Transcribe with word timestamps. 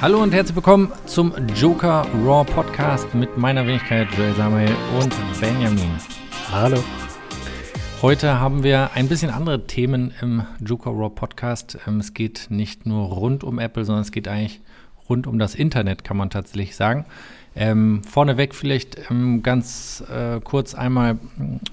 Hallo 0.00 0.22
und 0.22 0.32
herzlich 0.32 0.56
willkommen 0.56 0.90
zum 1.04 1.34
Joker 1.54 2.06
Raw 2.24 2.50
Podcast 2.50 3.14
mit 3.14 3.36
meiner 3.36 3.66
Wenigkeit 3.66 4.08
Joel 4.16 4.32
Samuel 4.32 4.74
und 4.98 5.14
Benjamin. 5.38 5.90
Hallo. 6.50 6.82
Heute 8.00 8.40
haben 8.40 8.62
wir 8.62 8.92
ein 8.94 9.08
bisschen 9.08 9.30
andere 9.30 9.66
Themen 9.66 10.14
im 10.22 10.46
Joker 10.64 10.92
Raw 10.92 11.10
Podcast. 11.10 11.76
Ähm, 11.86 12.00
es 12.00 12.14
geht 12.14 12.46
nicht 12.48 12.86
nur 12.86 13.08
rund 13.08 13.44
um 13.44 13.58
Apple, 13.58 13.84
sondern 13.84 14.00
es 14.00 14.10
geht 14.10 14.26
eigentlich 14.26 14.62
rund 15.10 15.26
um 15.26 15.38
das 15.38 15.54
Internet, 15.54 16.02
kann 16.02 16.16
man 16.16 16.30
tatsächlich 16.30 16.76
sagen. 16.76 17.04
Ähm, 17.54 18.02
vorneweg 18.02 18.54
vielleicht 18.54 19.10
ähm, 19.10 19.42
ganz 19.42 20.02
äh, 20.10 20.40
kurz 20.40 20.74
einmal 20.74 21.18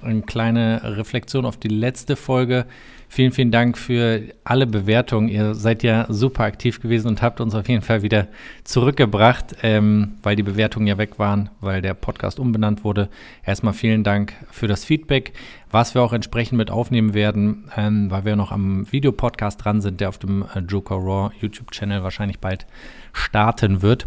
eine 0.02 0.21
kleine 0.23 0.82
Reflexion 0.84 1.46
auf 1.46 1.55
die 1.55 1.70
letzte 1.70 2.18
Folge. 2.18 2.66
Vielen, 3.10 3.32
vielen 3.32 3.52
Dank 3.52 3.78
für 3.78 4.21
alle 4.44 4.68
Bewertungen. 4.68 5.30
Ihr 5.30 5.56
seid 5.56 5.82
ja 5.82 6.06
super 6.10 6.44
aktiv 6.44 6.82
gewesen 6.82 7.07
und 7.07 7.21
habt 7.21 7.39
uns 7.39 7.56
auf 7.56 7.68
jeden 7.70 7.82
Fall 7.82 8.02
wieder 8.02 8.28
zurückgebracht, 8.66 9.56
ähm, 9.64 10.16
weil 10.24 10.36
die 10.36 10.43
Bewertungen 10.43 10.88
ja 10.88 10.97
weg 10.97 11.18
waren, 11.18 11.50
weil 11.61 11.82
der 11.82 11.93
Podcast 11.93 12.38
umbenannt 12.38 12.83
wurde. 12.83 13.07
Erstmal 13.46 13.74
vielen 13.74 14.04
Dank 14.04 14.33
für 14.52 14.68
das 14.68 14.83
Feedback, 14.83 15.32
was 15.71 15.96
wir 15.96 16.02
auch 16.02 16.11
entsprechend 16.11 16.57
mit 16.57 16.70
aufnehmen 16.70 17.14
werden, 17.14 17.71
ähm, 17.78 18.11
weil 18.11 18.25
wir 18.25 18.36
noch 18.36 18.52
am 18.52 18.92
Videopodcast 18.92 19.64
dran 19.64 19.80
sind, 19.80 20.02
der 20.02 20.10
auf 20.10 20.18
dem 20.18 20.44
äh, 20.54 20.60
Joker 20.60 20.96
Raw 20.96 21.32
YouTube-Channel 21.39 22.04
wahrscheinlich 22.04 22.39
bald 22.39 22.68
starten 23.14 23.82
wird. 23.82 24.05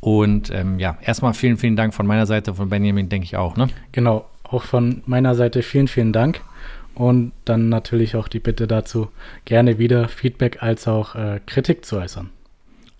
Und 0.00 0.50
ähm, 0.50 0.78
ja, 0.80 0.98
erstmal 1.02 1.34
vielen, 1.34 1.56
vielen 1.56 1.76
Dank 1.76 1.94
von 1.94 2.06
meiner 2.06 2.26
Seite, 2.26 2.54
von 2.54 2.68
Benjamin, 2.68 3.08
denke 3.08 3.24
ich 3.24 3.36
auch. 3.36 3.56
Ne? 3.56 3.68
Genau, 3.92 4.26
auch 4.42 4.64
von 4.64 5.02
meiner 5.06 5.34
Seite 5.34 5.62
vielen, 5.62 5.88
vielen 5.88 6.12
Dank. 6.12 6.40
Und 6.94 7.32
dann 7.44 7.68
natürlich 7.68 8.16
auch 8.16 8.28
die 8.28 8.40
Bitte 8.40 8.66
dazu, 8.66 9.08
gerne 9.44 9.78
wieder 9.78 10.08
Feedback 10.08 10.62
als 10.62 10.88
auch 10.88 11.14
äh, 11.14 11.40
Kritik 11.46 11.84
zu 11.84 11.96
äußern. 11.96 12.30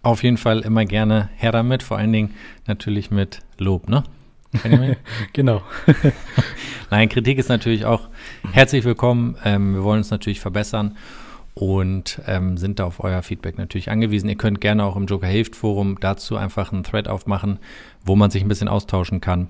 Auf 0.02 0.22
jeden 0.22 0.38
Fall 0.38 0.60
immer 0.60 0.84
gerne 0.86 1.28
her 1.36 1.52
damit, 1.52 1.82
vor 1.82 1.98
allen 1.98 2.12
Dingen 2.12 2.34
natürlich 2.66 3.10
mit 3.10 3.40
Lob, 3.58 3.88
ne? 3.88 4.02
genau. 5.32 5.62
Nein, 6.90 7.09
Kritik 7.09 7.38
ist 7.38 7.48
natürlich 7.48 7.84
auch 7.84 8.09
herzlich 8.50 8.84
willkommen. 8.84 9.37
Ähm, 9.45 9.74
wir 9.74 9.84
wollen 9.84 9.98
uns 9.98 10.10
natürlich 10.10 10.40
verbessern 10.40 10.96
und 11.54 12.20
ähm, 12.26 12.56
sind 12.56 12.78
da 12.78 12.84
auf 12.84 13.04
euer 13.04 13.22
Feedback 13.22 13.59
natürlich 13.59 13.90
angewiesen. 13.90 14.28
Ihr 14.28 14.37
könnt 14.37 14.60
gerne 14.60 14.84
auch 14.84 14.96
im 14.96 15.06
Joker 15.06 15.26
Hilft 15.26 15.54
Forum 15.54 15.98
dazu 16.00 16.37
einfach 16.37 16.72
einen 16.72 16.82
Thread 16.82 17.06
aufmachen, 17.06 17.59
wo 18.04 18.16
man 18.16 18.30
sich 18.30 18.43
ein 18.43 18.48
bisschen 18.48 18.68
austauschen 18.68 19.20
kann 19.20 19.48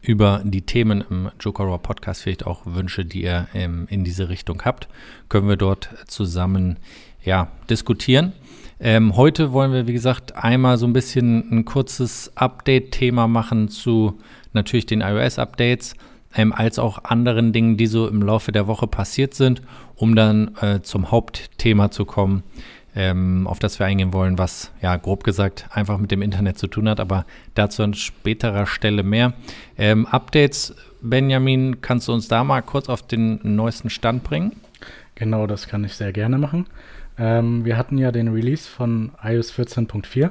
über 0.00 0.42
die 0.44 0.62
Themen 0.62 1.04
im 1.08 1.30
Joker 1.40 1.64
Raw 1.64 1.78
Podcast, 1.78 2.22
vielleicht 2.22 2.46
auch 2.46 2.62
Wünsche, 2.64 3.04
die 3.04 3.22
ihr 3.22 3.48
ähm, 3.54 3.86
in 3.90 4.04
diese 4.04 4.28
Richtung 4.28 4.62
habt, 4.64 4.88
können 5.28 5.48
wir 5.48 5.56
dort 5.56 5.90
zusammen 6.06 6.78
ja, 7.24 7.48
diskutieren. 7.70 8.32
Ähm, 8.80 9.16
heute 9.16 9.52
wollen 9.52 9.72
wir, 9.72 9.86
wie 9.86 9.92
gesagt, 9.92 10.34
einmal 10.34 10.76
so 10.76 10.86
ein 10.86 10.92
bisschen 10.92 11.50
ein 11.52 11.64
kurzes 11.64 12.32
Update-Thema 12.34 13.28
machen 13.28 13.68
zu 13.68 14.18
natürlich 14.52 14.86
den 14.86 15.02
iOS-Updates, 15.02 15.94
ähm, 16.34 16.52
als 16.52 16.78
auch 16.78 17.04
anderen 17.04 17.52
Dingen, 17.52 17.76
die 17.76 17.86
so 17.86 18.08
im 18.08 18.22
Laufe 18.22 18.52
der 18.52 18.66
Woche 18.66 18.86
passiert 18.86 19.34
sind, 19.34 19.62
um 19.94 20.16
dann 20.16 20.56
äh, 20.60 20.80
zum 20.82 21.10
Hauptthema 21.10 21.90
zu 21.90 22.04
kommen, 22.04 22.42
ähm, 22.94 23.46
auf 23.46 23.58
das 23.58 23.78
wir 23.78 23.86
eingehen 23.86 24.12
wollen, 24.12 24.38
was 24.38 24.70
ja 24.82 24.96
grob 24.96 25.24
gesagt 25.24 25.66
einfach 25.70 25.98
mit 25.98 26.10
dem 26.10 26.22
Internet 26.22 26.58
zu 26.58 26.66
tun 26.66 26.88
hat, 26.88 27.00
aber 27.00 27.24
dazu 27.54 27.82
an 27.82 27.94
späterer 27.94 28.66
Stelle 28.66 29.02
mehr. 29.02 29.32
Ähm, 29.78 30.06
Updates, 30.06 30.74
Benjamin, 31.00 31.80
kannst 31.80 32.08
du 32.08 32.12
uns 32.12 32.28
da 32.28 32.44
mal 32.44 32.62
kurz 32.62 32.88
auf 32.88 33.02
den 33.02 33.40
neuesten 33.42 33.90
Stand 33.90 34.24
bringen? 34.24 34.52
Genau, 35.14 35.46
das 35.46 35.68
kann 35.68 35.84
ich 35.84 35.94
sehr 35.94 36.12
gerne 36.12 36.38
machen. 36.38 36.66
Ähm, 37.18 37.64
wir 37.64 37.76
hatten 37.76 37.98
ja 37.98 38.12
den 38.12 38.28
Release 38.28 38.68
von 38.68 39.12
iOS 39.22 39.52
14.4. 39.52 40.30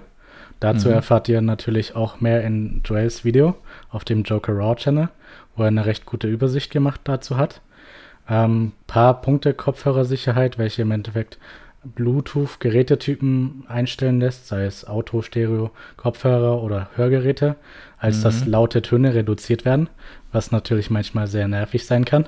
Dazu 0.59 0.89
mhm. 0.89 0.95
erfahrt 0.95 1.27
ihr 1.29 1.41
natürlich 1.41 1.95
auch 1.95 2.21
mehr 2.21 2.43
in 2.43 2.81
Joels 2.85 3.25
Video 3.25 3.55
auf 3.89 4.03
dem 4.03 4.23
Joker 4.23 4.53
Raw 4.53 4.75
Channel, 4.75 5.09
wo 5.55 5.63
er 5.63 5.69
eine 5.69 5.85
recht 5.85 6.05
gute 6.05 6.27
Übersicht 6.27 6.71
gemacht 6.71 7.01
dazu 7.03 7.37
hat. 7.37 7.61
Ähm, 8.29 8.73
paar 8.85 9.21
Punkte 9.21 9.53
Kopfhörersicherheit, 9.53 10.57
welche 10.57 10.83
im 10.83 10.91
Endeffekt 10.91 11.39
Bluetooth-Gerätetypen 11.83 13.63
einstellen 13.67 14.19
lässt, 14.19 14.47
sei 14.47 14.65
es 14.65 14.87
Auto, 14.87 15.21
Stereo, 15.21 15.71
Kopfhörer 15.97 16.61
oder 16.61 16.89
Hörgeräte, 16.95 17.55
als 17.97 18.19
mhm. 18.19 18.23
dass 18.23 18.45
laute 18.45 18.81
Töne 18.81 19.15
reduziert 19.15 19.65
werden, 19.65 19.89
was 20.31 20.51
natürlich 20.51 20.89
manchmal 20.91 21.27
sehr 21.27 21.47
nervig 21.47 21.85
sein 21.85 22.05
kann. 22.05 22.27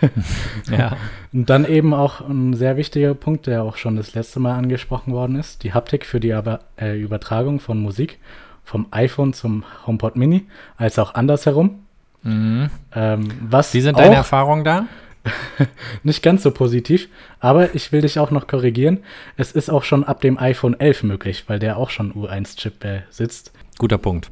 ja. 0.70 0.96
Und 1.32 1.48
dann 1.48 1.64
eben 1.64 1.94
auch 1.94 2.20
ein 2.20 2.54
sehr 2.54 2.76
wichtiger 2.76 3.14
Punkt, 3.14 3.46
der 3.46 3.62
auch 3.62 3.76
schon 3.76 3.96
das 3.96 4.14
letzte 4.14 4.40
Mal 4.40 4.56
angesprochen 4.56 5.12
worden 5.12 5.36
ist, 5.36 5.62
die 5.62 5.72
Haptik 5.72 6.04
für 6.04 6.20
die 6.20 6.30
äh, 6.30 7.00
Übertragung 7.00 7.60
von 7.60 7.80
Musik 7.80 8.18
vom 8.62 8.86
iPhone 8.90 9.32
zum 9.32 9.64
HomePod 9.86 10.16
Mini, 10.16 10.46
als 10.76 10.98
auch 10.98 11.14
andersherum. 11.14 11.82
Mhm. 12.24 12.68
Ähm, 12.94 13.28
was 13.48 13.72
Wie 13.72 13.80
sind 13.80 13.98
deine 13.98 14.16
Erfahrungen 14.16 14.64
da? 14.64 14.86
nicht 16.02 16.22
ganz 16.22 16.42
so 16.42 16.50
positiv, 16.50 17.08
aber 17.40 17.74
ich 17.74 17.92
will 17.92 18.02
dich 18.02 18.18
auch 18.18 18.30
noch 18.30 18.46
korrigieren. 18.46 18.98
Es 19.36 19.52
ist 19.52 19.70
auch 19.70 19.84
schon 19.84 20.04
ab 20.04 20.20
dem 20.20 20.38
iPhone 20.38 20.78
11 20.78 21.02
möglich, 21.02 21.44
weil 21.46 21.58
der 21.58 21.76
auch 21.76 21.90
schon 21.90 22.12
U1-Chip 22.12 22.80
besitzt. 22.80 23.52
Guter 23.78 23.98
Punkt. 23.98 24.30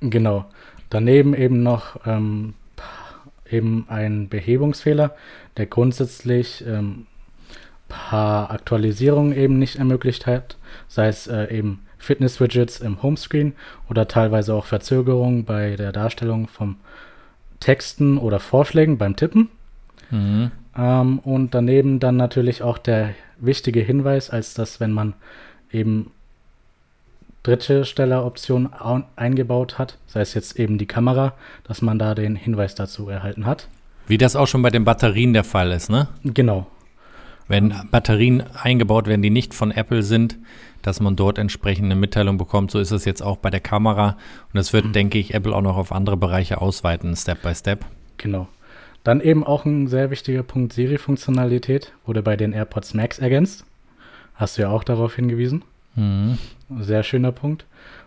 Genau. 0.00 0.46
Daneben 0.90 1.34
eben 1.34 1.62
noch 1.62 2.06
ähm, 2.06 2.54
eben 3.50 3.86
ein 3.88 4.28
Behebungsfehler, 4.28 5.14
der 5.56 5.66
grundsätzlich 5.66 6.64
ähm, 6.66 7.06
paar 7.88 8.50
Aktualisierungen 8.50 9.32
eben 9.36 9.58
nicht 9.58 9.76
ermöglicht 9.76 10.26
hat, 10.26 10.56
sei 10.88 11.08
es 11.08 11.26
äh, 11.26 11.56
eben 11.56 11.82
Fitness-Widgets 11.98 12.80
im 12.80 13.02
Homescreen 13.02 13.54
oder 13.90 14.06
teilweise 14.06 14.54
auch 14.54 14.66
Verzögerungen 14.66 15.44
bei 15.44 15.76
der 15.76 15.92
Darstellung 15.92 16.46
von 16.48 16.76
Texten 17.60 18.18
oder 18.18 18.38
Vorschlägen 18.38 18.98
beim 18.98 19.16
Tippen. 19.16 19.50
Mhm. 20.10 20.50
Ähm, 20.76 21.18
und 21.20 21.54
daneben 21.54 22.00
dann 22.00 22.16
natürlich 22.16 22.62
auch 22.62 22.78
der 22.78 23.10
wichtige 23.38 23.80
Hinweis, 23.80 24.30
als 24.30 24.54
dass, 24.54 24.80
wenn 24.80 24.92
man 24.92 25.14
eben 25.70 26.10
dritte 27.42 27.84
Stelleroption 27.84 28.70
eingebaut 29.16 29.78
hat, 29.78 29.98
sei 30.06 30.20
es 30.20 30.34
jetzt 30.34 30.58
eben 30.58 30.78
die 30.78 30.86
Kamera, 30.86 31.34
dass 31.64 31.82
man 31.82 31.98
da 31.98 32.14
den 32.14 32.36
Hinweis 32.36 32.74
dazu 32.74 33.08
erhalten 33.08 33.46
hat. 33.46 33.68
Wie 34.06 34.18
das 34.18 34.36
auch 34.36 34.46
schon 34.46 34.62
bei 34.62 34.70
den 34.70 34.84
Batterien 34.84 35.32
der 35.32 35.44
Fall 35.44 35.72
ist, 35.72 35.90
ne? 35.90 36.08
Genau. 36.24 36.66
Wenn 37.46 37.74
Batterien 37.90 38.42
eingebaut 38.54 39.06
werden, 39.06 39.22
die 39.22 39.30
nicht 39.30 39.54
von 39.54 39.70
Apple 39.70 40.02
sind, 40.02 40.36
dass 40.82 41.00
man 41.00 41.16
dort 41.16 41.38
entsprechende 41.38 41.96
Mitteilung 41.96 42.36
bekommt. 42.36 42.70
So 42.70 42.78
ist 42.78 42.90
es 42.90 43.04
jetzt 43.04 43.22
auch 43.22 43.38
bei 43.38 43.50
der 43.50 43.60
Kamera. 43.60 44.10
Und 44.10 44.54
das 44.54 44.72
wird, 44.72 44.86
mhm. 44.86 44.92
denke 44.92 45.18
ich, 45.18 45.34
Apple 45.34 45.54
auch 45.54 45.62
noch 45.62 45.76
auf 45.76 45.92
andere 45.92 46.16
Bereiche 46.16 46.60
ausweiten, 46.60 47.16
Step 47.16 47.42
by 47.42 47.54
Step. 47.54 47.84
Genau. 48.18 48.48
Dann 49.04 49.20
eben 49.20 49.44
auch 49.44 49.64
ein 49.64 49.86
sehr 49.86 50.10
wichtiger 50.10 50.42
Punkt 50.42 50.72
Siri-Funktionalität 50.72 51.92
wurde 52.04 52.22
bei 52.22 52.36
den 52.36 52.52
AirPods 52.52 52.94
Max 52.94 53.18
ergänzt. 53.18 53.64
Hast 54.34 54.58
du 54.58 54.62
ja 54.62 54.70
auch 54.70 54.84
darauf 54.84 55.16
hingewiesen. 55.16 55.64
Mhm. 55.94 56.38
Sehr 56.80 57.02
schöner 57.02 57.32
Punkt. 57.32 57.64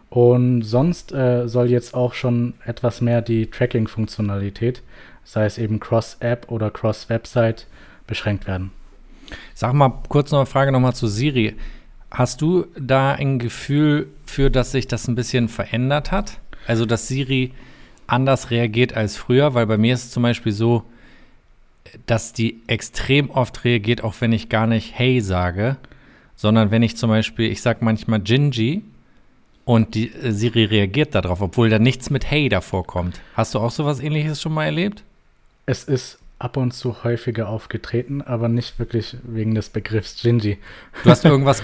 Und 0.10 0.64
sonst 0.64 1.14
äh, 1.14 1.48
soll 1.48 1.70
jetzt 1.70 1.94
auch 1.94 2.14
schon 2.14 2.54
etwas 2.66 3.00
mehr 3.00 3.22
die 3.22 3.50
Tracking-Funktionalität, 3.50 4.84
sei 5.24 5.46
es 5.46 5.58
eben 5.58 5.80
Cross-App 5.80 6.52
oder 6.52 6.70
Cross-Website, 6.70 7.68
beschränkt 8.08 8.46
werden. 8.46 8.72
Sag 9.54 9.74
mal 9.74 9.94
kurz 10.10 10.32
noch 10.32 10.40
eine 10.40 10.46
Frage 10.46 10.72
nochmal 10.74 10.94
zu 10.94 11.08
Siri. 11.08 11.56
Hast 12.12 12.42
du 12.42 12.66
da 12.78 13.14
ein 13.14 13.40
Gefühl 13.40 14.08
für, 14.26 14.52
dass 14.52 14.74
sich 14.74 14.88
das 14.88 15.08
ein 15.08 15.16
bisschen 15.16 15.48
verändert 15.48 16.12
hat? 16.12 16.40
Also, 16.68 16.86
dass 16.86 17.08
Siri 17.08 17.54
anders 18.12 18.52
reagiert 18.52 18.96
als 18.96 19.18
früher, 19.18 19.54
weil 19.54 19.66
bei 19.66 19.78
mir 19.78 19.94
ist 19.94 20.06
es 20.06 20.12
zum 20.12 20.24
Beispiel 20.24 20.52
so, 20.52 20.84
dass 22.06 22.34
die 22.34 22.62
extrem 22.68 23.30
oft 23.30 23.64
reagiert, 23.64 24.04
auch 24.04 24.16
wenn 24.20 24.32
ich 24.32 24.50
gar 24.50 24.68
nicht 24.68 24.98
Hey 24.98 25.22
sage, 25.22 25.78
sondern 26.36 26.72
wenn 26.72 26.84
ich 26.84 26.98
zum 26.98 27.10
Beispiel, 27.10 27.52
ich 27.52 27.62
sage 27.62 27.80
manchmal 27.82 28.20
Gingy 28.20 28.84
und 29.66 29.96
die 29.96 30.12
äh, 30.12 30.32
Siri 30.32 30.66
reagiert 30.66 31.16
darauf, 31.16 31.42
obwohl 31.42 31.70
da 31.70 31.80
nichts 31.80 32.10
mit 32.10 32.30
Hey 32.30 32.50
davor 32.50 32.86
kommt. 32.86 33.20
Hast 33.36 33.56
du 33.56 33.60
auch 33.60 33.72
sowas 33.72 34.00
ähnliches 34.00 34.42
schon 34.42 34.54
mal 34.54 34.66
erlebt? 34.66 35.04
Es 35.66 35.84
ist 35.84 36.20
ab 36.40 36.58
und 36.58 36.74
zu 36.74 37.04
häufiger 37.04 37.50
aufgetreten, 37.50 38.22
aber 38.22 38.50
nicht 38.50 38.80
wirklich 38.80 39.18
wegen 39.24 39.54
des 39.54 39.70
Begriffs 39.70 40.22
Gingy. 40.22 40.58
Du 41.04 41.10
hast 41.10 41.24
irgendwas 41.26 41.62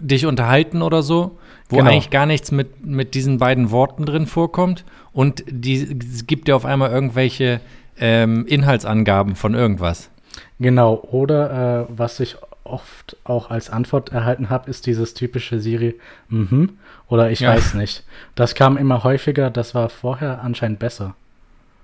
dich 0.00 0.26
unterhalten 0.26 0.82
oder 0.82 1.02
so, 1.02 1.38
wo 1.68 1.76
genau. 1.76 1.90
eigentlich 1.90 2.10
gar 2.10 2.26
nichts 2.26 2.52
mit, 2.52 2.84
mit 2.84 3.14
diesen 3.14 3.38
beiden 3.38 3.70
Worten 3.70 4.06
drin 4.06 4.26
vorkommt 4.26 4.84
und 5.14 5.44
die 5.48 5.98
gibt 6.26 6.48
dir 6.48 6.56
auf 6.56 6.66
einmal 6.66 6.90
irgendwelche 6.90 7.60
ähm, 7.98 8.44
Inhaltsangaben 8.46 9.36
von 9.36 9.54
irgendwas. 9.54 10.10
Genau, 10.58 10.96
oder 10.96 11.86
äh, 11.88 11.96
was 11.96 12.20
ich 12.20 12.36
oft 12.64 13.16
auch 13.24 13.50
als 13.50 13.70
Antwort 13.70 14.10
erhalten 14.10 14.50
habe, 14.50 14.68
ist 14.68 14.86
dieses 14.86 15.14
typische 15.14 15.60
Siri, 15.60 15.94
mhm, 16.28 16.70
oder 17.08 17.30
ich 17.30 17.40
ja. 17.40 17.50
weiß 17.50 17.74
nicht. 17.74 18.04
Das 18.34 18.54
kam 18.54 18.76
immer 18.76 19.04
häufiger, 19.04 19.50
das 19.50 19.74
war 19.74 19.88
vorher 19.88 20.42
anscheinend 20.42 20.78
besser. 20.78 21.14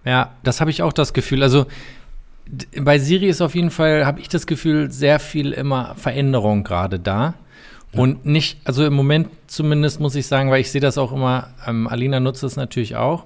Ja, 0.05 0.33
das 0.43 0.61
habe 0.61 0.71
ich 0.71 0.83
auch 0.83 0.93
das 0.93 1.12
Gefühl. 1.12 1.43
Also 1.43 1.67
bei 2.81 2.99
Siri 2.99 3.29
ist 3.29 3.43
auf 3.43 3.55
jeden 3.55 3.71
Fall, 3.71 4.06
habe 4.06 4.21
ich 4.21 4.29
das 4.29 4.47
Gefühl, 4.47 4.91
sehr 4.91 5.21
viel 5.21 5.53
immer 5.53 5.94
Veränderung 5.97 6.65
gerade 6.65 6.99
da. 6.99 7.35
Und 7.93 8.25
nicht, 8.25 8.59
also 8.65 8.85
im 8.85 8.95
Moment 8.95 9.29
zumindest 9.49 10.01
muss 10.01 10.15
ich 10.15 10.27
sagen, 10.27 10.51
weil 10.51 10.61
ich 10.61 10.71
sehe 10.71 10.81
das 10.81 10.97
auch 10.97 11.13
immer, 11.13 11.49
ähm, 11.67 11.89
Alina 11.89 12.21
nutzt 12.21 12.43
es 12.45 12.57
natürlich 12.57 12.97
auch 12.97 13.25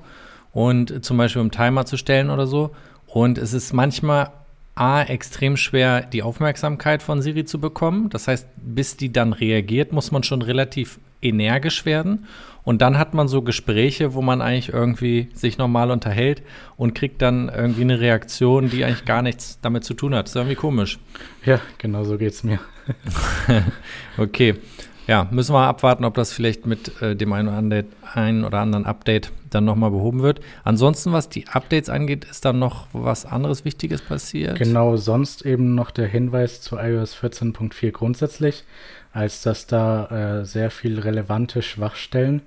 und 0.52 1.04
zum 1.04 1.18
Beispiel 1.18 1.42
um 1.42 1.50
Timer 1.50 1.84
zu 1.84 1.96
stellen 1.96 2.30
oder 2.30 2.46
so. 2.46 2.70
Und 3.06 3.38
es 3.38 3.52
ist 3.52 3.72
manchmal 3.72 4.30
A, 4.74 5.02
extrem 5.02 5.56
schwer, 5.56 6.00
die 6.00 6.22
Aufmerksamkeit 6.22 7.02
von 7.02 7.22
Siri 7.22 7.44
zu 7.44 7.60
bekommen. 7.60 8.08
Das 8.10 8.26
heißt, 8.26 8.48
bis 8.56 8.96
die 8.96 9.12
dann 9.12 9.32
reagiert, 9.32 9.92
muss 9.92 10.10
man 10.10 10.22
schon 10.24 10.42
relativ 10.42 10.98
energisch 11.22 11.84
werden. 11.84 12.26
Und 12.64 12.80
dann 12.80 12.98
hat 12.98 13.14
man 13.14 13.28
so 13.28 13.42
Gespräche, 13.42 14.14
wo 14.14 14.22
man 14.22 14.40
eigentlich 14.40 14.72
irgendwie 14.72 15.28
sich 15.34 15.58
normal 15.58 15.90
unterhält 15.90 16.42
und 16.76 16.94
kriegt 16.94 17.20
dann 17.20 17.50
irgendwie 17.54 17.82
eine 17.82 18.00
Reaktion, 18.00 18.70
die 18.70 18.84
eigentlich 18.84 19.04
gar 19.04 19.22
nichts 19.22 19.58
damit 19.60 19.84
zu 19.84 19.94
tun 19.94 20.14
hat. 20.14 20.24
Das 20.24 20.32
ist 20.32 20.36
irgendwie 20.36 20.56
komisch. 20.56 20.98
Ja, 21.44 21.60
genau 21.78 22.04
so 22.04 22.16
geht 22.16 22.32
es 22.32 22.42
mir. 22.42 22.58
okay. 24.18 24.54
Ja, 25.06 25.28
müssen 25.30 25.54
wir 25.54 25.60
abwarten, 25.66 26.04
ob 26.06 26.14
das 26.14 26.32
vielleicht 26.32 26.64
mit 26.64 27.02
äh, 27.02 27.14
dem 27.14 27.32
einen 27.34 27.48
oder, 27.48 27.58
anderen, 27.58 27.86
einen 28.14 28.44
oder 28.44 28.60
anderen 28.60 28.86
Update 28.86 29.32
dann 29.50 29.66
nochmal 29.66 29.90
behoben 29.90 30.22
wird. 30.22 30.40
Ansonsten, 30.64 31.12
was 31.12 31.28
die 31.28 31.46
Updates 31.48 31.90
angeht, 31.90 32.24
ist 32.24 32.46
dann 32.46 32.58
noch 32.58 32.86
was 32.94 33.26
anderes 33.26 33.66
Wichtiges 33.66 34.00
passiert? 34.00 34.58
Genau, 34.58 34.96
sonst 34.96 35.44
eben 35.44 35.74
noch 35.74 35.90
der 35.90 36.06
Hinweis 36.06 36.62
zu 36.62 36.76
iOS 36.78 37.16
14.4 37.16 37.90
grundsätzlich, 37.90 38.64
als 39.14 39.40
dass 39.40 39.66
da 39.66 40.40
äh, 40.40 40.44
sehr 40.44 40.70
viel 40.70 41.00
relevante 41.00 41.62
Schwachstellen 41.62 42.42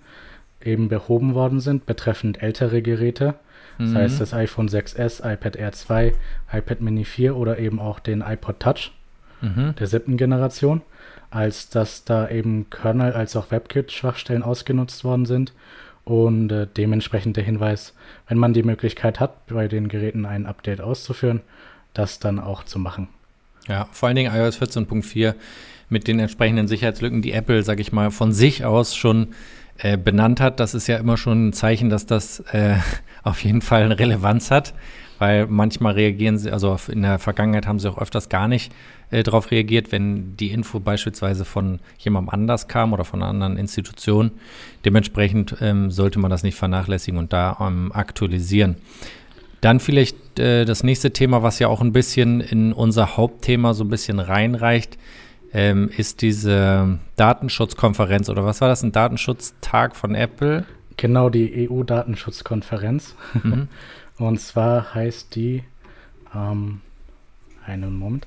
eben 0.61 0.89
behoben 0.89 1.33
worden 1.33 1.59
sind, 1.59 1.87
betreffend 1.87 2.43
ältere 2.43 2.83
Geräte. 2.83 3.33
Das 3.79 3.89
mhm. 3.89 3.95
heißt 3.95 4.21
das 4.21 4.33
iPhone 4.33 4.69
6S, 4.69 5.19
iPad 5.27 5.55
Air 5.55 5.71
2, 5.71 6.13
iPad 6.53 6.81
Mini 6.81 7.05
4 7.05 7.35
oder 7.35 7.57
eben 7.57 7.79
auch 7.79 7.99
den 7.99 8.21
iPod 8.21 8.59
Touch 8.59 8.91
mhm. 9.41 9.73
der 9.79 9.87
siebten 9.87 10.17
Generation 10.17 10.81
als 11.29 11.69
dass 11.69 12.03
da 12.03 12.29
eben 12.29 12.69
Kernel 12.69 13.13
als 13.13 13.35
auch 13.35 13.51
WebKit-Schwachstellen 13.51 14.43
ausgenutzt 14.43 15.03
worden 15.03 15.25
sind. 15.25 15.53
Und 16.03 16.51
äh, 16.51 16.67
dementsprechend 16.77 17.35
der 17.35 17.43
Hinweis, 17.43 17.93
wenn 18.29 18.37
man 18.37 18.53
die 18.53 18.63
Möglichkeit 18.63 19.19
hat, 19.19 19.45
bei 19.47 19.67
den 19.67 19.89
Geräten 19.89 20.25
ein 20.25 20.45
Update 20.45 20.79
auszuführen, 20.79 21.41
das 21.93 22.19
dann 22.19 22.39
auch 22.39 22.63
zu 22.63 22.79
machen. 22.79 23.09
Ja, 23.67 23.89
vor 23.91 24.07
allen 24.07 24.15
Dingen 24.15 24.33
iOS 24.33 24.61
14.4 24.61 25.35
mit 25.89 26.07
den 26.07 26.19
entsprechenden 26.19 26.67
Sicherheitslücken, 26.67 27.21
die 27.21 27.31
Apple, 27.31 27.63
sag 27.63 27.79
ich 27.79 27.91
mal, 27.91 28.11
von 28.11 28.33
sich 28.33 28.65
aus 28.65 28.95
schon 28.95 29.29
äh, 29.77 29.97
benannt 29.97 30.39
hat. 30.41 30.59
Das 30.59 30.73
ist 30.73 30.87
ja 30.87 30.97
immer 30.97 31.17
schon 31.17 31.49
ein 31.49 31.53
Zeichen, 31.53 31.89
dass 31.89 32.05
das 32.05 32.39
äh, 32.51 32.75
auf 33.23 33.43
jeden 33.43 33.61
Fall 33.61 33.83
eine 33.83 33.99
Relevanz 33.99 34.51
hat, 34.51 34.73
weil 35.19 35.47
manchmal 35.47 35.93
reagieren 35.93 36.37
sie, 36.37 36.51
also 36.51 36.77
in 36.87 37.03
der 37.03 37.19
Vergangenheit 37.19 37.67
haben 37.67 37.79
sie 37.79 37.89
auch 37.89 37.97
öfters 37.97 38.29
gar 38.29 38.47
nicht 38.47 38.71
äh, 39.11 39.23
darauf 39.23 39.51
reagiert, 39.51 39.91
wenn 39.91 40.35
die 40.35 40.51
Info 40.51 40.79
beispielsweise 40.79 41.45
von 41.45 41.79
jemandem 41.99 42.33
anders 42.33 42.67
kam 42.67 42.91
oder 42.91 43.05
von 43.05 43.21
einer 43.21 43.29
anderen 43.29 43.57
Institution. 43.57 44.31
Dementsprechend 44.83 45.55
ähm, 45.61 45.91
sollte 45.91 46.19
man 46.19 46.31
das 46.31 46.43
nicht 46.43 46.55
vernachlässigen 46.55 47.19
und 47.19 47.31
da 47.31 47.57
ähm, 47.61 47.91
aktualisieren. 47.93 48.77
Dann 49.61 49.79
vielleicht 49.79 50.39
äh, 50.39 50.65
das 50.65 50.83
nächste 50.83 51.11
Thema, 51.13 51.43
was 51.43 51.59
ja 51.59 51.67
auch 51.67 51.81
ein 51.81 51.93
bisschen 51.93 52.41
in 52.41 52.73
unser 52.73 53.17
Hauptthema 53.17 53.73
so 53.73 53.83
ein 53.83 53.89
bisschen 53.89 54.19
reinreicht, 54.19 54.97
ähm, 55.53 55.89
ist 55.95 56.21
diese 56.21 56.99
Datenschutzkonferenz 57.15 58.29
oder 58.29 58.45
was 58.45 58.61
war 58.61 58.67
das, 58.67 58.83
ein 58.83 58.91
Datenschutztag 58.91 59.95
von 59.95 60.15
Apple? 60.15 60.65
Genau, 60.97 61.29
die 61.29 61.69
EU-Datenschutzkonferenz. 61.69 63.15
Mhm. 63.33 63.67
Und 64.17 64.39
zwar 64.41 64.95
heißt 64.95 65.35
die, 65.35 65.63
ähm, 66.33 66.81
einen 67.65 67.97
Moment, 67.97 68.25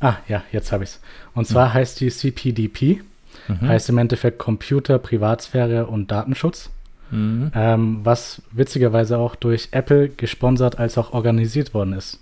Ah, 0.00 0.16
ja, 0.28 0.42
jetzt 0.50 0.72
habe 0.72 0.84
ich 0.84 0.90
es. 0.90 1.00
Und 1.34 1.46
zwar 1.46 1.68
mhm. 1.68 1.74
heißt 1.74 2.00
die 2.00 2.08
CPDP, 2.08 3.02
mhm. 3.48 3.60
heißt 3.60 3.90
im 3.90 3.98
Endeffekt 3.98 4.38
Computer, 4.38 4.98
Privatsphäre 4.98 5.86
und 5.86 6.10
Datenschutz. 6.10 6.70
Mhm. 7.10 7.52
Ähm, 7.54 8.00
was 8.02 8.40
witzigerweise 8.50 9.18
auch 9.18 9.34
durch 9.34 9.68
Apple 9.72 10.08
gesponsert 10.08 10.78
als 10.78 10.96
auch 10.96 11.12
organisiert 11.12 11.74
worden 11.74 11.92
ist. 11.92 12.18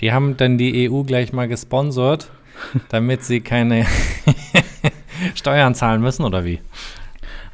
Die 0.00 0.12
haben 0.12 0.36
dann 0.36 0.58
die 0.58 0.90
EU 0.90 1.02
gleich 1.04 1.32
mal 1.32 1.48
gesponsert, 1.48 2.30
damit 2.88 3.24
sie 3.24 3.40
keine 3.40 3.86
Steuern 5.34 5.74
zahlen 5.74 6.00
müssen, 6.00 6.24
oder 6.24 6.44
wie? 6.44 6.60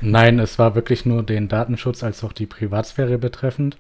Nein, 0.01 0.39
es 0.39 0.59
war 0.59 0.75
wirklich 0.75 1.07
nur 1.07 1.23
den 1.23 1.49
Datenschutz 1.49 2.03
als 2.03 2.23
auch 2.23 2.33
die 2.33 2.47
Privatsphäre 2.47 3.19
betreffend, 3.19 3.79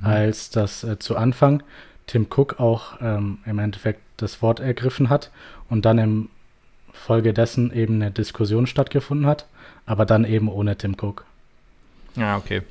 mhm. 0.00 0.06
als 0.06 0.50
das 0.50 0.84
äh, 0.84 0.98
zu 0.98 1.16
Anfang 1.16 1.62
Tim 2.06 2.26
Cook 2.30 2.60
auch 2.60 3.00
ähm, 3.00 3.38
im 3.46 3.58
Endeffekt 3.58 4.00
das 4.16 4.42
Wort 4.42 4.60
ergriffen 4.60 5.10
hat 5.10 5.30
und 5.68 5.84
dann 5.84 5.98
im 5.98 6.28
Folge 6.92 7.34
dessen 7.34 7.72
eben 7.72 7.96
eine 7.96 8.10
Diskussion 8.10 8.66
stattgefunden 8.66 9.26
hat, 9.26 9.46
aber 9.84 10.06
dann 10.06 10.24
eben 10.24 10.48
ohne 10.48 10.76
Tim 10.76 10.96
Cook. 11.00 11.24
Ja, 12.14 12.34
ah, 12.34 12.36
okay. 12.38 12.62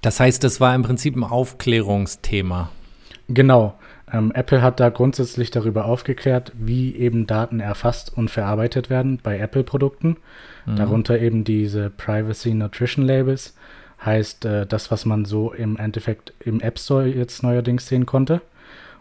Das 0.00 0.20
heißt, 0.20 0.42
das 0.42 0.60
war 0.60 0.74
im 0.74 0.82
Prinzip 0.82 1.16
ein 1.16 1.24
Aufklärungsthema. 1.24 2.70
Genau. 3.28 3.78
Ähm, 4.12 4.32
Apple 4.32 4.62
hat 4.62 4.80
da 4.80 4.88
grundsätzlich 4.88 5.50
darüber 5.50 5.84
aufgeklärt, 5.86 6.52
wie 6.58 6.94
eben 6.96 7.26
Daten 7.26 7.60
erfasst 7.60 8.16
und 8.16 8.30
verarbeitet 8.30 8.90
werden 8.90 9.18
bei 9.22 9.38
Apple-Produkten. 9.38 10.16
Mhm. 10.66 10.76
Darunter 10.76 11.18
eben 11.18 11.44
diese 11.44 11.90
Privacy 11.90 12.54
Nutrition 12.54 13.04
Labels, 13.04 13.54
heißt 14.04 14.44
äh, 14.44 14.66
das, 14.66 14.90
was 14.90 15.04
man 15.06 15.24
so 15.24 15.52
im 15.52 15.76
Endeffekt 15.76 16.32
im 16.40 16.60
App 16.60 16.78
Store 16.78 17.06
jetzt 17.06 17.42
neuerdings 17.42 17.88
sehen 17.88 18.06
konnte 18.06 18.40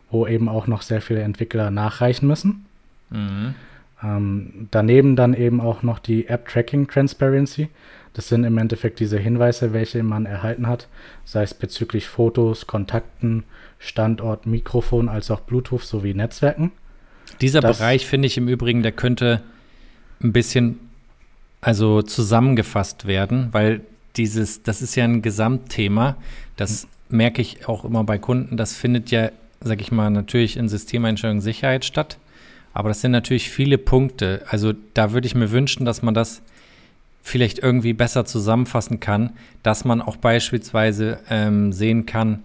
wo 0.09 0.27
eben 0.27 0.49
auch 0.49 0.67
noch 0.67 0.81
sehr 0.81 1.01
viele 1.01 1.21
Entwickler 1.21 1.71
nachreichen 1.71 2.27
müssen. 2.27 2.65
Mhm. 3.09 3.55
Ähm, 4.03 4.67
daneben 4.71 5.15
dann 5.15 5.33
eben 5.33 5.59
auch 5.59 5.83
noch 5.83 5.99
die 5.99 6.27
App 6.27 6.47
Tracking 6.47 6.87
Transparency. 6.87 7.69
Das 8.13 8.29
sind 8.29 8.43
im 8.43 8.57
Endeffekt 8.57 8.99
diese 8.99 9.17
Hinweise, 9.17 9.73
welche 9.73 10.01
man 10.03 10.25
erhalten 10.25 10.67
hat, 10.67 10.87
sei 11.25 11.43
es 11.43 11.53
bezüglich 11.53 12.07
Fotos, 12.07 12.67
Kontakten, 12.67 13.43
Standort, 13.79 14.45
Mikrofon, 14.45 15.09
als 15.09 15.31
auch 15.31 15.41
Bluetooth 15.41 15.83
sowie 15.83 16.13
Netzwerken. 16.13 16.71
Dieser 17.41 17.61
das, 17.61 17.77
Bereich 17.77 18.05
finde 18.05 18.27
ich 18.27 18.37
im 18.37 18.47
Übrigen, 18.47 18.83
der 18.83 18.91
könnte 18.91 19.41
ein 20.21 20.33
bisschen 20.33 20.79
also 21.61 22.01
zusammengefasst 22.01 23.05
werden, 23.05 23.49
weil 23.51 23.81
dieses, 24.15 24.63
das 24.63 24.81
ist 24.81 24.95
ja 24.95 25.03
ein 25.03 25.21
Gesamtthema. 25.21 26.17
Das 26.55 26.87
merke 27.09 27.41
ich 27.41 27.67
auch 27.67 27.85
immer 27.85 28.03
bei 28.03 28.17
Kunden. 28.17 28.57
Das 28.57 28.73
findet 28.75 29.11
ja 29.11 29.29
sag 29.61 29.81
ich 29.81 29.91
mal, 29.91 30.09
natürlich 30.09 30.57
in 30.57 30.69
Systemeinstellungen 30.69 31.41
Sicherheit 31.41 31.85
statt. 31.85 32.17
Aber 32.73 32.89
das 32.89 33.01
sind 33.01 33.11
natürlich 33.11 33.49
viele 33.49 33.77
Punkte. 33.77 34.43
Also 34.49 34.73
da 34.93 35.11
würde 35.11 35.27
ich 35.27 35.35
mir 35.35 35.51
wünschen, 35.51 35.85
dass 35.85 36.01
man 36.01 36.13
das 36.13 36.41
vielleicht 37.23 37.59
irgendwie 37.59 37.93
besser 37.93 38.25
zusammenfassen 38.25 38.99
kann, 38.99 39.31
dass 39.63 39.83
man 39.83 40.01
auch 40.01 40.17
beispielsweise 40.17 41.19
ähm, 41.29 41.73
sehen 41.73 42.05
kann, 42.05 42.43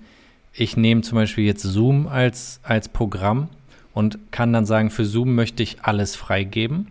ich 0.55 0.77
nehme 0.77 1.03
zum 1.03 1.17
Beispiel 1.17 1.45
jetzt 1.45 1.63
Zoom 1.63 2.07
als, 2.07 2.61
als 2.63 2.89
Programm 2.89 3.49
und 3.95 4.19
kann 4.31 4.53
dann 4.53 4.67
sagen, 4.67 4.91
für 4.91 5.05
Zoom 5.05 5.35
möchte 5.35 5.63
ich 5.63 5.83
alles 5.83 6.17
freigeben. 6.17 6.89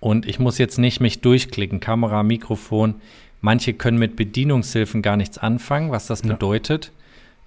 Und 0.00 0.26
ich 0.26 0.38
muss 0.38 0.58
jetzt 0.58 0.78
nicht 0.78 1.00
mich 1.00 1.20
durchklicken, 1.20 1.80
Kamera, 1.80 2.22
Mikrofon. 2.22 2.96
Manche 3.40 3.72
können 3.72 3.98
mit 3.98 4.16
Bedienungshilfen 4.16 5.02
gar 5.02 5.16
nichts 5.16 5.38
anfangen, 5.38 5.90
was 5.90 6.06
das 6.06 6.22
ja. 6.22 6.32
bedeutet. 6.32 6.92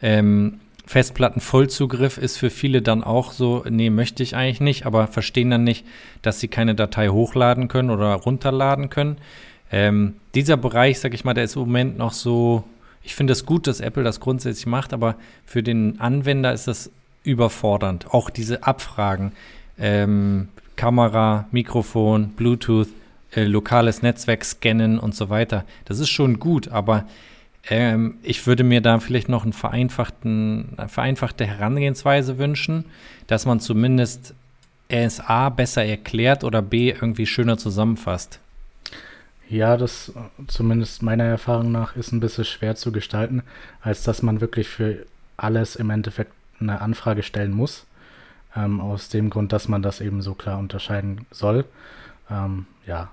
Ähm, 0.01 0.59
Festplattenvollzugriff 0.85 2.17
ist 2.17 2.37
für 2.37 2.49
viele 2.49 2.81
dann 2.81 3.03
auch 3.03 3.31
so, 3.31 3.63
nee, 3.69 3.89
möchte 3.89 4.23
ich 4.23 4.35
eigentlich 4.35 4.61
nicht, 4.61 4.85
aber 4.85 5.07
verstehen 5.07 5.51
dann 5.51 5.65
nicht, 5.65 5.85
dass 6.21 6.39
sie 6.39 6.47
keine 6.47 6.75
Datei 6.75 7.09
hochladen 7.09 7.67
können 7.67 7.89
oder 7.89 8.13
runterladen 8.13 8.89
können. 8.89 9.17
Ähm, 9.69 10.15
dieser 10.33 10.55
Bereich, 10.55 10.99
sag 10.99 11.13
ich 11.13 11.25
mal, 11.25 11.33
der 11.33 11.43
ist 11.43 11.57
im 11.57 11.63
Moment 11.63 11.97
noch 11.97 12.13
so, 12.13 12.63
ich 13.07 13.15
finde 13.15 13.31
es 13.31 13.45
gut, 13.45 13.67
dass 13.67 13.79
Apple 13.79 14.03
das 14.03 14.19
grundsätzlich 14.19 14.65
macht, 14.65 14.91
aber 14.91 15.15
für 15.45 15.63
den 15.63 16.01
Anwender 16.01 16.51
ist 16.51 16.67
das 16.67 16.91
überfordernd. 17.23 18.13
Auch 18.13 18.29
diese 18.29 18.63
Abfragen, 18.63 19.31
ähm, 19.79 20.49
Kamera, 20.75 21.47
Mikrofon, 21.51 22.31
Bluetooth, 22.31 22.89
äh, 23.33 23.45
lokales 23.45 24.01
Netzwerk 24.01 24.43
scannen 24.43 24.99
und 24.99 25.15
so 25.15 25.29
weiter. 25.29 25.63
Das 25.85 25.99
ist 25.99 26.09
schon 26.09 26.37
gut, 26.37 26.67
aber 26.67 27.07
ähm, 27.69 28.15
ich 28.23 28.45
würde 28.45 28.65
mir 28.65 28.81
da 28.81 28.99
vielleicht 28.99 29.29
noch 29.29 29.43
einen 29.43 29.53
vereinfachten, 29.53 30.73
eine 30.75 30.89
vereinfachte 30.89 31.45
Herangehensweise 31.45 32.37
wünschen, 32.37 32.83
dass 33.27 33.45
man 33.45 33.61
zumindest 33.61 34.33
RSA 34.91 35.47
besser 35.47 35.85
erklärt 35.85 36.43
oder 36.43 36.61
B 36.61 36.89
irgendwie 36.89 37.25
schöner 37.25 37.57
zusammenfasst. 37.57 38.41
Ja, 39.49 39.77
das 39.77 40.11
zumindest 40.47 41.03
meiner 41.03 41.23
Erfahrung 41.23 41.71
nach 41.71 41.95
ist 41.95 42.11
ein 42.11 42.19
bisschen 42.19 42.45
schwer 42.45 42.75
zu 42.75 42.91
gestalten, 42.91 43.43
als 43.81 44.03
dass 44.03 44.21
man 44.21 44.41
wirklich 44.41 44.67
für 44.67 45.05
alles 45.37 45.75
im 45.75 45.89
Endeffekt 45.89 46.33
eine 46.59 46.81
Anfrage 46.81 47.23
stellen 47.23 47.51
muss. 47.51 47.85
Ähm, 48.55 48.81
aus 48.81 49.09
dem 49.09 49.29
Grund, 49.29 49.53
dass 49.53 49.67
man 49.67 49.81
das 49.81 50.01
eben 50.01 50.21
so 50.21 50.33
klar 50.33 50.57
unterscheiden 50.57 51.25
soll. 51.31 51.65
Ähm, 52.29 52.65
ja. 52.85 53.09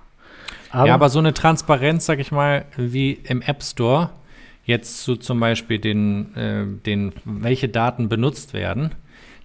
Aber, 0.71 0.87
ja, 0.87 0.93
aber 0.93 1.09
so 1.09 1.19
eine 1.19 1.33
Transparenz, 1.33 2.05
sag 2.05 2.19
ich 2.19 2.31
mal, 2.31 2.65
wie 2.75 3.13
im 3.13 3.41
App 3.41 3.63
Store, 3.63 4.09
jetzt 4.65 5.03
zu 5.03 5.15
zum 5.15 5.39
Beispiel 5.39 5.79
den, 5.79 6.35
äh, 6.35 6.65
den, 6.65 7.13
welche 7.23 7.69
Daten 7.69 8.09
benutzt 8.09 8.53
werden, 8.53 8.91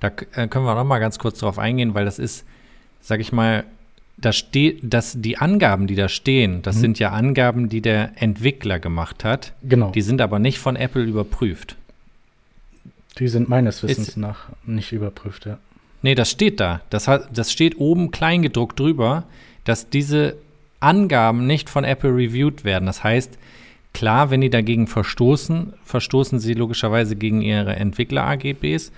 da 0.01 0.09
äh, 0.09 0.49
können 0.49 0.65
wir 0.65 0.75
noch 0.75 0.85
mal 0.85 0.99
ganz 0.99 1.19
kurz 1.19 1.39
drauf 1.41 1.59
eingehen, 1.59 1.95
weil 1.95 2.05
das 2.05 2.19
ist, 2.19 2.47
sag 3.01 3.21
ich 3.21 3.33
mal, 3.33 3.65
da 4.21 4.33
steht, 4.33 4.81
dass 4.83 5.15
die 5.21 5.39
Angaben, 5.39 5.87
die 5.87 5.95
da 5.95 6.09
stehen, 6.09 6.63
das 6.63 6.77
Mhm. 6.77 6.81
sind 6.81 6.99
ja 6.99 7.11
Angaben, 7.11 7.69
die 7.69 7.81
der 7.81 8.13
Entwickler 8.17 8.79
gemacht 8.79 9.25
hat. 9.25 9.53
Genau. 9.63 9.91
Die 9.93 10.03
sind 10.03 10.21
aber 10.21 10.39
nicht 10.39 10.59
von 10.59 10.77
Apple 10.77 11.03
überprüft. 11.05 11.77
Die 13.19 13.29
sind 13.29 13.49
meines 13.49 13.83
Wissens 13.83 14.09
Ist- 14.11 14.17
nach 14.17 14.49
nicht 14.65 14.93
überprüft, 14.93 15.47
ja. 15.47 15.59
Nee, 16.03 16.15
das 16.15 16.31
steht 16.31 16.61
da. 16.61 16.81
Das, 16.91 17.11
das 17.33 17.53
steht 17.53 17.79
oben 17.79 18.11
kleingedruckt 18.11 18.79
drüber, 18.81 19.25
dass 19.65 19.91
diese 19.91 20.37
Angaben 20.81 21.47
nicht 21.47 21.69
von 21.69 21.85
Apple 21.85 22.11
reviewed 22.11 22.65
werden. 22.65 22.87
Das 22.87 23.05
heißt, 23.05 23.37
klar, 23.93 24.31
wenn 24.31 24.41
die 24.41 24.49
dagegen 24.49 24.87
verstoßen, 24.87 25.75
verstoßen 25.85 26.39
sie 26.39 26.55
logischerweise 26.55 27.17
gegen 27.17 27.43
ihre 27.43 27.77
Entwickler-AGBs. 27.77 28.93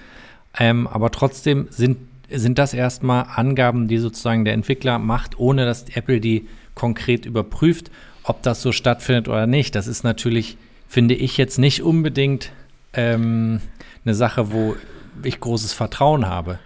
Ähm, 0.61 0.87
aber 0.87 1.11
trotzdem 1.11 1.67
sind, 1.71 1.97
sind 2.35 2.59
das 2.59 2.75
erstmal 2.75 3.27
Angaben, 3.35 3.89
die 3.89 3.99
sozusagen 3.99 4.45
der 4.45 4.55
Entwickler 4.55 4.99
macht, 4.99 5.39
ohne 5.39 5.65
dass 5.65 5.85
Apple 5.95 6.21
die 6.21 6.49
konkret 6.75 7.27
überprüft. 7.27 7.91
Ob 8.25 8.43
das 8.43 8.63
so 8.63 8.73
stattfindet 8.73 9.29
oder 9.29 9.47
nicht, 9.47 9.75
das 9.75 9.87
ist 9.87 10.05
natürlich, 10.05 10.57
finde 10.89 11.15
ich, 11.15 11.37
jetzt 11.37 11.59
nicht 11.59 11.83
unbedingt 11.83 12.53
ähm, 12.95 13.61
eine 14.05 14.15
Sache, 14.15 14.53
wo 14.53 14.77
ich 15.23 15.41
großes 15.41 15.73
Vertrauen 15.73 16.27
habe. 16.27 16.59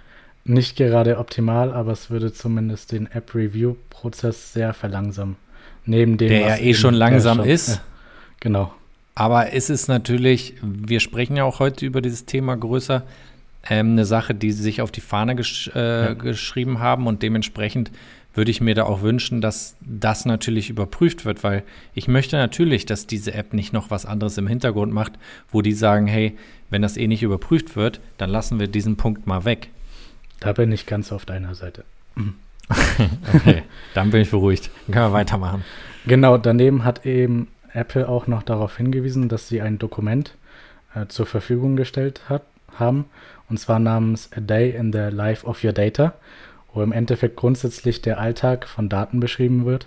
Nicht 0.45 0.77
gerade 0.77 1.19
optimal, 1.19 1.73
aber 1.73 1.93
es 1.93 2.11
würde 2.11 2.33
zumindest 2.33 2.93
den 2.93 3.07
App-Review-Prozess 3.11 4.53
sehr 4.53 4.75
verlangsamen. 4.75 5.37
Neben 5.85 6.19
dem, 6.19 6.29
Der 6.29 6.41
ja 6.41 6.57
eh 6.59 6.75
schon 6.75 6.95
langsam 6.95 7.39
schon- 7.39 7.47
ist. 7.47 7.69
Ja, 7.69 7.81
genau. 8.41 8.73
Aber 9.15 9.53
es 9.55 9.71
ist 9.71 9.89
natürlich, 9.89 10.55
wir 10.63 11.01
sprechen 11.01 11.37
ja 11.37 11.45
auch 11.45 11.59
heute 11.59 11.87
über 11.87 12.03
dieses 12.03 12.27
Thema 12.27 12.55
größer, 12.57 13.03
ähm, 13.71 13.93
eine 13.93 14.05
Sache, 14.05 14.35
die 14.35 14.53
sie 14.53 14.63
sich 14.63 14.81
auf 14.83 14.91
die 14.93 15.01
Fahne 15.01 15.35
gesch 15.37 15.71
äh, 15.75 16.07
Ja. 16.07 16.13
geschrieben 16.15 16.79
haben 16.81 17.07
und 17.07 17.23
dementsprechend 17.23 17.91
würde 18.35 18.51
ich 18.51 18.61
mir 18.61 18.75
da 18.75 18.85
auch 18.85 19.01
wünschen, 19.01 19.41
dass 19.41 19.77
das 19.81 20.27
natürlich 20.27 20.69
überprüft 20.69 21.25
wird, 21.25 21.43
weil 21.43 21.63
ich 21.95 22.07
möchte 22.07 22.37
natürlich, 22.37 22.85
dass 22.85 23.07
diese 23.07 23.33
App 23.33 23.55
nicht 23.55 23.73
noch 23.73 23.91
was 23.91 24.05
anderes 24.05 24.37
im 24.37 24.47
Hintergrund 24.47 24.93
macht, 24.93 25.13
wo 25.51 25.63
die 25.63 25.73
sagen, 25.73 26.07
hey, 26.07 26.37
wenn 26.69 26.83
das 26.83 26.99
eh 26.99 27.07
nicht 27.07 27.23
überprüft 27.23 27.77
wird, 27.77 28.01
dann 28.19 28.29
lassen 28.29 28.61
wir 28.61 28.69
diesen 28.69 28.97
Punkt 28.97 29.27
mal 29.27 29.45
weg. 29.47 29.71
Da 30.41 30.53
bin 30.53 30.71
ich 30.71 30.85
ganz 30.85 31.13
auf 31.13 31.25
deiner 31.25 31.55
Seite. 31.55 31.85
Okay, 33.33 33.63
dann 33.95 34.11
bin 34.11 34.23
ich 34.23 34.31
beruhigt. 34.31 34.71
Dann 34.87 34.95
können 34.95 35.07
wir 35.07 35.13
weitermachen. 35.13 35.65
Genau, 36.07 36.37
daneben 36.37 36.85
hat 36.85 37.07
eben 37.07 37.47
Apple 37.73 38.09
auch 38.09 38.27
noch 38.27 38.43
darauf 38.43 38.77
hingewiesen, 38.77 39.29
dass 39.29 39.49
sie 39.49 39.61
ein 39.63 39.79
Dokument 39.79 40.35
äh, 40.95 41.07
zur 41.07 41.27
Verfügung 41.27 41.77
gestellt 41.77 42.23
hat, 42.29 42.43
haben, 42.77 43.05
und 43.49 43.59
zwar 43.59 43.79
namens 43.79 44.31
A 44.37 44.41
Day 44.41 44.71
in 44.71 44.93
the 44.93 45.09
Life 45.11 45.47
of 45.47 45.63
Your 45.63 45.73
Data, 45.73 46.15
wo 46.75 46.83
im 46.83 46.93
Endeffekt 46.93 47.37
grundsätzlich 47.37 48.03
der 48.03 48.19
Alltag 48.21 48.67
von 48.69 48.89
Daten 48.89 49.21
beschrieben 49.21 49.65
wird, 49.65 49.87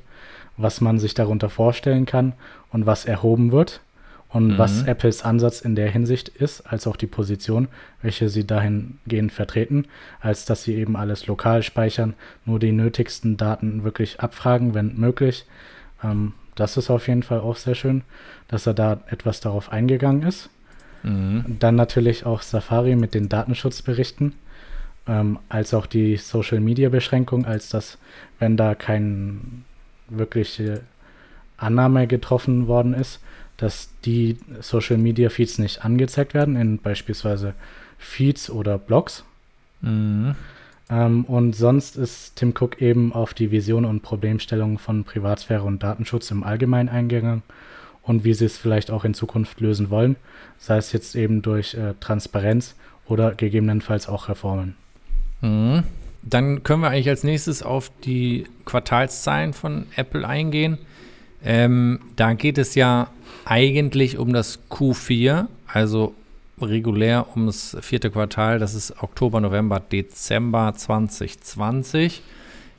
was 0.57 0.81
man 0.81 0.99
sich 0.99 1.13
darunter 1.13 1.49
vorstellen 1.49 2.05
kann 2.05 2.33
und 2.71 2.85
was 2.85 3.05
erhoben 3.05 3.51
wird 3.51 3.81
und 4.29 4.47
Mhm. 4.53 4.57
was 4.57 4.83
Apples 4.83 5.23
Ansatz 5.23 5.61
in 5.61 5.75
der 5.75 5.89
Hinsicht 5.89 6.29
ist, 6.29 6.61
als 6.61 6.85
auch 6.87 6.95
die 6.95 7.07
Position, 7.07 7.67
welche 8.01 8.29
sie 8.29 8.45
dahingehend 8.45 9.31
vertreten, 9.31 9.85
als 10.19 10.45
dass 10.45 10.63
sie 10.63 10.75
eben 10.75 10.95
alles 10.95 11.27
lokal 11.27 11.63
speichern, 11.63 12.13
nur 12.45 12.59
die 12.59 12.71
nötigsten 12.71 13.37
Daten 13.37 13.83
wirklich 13.83 14.19
abfragen, 14.19 14.73
wenn 14.73 14.95
möglich. 14.97 15.45
Ähm, 16.03 16.33
das 16.55 16.75
ist 16.77 16.89
auf 16.89 17.07
jeden 17.07 17.23
Fall 17.23 17.39
auch 17.39 17.55
sehr 17.55 17.75
schön, 17.75 18.03
dass 18.49 18.67
er 18.67 18.73
da 18.73 18.99
etwas 19.09 19.39
darauf 19.39 19.71
eingegangen 19.71 20.23
ist. 20.23 20.49
Mhm. 21.03 21.57
Dann 21.59 21.75
natürlich 21.75 22.25
auch 22.25 22.41
Safari 22.41 22.95
mit 22.95 23.13
den 23.13 23.29
Datenschutzberichten, 23.29 24.33
ähm, 25.07 25.39
als 25.49 25.73
auch 25.73 25.85
die 25.85 26.17
Social-Media-Beschränkung, 26.17 27.45
als 27.45 27.69
dass, 27.69 27.97
wenn 28.39 28.57
da 28.57 28.75
keine 28.75 29.39
wirkliche 30.09 30.81
Annahme 31.57 32.07
getroffen 32.07 32.67
worden 32.67 32.93
ist, 32.93 33.19
dass 33.57 33.89
die 34.05 34.37
Social-Media-Feeds 34.61 35.59
nicht 35.59 35.83
angezeigt 35.83 36.33
werden, 36.33 36.55
in 36.55 36.77
beispielsweise 36.77 37.53
Feeds 37.97 38.49
oder 38.49 38.77
Blogs. 38.77 39.25
Mhm. 39.81 40.35
Ähm, 40.89 41.25
und 41.25 41.55
sonst 41.55 41.97
ist 41.97 42.37
Tim 42.37 42.53
Cook 42.57 42.81
eben 42.81 43.13
auf 43.13 43.33
die 43.33 43.51
Vision 43.51 43.85
und 43.85 44.01
Problemstellungen 44.01 44.77
von 44.77 45.03
Privatsphäre 45.03 45.63
und 45.63 45.83
Datenschutz 45.83 46.31
im 46.31 46.43
Allgemeinen 46.43 46.89
eingegangen 46.89 47.43
und 48.09 48.23
wie 48.23 48.33
sie 48.33 48.45
es 48.45 48.57
vielleicht 48.57 48.89
auch 48.89 49.05
in 49.05 49.13
Zukunft 49.13 49.61
lösen 49.61 49.91
wollen, 49.91 50.15
sei 50.57 50.77
es 50.77 50.91
jetzt 50.93 51.15
eben 51.15 51.43
durch 51.43 51.75
äh, 51.75 51.93
Transparenz 51.99 52.73
oder 53.07 53.35
gegebenenfalls 53.35 54.09
auch 54.09 54.29
Reformen. 54.29 54.75
Mhm. 55.41 55.83
Dann 56.23 56.63
können 56.63 56.81
wir 56.81 56.89
eigentlich 56.89 57.07
als 57.07 57.23
nächstes 57.23 57.61
auf 57.61 57.91
die 58.03 58.47
Quartalszahlen 58.65 59.53
von 59.53 59.85
Apple 59.95 60.27
eingehen. 60.27 60.79
Ähm, 61.45 61.99
da 62.15 62.33
geht 62.33 62.57
es 62.57 62.73
ja 62.73 63.11
eigentlich 63.45 64.17
um 64.17 64.33
das 64.33 64.59
Q4, 64.71 65.45
also 65.67 66.15
regulär 66.59 67.27
um 67.35 67.45
das 67.45 67.77
vierte 67.79 68.09
Quartal, 68.09 68.57
das 68.57 68.73
ist 68.73 69.03
Oktober, 69.03 69.39
November, 69.39 69.79
Dezember 69.79 70.73
2020. 70.75 72.23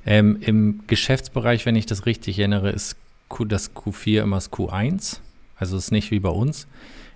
Ähm, 0.05 0.39
Im 0.41 0.81
Geschäftsbereich, 0.89 1.67
wenn 1.67 1.77
ich 1.77 1.87
das 1.87 2.05
richtig 2.05 2.37
erinnere, 2.41 2.71
ist 2.71 2.97
Q, 3.31 3.47
das 3.47 3.75
Q4 3.75 4.23
immer 4.23 4.37
das 4.37 4.53
Q1. 4.53 5.21
Also 5.57 5.79
ist 5.79 5.93
nicht 5.93 6.11
wie 6.11 6.21
bei 6.21 6.29
uns. 6.29 6.67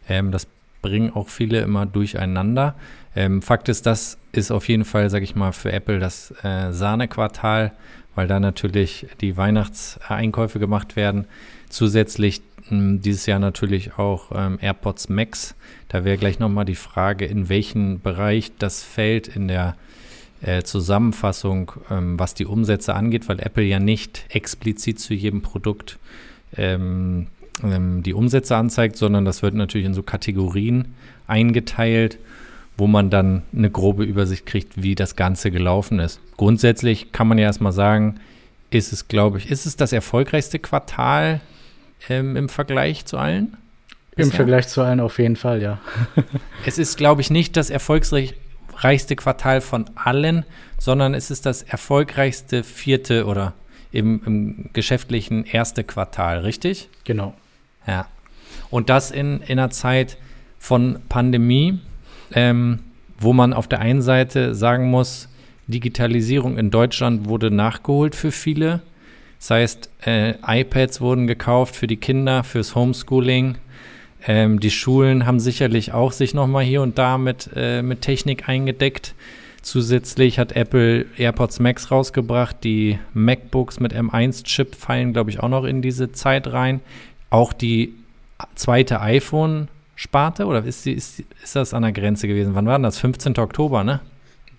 Ähm, 0.09 0.31
das 0.31 0.47
bringen 0.81 1.11
auch 1.15 1.29
viele 1.29 1.61
immer 1.61 1.85
durcheinander. 1.85 2.75
Ähm, 3.17 3.43
Fakt 3.43 3.69
ist, 3.69 3.87
das 3.87 4.19
ist 4.33 4.51
auf 4.51 4.69
jeden 4.69 4.85
Fall, 4.85 5.11
sage 5.11 5.25
ich 5.25 5.35
mal, 5.35 5.53
für 5.53 5.73
Apple 5.73 5.99
das 5.99 6.33
äh, 6.43 6.73
Sahnequartal, 6.73 7.73
weil 8.15 8.27
da 8.27 8.41
natürlich 8.41 9.07
die 9.21 9.37
Weihnachtseinkäufe 9.37 10.59
gemacht 10.59 10.97
werden. 10.97 11.27
Zusätzlich 11.69 12.43
mh, 12.69 12.99
dieses 13.01 13.27
Jahr 13.27 13.39
natürlich 13.39 13.99
auch 13.99 14.31
ähm, 14.35 14.59
AirPods 14.61 15.09
Max. 15.09 15.55
Da 15.89 16.05
wäre 16.05 16.19
gleich 16.19 16.39
nochmal 16.39 16.65
die 16.65 16.75
Frage, 16.75 17.25
in 17.25 17.49
welchen 17.49 18.01
Bereich 18.01 18.53
das 18.59 18.83
fällt 18.83 19.29
in 19.29 19.49
der 19.49 19.77
äh, 20.45 20.63
Zusammenfassung, 20.63 21.73
ähm, 21.91 22.19
was 22.19 22.35
die 22.35 22.47
Umsätze 22.47 22.95
angeht, 22.95 23.29
weil 23.29 23.41
Apple 23.41 23.65
ja 23.65 23.79
nicht 23.79 24.27
explizit 24.29 25.01
zu 25.01 25.15
jedem 25.15 25.43
Produkt 25.43 25.99
ähm, 26.57 27.29
ähm, 27.63 28.03
die 28.03 28.15
Umsätze 28.15 28.57
anzeigt, 28.57 28.97
sondern 28.97 29.25
das 29.25 29.43
wird 29.43 29.55
natürlich 29.55 29.87
in 29.87 29.95
so 29.95 30.03
Kategorien 30.03 30.95
eingeteilt, 31.27 32.19
wo 32.77 32.87
man 32.87 33.09
dann 33.09 33.43
eine 33.57 33.71
grobe 33.71 34.05
Übersicht 34.05 34.47
kriegt, 34.47 34.83
wie 34.83 34.95
das 34.95 35.17
Ganze 35.17 35.51
gelaufen 35.51 35.99
ist. 35.99 36.21
Grundsätzlich 36.37 37.13
kann 37.13 37.29
man 37.29 37.39
ja 37.39 37.45
erstmal 37.45 37.73
sagen, 37.73 38.21
ist 38.71 38.93
es, 38.93 39.09
glaube 39.09 39.39
ich, 39.39 39.51
ist 39.51 39.67
es 39.67 39.77
das 39.77 39.93
erfolgreichste 39.93 40.59
Quartal 40.59 41.41
ähm, 42.09 42.37
im 42.37 42.49
Vergleich 42.49 43.07
zu 43.07 43.17
allen? 43.17 43.57
Im? 44.17 44.31
Vergleich 44.31 44.69
zu 44.69 44.83
allen 44.83 45.01
auf 45.01 45.19
jeden 45.19 45.37
Fall, 45.37 45.63
ja. 45.63 45.79
Es 46.67 46.79
ist, 46.79 46.97
glaube 46.97 47.21
ich, 47.21 47.31
nicht 47.31 47.57
das 47.57 47.71
erfolgreichste 48.75 49.15
Quartal 49.15 49.61
von 49.61 49.85
allen, 49.95 50.45
sondern 50.79 51.15
es 51.15 51.31
ist 51.31 51.47
das 51.47 51.63
erfolgreichste 51.63 52.65
vierte 52.65 53.27
oder 53.27 53.55
im, 53.93 54.21
im 54.27 54.71
geschäftlichen 54.73 55.45
erste 55.45 55.85
Quartal, 55.85 56.41
richtig? 56.41 56.89
Genau. 57.05 57.35
Ja. 57.87 58.09
Und 58.71 58.91
das 58.91 59.13
in, 59.13 59.41
in 59.43 59.61
einer 59.61 59.71
Zeit 59.71 60.19
von 60.59 60.99
Pandemie, 61.09 61.79
ähm, 62.33 62.81
wo 63.19 63.33
man 63.33 63.53
auf 63.53 63.69
der 63.69 63.79
einen 63.79 64.03
Seite 64.03 64.57
sagen 64.57 64.91
muss, 64.91 65.29
Digitalisierung 65.69 66.59
in 66.59 66.71
Deutschland 66.71 67.29
wurde 67.29 67.53
nachgeholt 67.53 68.17
für 68.17 68.33
viele. 68.33 68.83
Das 69.39 69.51
heißt, 69.51 69.91
äh, 70.05 70.35
iPads 70.45 71.01
wurden 71.01 71.29
gekauft 71.29 71.77
für 71.77 71.87
die 71.87 71.97
Kinder, 71.97 72.43
fürs 72.43 72.75
Homeschooling. 72.75 73.57
Ähm, 74.27 74.59
die 74.61 74.71
Schulen 74.71 75.27
haben 75.27 75.39
sicherlich 75.41 75.93
auch 75.93 76.13
sich 76.13 76.33
nochmal 76.35 76.65
hier 76.65 76.83
und 76.83 76.97
da 76.99 77.19
mit, 77.19 77.51
äh, 77.55 77.83
mit 77.83 78.01
Technik 78.01 78.49
eingedeckt. 78.49 79.15
Zusätzlich 79.63 80.39
hat 80.39 80.53
Apple 80.53 81.07
AirPods 81.17 81.61
Max 81.61 81.91
rausgebracht. 81.91 82.57
Die 82.65 82.99
MacBooks 83.15 83.81
mit 83.81 83.95
M1-Chip 83.95 84.75
fallen, 84.75 85.13
glaube 85.13 85.31
ich, 85.31 85.41
auch 85.41 85.49
noch 85.49 85.65
in 85.65 85.83
diese 85.83 86.13
Zeit 86.13 86.53
rein. 86.53 86.81
Auch 87.31 87.53
die 87.53 87.95
zweite 88.55 89.01
iPhone-Sparte, 89.01 90.47
oder 90.47 90.65
ist, 90.65 90.85
die, 90.87 90.93
ist, 90.93 91.23
ist 91.43 91.57
das 91.57 91.73
an 91.75 91.83
der 91.83 91.93
Grenze 91.93 92.29
gewesen? 92.29 92.55
Wann 92.55 92.67
war 92.67 92.77
denn 92.79 92.83
das? 92.83 92.99
15. 92.99 93.39
Oktober, 93.39 93.85
ne? 93.85 94.01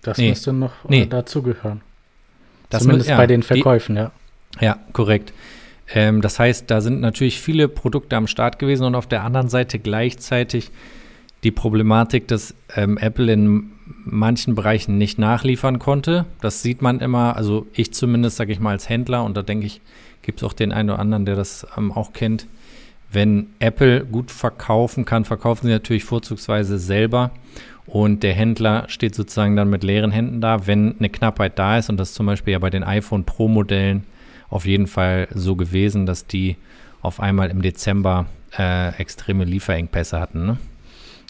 Das 0.02 0.18
Nee. 0.18 0.30
müsste 0.30 0.52
noch 0.52 0.72
Nee. 0.88 1.02
äh, 1.02 1.06
dazugehören. 1.06 1.80
Das 2.70 2.82
Zumindest 2.82 3.10
ja, 3.10 3.16
bei 3.16 3.26
den 3.26 3.40
die- 3.42 3.46
Verkäufen, 3.46 3.96
ja. 3.96 4.10
Ja, 4.60 4.78
korrekt. 4.92 5.32
Ähm, 5.94 6.20
das 6.20 6.38
heißt, 6.38 6.70
da 6.70 6.80
sind 6.80 7.00
natürlich 7.00 7.40
viele 7.40 7.68
Produkte 7.68 8.16
am 8.16 8.26
Start 8.26 8.58
gewesen 8.58 8.84
und 8.84 8.94
auf 8.94 9.06
der 9.06 9.24
anderen 9.24 9.48
Seite 9.48 9.78
gleichzeitig 9.78 10.70
die 11.44 11.50
Problematik, 11.50 12.26
dass 12.28 12.54
ähm, 12.74 12.98
Apple 12.98 13.32
in 13.32 13.70
manchen 14.04 14.54
Bereichen 14.54 14.98
nicht 14.98 15.18
nachliefern 15.18 15.78
konnte. 15.78 16.24
Das 16.40 16.62
sieht 16.62 16.82
man 16.82 16.98
immer, 17.00 17.36
also 17.36 17.66
ich 17.72 17.92
zumindest, 17.92 18.36
sage 18.36 18.52
ich 18.52 18.58
mal, 18.58 18.70
als 18.70 18.88
Händler 18.88 19.22
und 19.22 19.36
da 19.36 19.42
denke 19.42 19.66
ich, 19.66 19.80
gibt 20.22 20.40
es 20.40 20.44
auch 20.44 20.52
den 20.54 20.72
einen 20.72 20.90
oder 20.90 20.98
anderen, 20.98 21.24
der 21.24 21.36
das 21.36 21.66
ähm, 21.76 21.92
auch 21.92 22.12
kennt. 22.12 22.46
wenn 23.12 23.46
Apple 23.60 24.04
gut 24.04 24.30
verkaufen 24.30 25.04
kann, 25.04 25.24
verkaufen 25.24 25.66
sie 25.66 25.72
natürlich 25.72 26.04
vorzugsweise 26.04 26.78
selber. 26.78 27.30
Und 27.86 28.24
der 28.24 28.34
Händler 28.34 28.84
steht 28.88 29.14
sozusagen 29.14 29.54
dann 29.54 29.70
mit 29.70 29.84
leeren 29.84 30.10
Händen 30.10 30.40
da, 30.40 30.66
wenn 30.66 30.96
eine 30.98 31.08
Knappheit 31.08 31.58
da 31.58 31.78
ist. 31.78 31.88
Und 31.88 31.98
das 31.98 32.14
zum 32.14 32.26
Beispiel 32.26 32.52
ja 32.52 32.58
bei 32.58 32.70
den 32.70 32.82
iPhone 32.82 33.24
Pro-Modellen 33.24 34.04
auf 34.48 34.66
jeden 34.66 34.86
Fall 34.86 35.28
so 35.34 35.56
gewesen, 35.56 36.06
dass 36.06 36.26
die 36.26 36.56
auf 37.02 37.20
einmal 37.20 37.50
im 37.50 37.62
Dezember 37.62 38.26
äh, 38.58 38.94
extreme 38.96 39.44
Lieferengpässe 39.44 40.20
hatten. 40.20 40.46
Ne? 40.46 40.58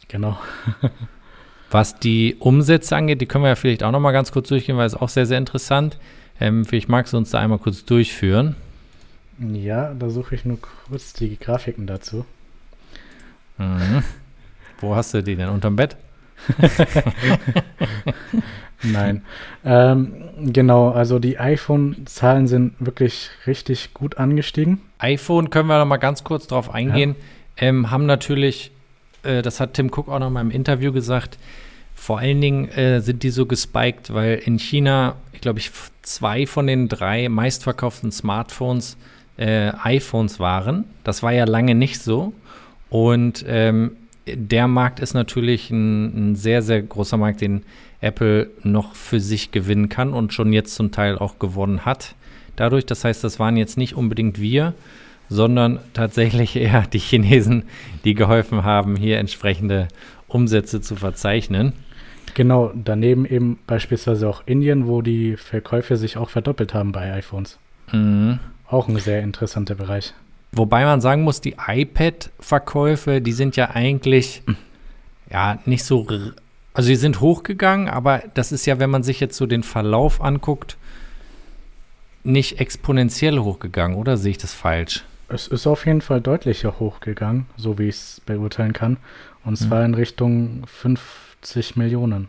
Genau. 0.09 0.39
Was 1.71 1.99
die 1.99 2.37
Umsätze 2.39 2.97
angeht, 2.97 3.21
die 3.21 3.27
können 3.27 3.45
wir 3.45 3.49
ja 3.49 3.57
vielleicht 3.57 3.83
auch 3.83 3.91
noch 3.91 4.01
mal 4.01 4.13
ganz 4.13 4.31
kurz 4.31 4.49
durchgehen, 4.49 4.77
weil 4.77 4.87
es 4.87 4.95
auch 4.95 5.09
sehr, 5.09 5.27
sehr 5.27 5.39
interessant. 5.39 5.99
Ähm, 6.41 6.65
vielleicht 6.65 6.89
magst 6.89 7.13
du 7.13 7.17
uns 7.17 7.31
da 7.31 7.41
einmal 7.41 7.59
kurz 7.59 7.85
durchführen. 7.85 8.55
Ja, 9.39 9.93
da 9.93 10.09
suche 10.09 10.37
ich 10.37 10.45
nur 10.45 10.59
kurz 10.61 11.13
die 11.13 11.39
Grafiken 11.39 11.87
dazu. 11.87 12.25
Mhm. 13.59 14.03
Wo 14.81 14.95
hast 14.95 15.15
du 15.15 15.23
die 15.23 15.35
denn? 15.35 15.49
Unterm 15.49 15.77
Bett? 15.77 15.97
Nein. 18.93 19.23
Ähm, 19.65 20.13
genau, 20.39 20.91
also 20.91 21.19
die 21.19 21.39
iPhone-Zahlen 21.39 22.47
sind 22.47 22.75
wirklich 22.79 23.31
richtig 23.47 23.95
gut 23.95 24.19
angestiegen. 24.19 24.81
iPhone 24.99 25.51
können 25.51 25.69
wir 25.69 25.79
noch 25.79 25.87
mal 25.87 25.97
ganz 25.97 26.25
kurz 26.25 26.47
drauf 26.47 26.73
eingehen. 26.73 27.17
Ja. 27.59 27.69
Ähm, 27.69 27.91
haben 27.91 28.07
natürlich, 28.07 28.71
äh, 29.23 29.43
das 29.43 29.61
hat 29.61 29.75
Tim 29.75 29.89
Cook 29.89 30.09
auch 30.09 30.19
noch 30.19 30.31
mal 30.31 30.41
im 30.41 30.51
Interview 30.51 30.93
gesagt, 30.93 31.39
vor 31.95 32.19
allen 32.19 32.41
Dingen 32.41 32.69
äh, 32.69 33.01
sind 33.01 33.23
die 33.23 33.31
so 33.31 33.47
gespiked, 33.47 34.13
weil 34.13 34.37
in 34.45 34.59
China, 34.59 35.17
ich 35.33 35.41
glaube, 35.41 35.59
ich 35.59 35.71
zwei 36.03 36.47
von 36.47 36.67
den 36.67 36.89
drei 36.89 37.29
meistverkauften 37.29 38.13
Smartphones 38.13 38.97
äh, 39.39 39.73
iPhones 39.83 40.39
waren. 40.39 40.85
Das 41.05 41.23
war 41.23 41.33
ja 41.33 41.45
lange 41.45 41.75
nicht 41.75 42.01
so. 42.01 42.33
Und 42.91 43.45
ähm, 43.49 43.93
der 44.27 44.69
Markt 44.69 45.01
ist 45.01 45.15
natürlich 45.15 45.71
ein, 45.71 46.33
ein, 46.33 46.37
sehr, 46.37 46.63
sehr 46.63 46.83
großer 46.83 47.17
Markt, 47.17 47.41
den 47.41 47.63
Apple 48.01 48.51
noch 48.63 48.95
für 48.95 49.21
sich 49.21 49.51
gewinnen 49.51 49.89
kann 49.89 50.13
und 50.13 50.33
schon 50.33 50.53
jetzt 50.53 50.75
zum 50.75 50.93
Teil 50.93 51.19
auch 51.19 51.39
gewonnen 51.39 51.85
hat. 51.85 52.15
Dadurch, 52.57 52.87
das 52.87 53.05
heißt, 53.05 53.23
das 53.25 53.39
waren 53.39 53.57
jetzt 53.57 53.77
nicht 53.77 53.95
unbedingt 53.95 54.41
wir, 54.41 54.75
sondern 55.29 55.81
tatsächlich 55.93 56.57
eher 56.57 56.83
die 56.83 56.99
Chinesen, 56.99 57.65
die 58.05 58.15
geholfen 58.15 58.65
haben, 58.65 58.97
hier 58.97 59.19
entsprechende 59.19 59.89
Umsätze 60.29 60.81
zu 60.81 60.97
verzeichnen. 60.97 61.73
Genau, 62.35 62.73
daneben 62.75 63.25
eben 63.25 63.59
beispielsweise 63.67 64.29
auch 64.29 64.43
Indien, 64.47 64.87
wo 64.87 65.01
die 65.01 65.37
Verkäufe 65.37 65.97
sich 65.97 66.17
auch 66.17 66.29
verdoppelt 66.29 66.75
haben 66.75 66.93
bei 66.93 67.13
iPhones. 67.15 67.59
Mhm. 67.93 68.41
Auch 68.69 68.89
ein 68.89 68.99
sehr 68.99 69.23
interessanter 69.23 69.75
Bereich. 69.75 70.13
Wobei 70.53 70.85
man 70.85 71.01
sagen 71.01 71.23
muss, 71.23 71.41
die 71.41 71.57
iPad-Verkäufe, 71.67 73.21
die 73.21 73.33
sind 73.33 73.57
ja 73.57 73.71
eigentlich 73.71 74.43
ja 75.31 75.59
nicht 75.65 75.85
so, 75.85 76.07
also 76.77 76.89
sie 76.89 76.97
sind 76.97 77.23
hochgegangen, 77.23 77.89
aber 77.89 78.23
das 78.35 78.53
ist 78.53 78.67
ja, 78.67 78.79
wenn 78.79 78.91
man 78.91 79.03
sich 79.03 79.19
jetzt 79.19 79.39
so 79.39 79.47
den 79.47 79.63
Verlauf 79.63 80.21
anguckt, 80.21 80.77
nicht 82.23 82.61
exponentiell 82.61 83.39
hochgegangen, 83.39 83.97
oder 83.97 84.19
sehe 84.19 84.33
ich 84.33 84.39
das 84.39 84.53
falsch? 84.53 85.03
Es 85.31 85.47
ist 85.47 85.67
auf 85.67 85.87
jeden 85.87 86.03
Fall 86.03 86.21
deutlicher 86.21 86.79
hochgegangen, 86.79 87.47
so 87.57 87.79
wie 87.79 87.89
ich 87.89 87.95
es 87.95 88.21
beurteilen 88.27 88.75
kann. 88.75 88.99
Und 89.43 89.57
zwar 89.57 89.79
mhm. 89.81 89.87
in 89.87 89.95
Richtung 89.95 90.63
50 90.67 91.77
Millionen. 91.77 92.29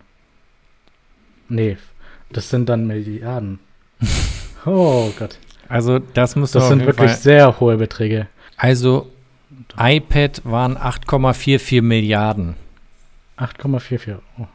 Nee, 1.50 1.76
das 2.32 2.50
sind 2.50 2.70
dann 2.70 2.88
Milliarden. 2.88 3.60
oh 4.66 5.12
Gott. 5.20 5.40
Also 5.68 6.00
das 6.00 6.38
muss 6.38 6.52
Das 6.52 6.70
sind 6.70 6.86
wirklich 6.86 7.12
Fall. 7.12 7.20
sehr 7.20 7.60
hohe 7.60 7.76
Beträge. 7.76 8.28
Also 8.56 9.12
iPad 9.78 10.42
waren 10.46 10.78
8,44 10.78 11.82
Milliarden. 11.82 12.56
8,44. 13.38 14.18
Oh. 14.40 14.48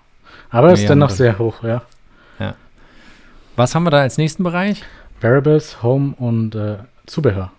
Aber 0.51 0.73
ist 0.73 0.89
dennoch 0.89 1.11
sehr 1.11 1.39
hoch, 1.39 1.63
ja. 1.63 1.83
Ja. 2.39 2.55
Was 3.57 3.75
haben 3.75 3.85
wir 3.85 3.91
da 3.91 4.01
als 4.01 4.19
nächsten 4.19 4.43
Bereich? 4.43 4.83
Variables, 5.21 5.83
Home 5.83 6.15
und 6.19 6.55
äh, 6.55 6.79
Zubehör. 7.07 7.53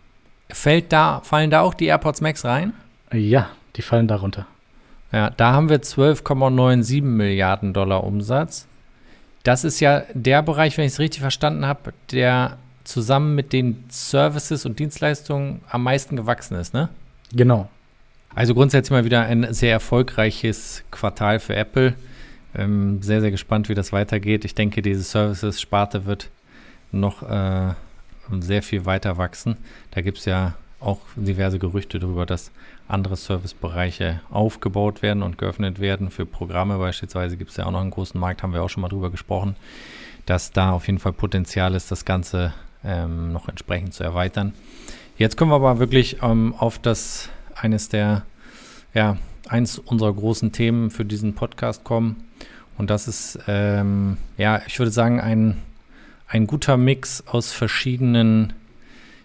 Fällt 0.50 0.92
da, 0.92 1.22
fallen 1.24 1.50
da 1.50 1.62
auch 1.62 1.74
die 1.74 1.86
AirPods 1.86 2.22
Max 2.22 2.46
rein? 2.46 2.74
Ja, 3.12 3.50
die 3.76 3.82
fallen 3.82 4.08
darunter. 4.08 4.46
Ja, 5.12 5.30
da 5.30 5.54
haben 5.54 5.70
wir 5.70 5.82
12,97 5.82 7.04
Milliarden 7.04 7.74
Dollar 7.74 8.04
Umsatz. 8.04 8.68
Das 9.44 9.64
ist 9.64 9.80
ja 9.80 10.04
der 10.14 10.42
Bereich, 10.42 10.78
wenn 10.78 10.86
ich 10.86 10.94
es 10.94 11.00
richtig 11.00 11.22
verstanden 11.22 11.66
habe, 11.66 11.94
der 12.12 12.58
zusammen 12.84 13.36
mit 13.36 13.54
den 13.54 13.86
Services 13.90 14.66
und 14.66 14.80
Dienstleistungen 14.80 15.62
am 15.70 15.84
meisten 15.84 16.16
gewachsen 16.16 16.56
ist, 16.58 16.74
ne? 16.74 16.90
Genau. 17.32 17.70
Also 18.36 18.56
grundsätzlich 18.56 18.92
mal 18.92 19.06
wieder 19.06 19.22
ein 19.22 19.54
sehr 19.54 19.72
erfolgreiches 19.72 20.84
Quartal 20.90 21.40
für 21.40 21.56
Apple. 21.56 21.94
Ähm, 22.56 23.02
sehr, 23.02 23.22
sehr 23.22 23.32
gespannt, 23.32 23.70
wie 23.70 23.76
das 23.76 23.92
weitergeht. 23.92 24.46
Ich 24.46 24.56
denke, 24.56 24.82
diese 24.82 25.04
Services-Sparte 25.04 26.06
wird 26.06 26.30
noch 26.92 27.24
äh, 27.24 27.74
sehr 28.40 28.64
viel 28.64 28.86
weiter 28.86 29.18
wachsen. 29.18 29.58
Da 29.92 30.02
gibt 30.02 30.20
es 30.20 30.26
ja 30.26 30.54
auch 30.80 31.00
diverse 31.16 31.60
Gerüchte 31.60 32.00
darüber, 32.00 32.26
dass 32.26 32.52
andere 32.88 33.16
Servicebereiche 33.16 34.22
aufgebaut 34.30 35.02
werden 35.02 35.24
und 35.24 35.38
geöffnet 35.38 35.80
werden. 35.80 36.12
Für 36.12 36.26
Programme 36.26 36.78
beispielsweise 36.78 37.38
gibt 37.38 37.52
es 37.52 37.58
ja 37.58 37.66
auch 37.66 37.72
noch 37.72 37.82
einen 37.82 37.92
großen 37.92 38.20
Markt, 38.20 38.44
haben 38.44 38.54
wir 38.54 38.64
auch 38.64 38.70
schon 38.70 38.82
mal 38.82 38.90
drüber 38.90 39.10
gesprochen, 39.10 39.56
dass 40.26 40.52
da 40.52 40.72
auf 40.72 40.88
jeden 40.88 41.00
Fall 41.00 41.14
Potenzial 41.14 41.74
ist, 41.76 41.92
das 41.92 42.04
Ganze 42.04 42.54
ähm, 42.84 43.32
noch 43.32 43.48
entsprechend 43.48 43.94
zu 43.94 44.04
erweitern. 44.04 44.54
Jetzt 45.18 45.38
kommen 45.38 45.52
wir 45.52 45.56
aber 45.56 45.80
wirklich 45.80 46.18
ähm, 46.22 46.54
auf 46.58 46.80
das 46.80 47.30
eines 47.64 47.90
der, 47.90 48.24
ja, 48.94 49.18
eins 49.48 49.80
unserer 49.80 50.14
großen 50.14 50.52
Themen 50.52 50.92
für 50.92 51.06
diesen 51.06 51.34
Podcast 51.34 51.84
kommen. 51.84 52.18
Und 52.78 52.90
das 52.90 53.08
ist, 53.08 53.40
ähm, 53.48 54.18
ja, 54.38 54.62
ich 54.68 54.78
würde 54.80 54.92
sagen, 54.92 55.20
ein, 55.20 55.58
ein 56.28 56.46
guter 56.46 56.78
Mix 56.78 57.24
aus 57.26 57.52
verschiedenen 57.52 58.54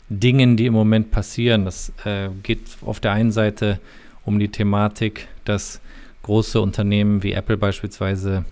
Dingen, 0.09 0.57
die 0.57 0.67
im 0.67 0.73
Moment 0.73 1.11
passieren. 1.11 1.65
Das 1.65 1.93
äh, 2.05 2.29
geht 2.43 2.61
auf 2.83 3.01
der 3.01 3.13
einen 3.13 3.33
Seite 3.33 3.81
um 4.25 4.39
die 4.39 4.49
Thematik, 4.49 5.29
dass 5.45 5.81
große 6.23 6.61
Unternehmen 6.61 7.23
wie 7.23 7.33
Apple 7.33 7.57
beispielsweise 7.57 8.45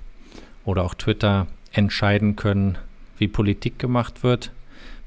oder 0.64 0.84
auch 0.84 0.94
Twitter 0.94 1.46
entscheiden 1.72 2.36
können, 2.36 2.78
wie 3.18 3.28
Politik 3.28 3.78
gemacht 3.78 4.22
wird 4.22 4.50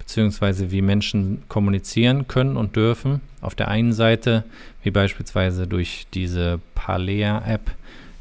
beziehungsweise 0.10 0.72
wie 0.72 0.82
Menschen 0.82 1.44
kommunizieren 1.50 2.28
können 2.28 2.58
und 2.58 2.76
dürfen. 2.76 3.22
Auf 3.42 3.54
der 3.54 3.68
einen 3.68 3.94
Seite, 3.94 4.44
wie 4.82 4.90
beispielsweise 4.90 5.68
durch 5.68 6.08
diese 6.16 6.60
Palea-App, 6.74 7.70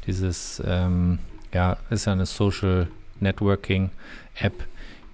dieses, 0.05 0.61
ähm, 0.67 1.17
ja, 1.51 1.77
ist 1.89 2.05
ja 2.05 2.13
eine 2.13 2.27
Social 2.27 2.89
Networking-App, 3.21 4.53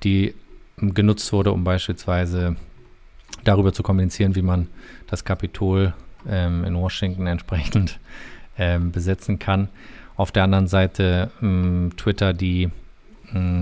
die 0.03 0.35
genutzt 0.75 1.31
wurde, 1.31 1.53
um 1.53 1.63
beispielsweise 1.63 2.57
darüber 3.45 3.71
zu 3.71 3.81
kommunizieren, 3.81 4.35
wie 4.35 4.41
man 4.41 4.67
das 5.07 5.23
Kapitol 5.23 5.93
ähm, 6.27 6.65
in 6.65 6.75
Washington 6.75 7.25
entsprechend 7.25 8.01
ähm, 8.57 8.91
besetzen 8.91 9.39
kann. 9.39 9.69
Auf 10.17 10.33
der 10.33 10.43
anderen 10.43 10.67
Seite 10.67 11.31
ähm, 11.41 11.93
Twitter, 11.95 12.33
die 12.33 12.69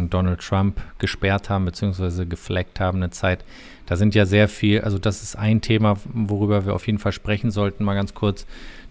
Donald 0.09 0.41
Trump 0.41 0.79
gesperrt 0.99 1.49
haben 1.49 1.65
bzw. 1.65 2.25
gefleckt 2.25 2.79
haben 2.79 2.99
eine 2.99 3.09
Zeit. 3.09 3.43
Da 3.85 3.95
sind 3.95 4.15
ja 4.15 4.25
sehr 4.25 4.47
viel, 4.47 4.81
also 4.81 4.99
das 4.99 5.23
ist 5.23 5.35
ein 5.35 5.61
Thema, 5.61 5.97
worüber 6.05 6.65
wir 6.65 6.73
auf 6.73 6.85
jeden 6.85 6.99
Fall 6.99 7.11
sprechen 7.11 7.51
sollten, 7.51 7.83
mal 7.83 7.95
ganz 7.95 8.13
kurz. 8.13 8.45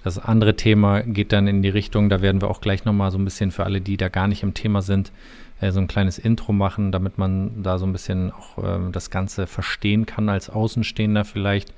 Das 0.04 0.18
andere 0.18 0.56
Thema 0.56 1.02
geht 1.02 1.32
dann 1.32 1.46
in 1.46 1.62
die 1.62 1.68
Richtung, 1.68 2.08
da 2.08 2.20
werden 2.20 2.40
wir 2.40 2.50
auch 2.50 2.60
gleich 2.60 2.84
nochmal 2.84 3.12
so 3.12 3.18
ein 3.18 3.24
bisschen 3.24 3.52
für 3.52 3.64
alle, 3.64 3.80
die 3.80 3.96
da 3.96 4.08
gar 4.08 4.26
nicht 4.26 4.42
im 4.42 4.54
Thema 4.54 4.82
sind, 4.82 5.12
äh, 5.60 5.70
so 5.70 5.78
ein 5.80 5.86
kleines 5.86 6.18
Intro 6.18 6.52
machen, 6.52 6.90
damit 6.90 7.18
man 7.18 7.62
da 7.62 7.78
so 7.78 7.86
ein 7.86 7.92
bisschen 7.92 8.32
auch 8.32 8.58
äh, 8.58 8.90
das 8.90 9.10
Ganze 9.10 9.46
verstehen 9.46 10.04
kann 10.04 10.28
als 10.28 10.50
Außenstehender 10.50 11.24
vielleicht. 11.24 11.72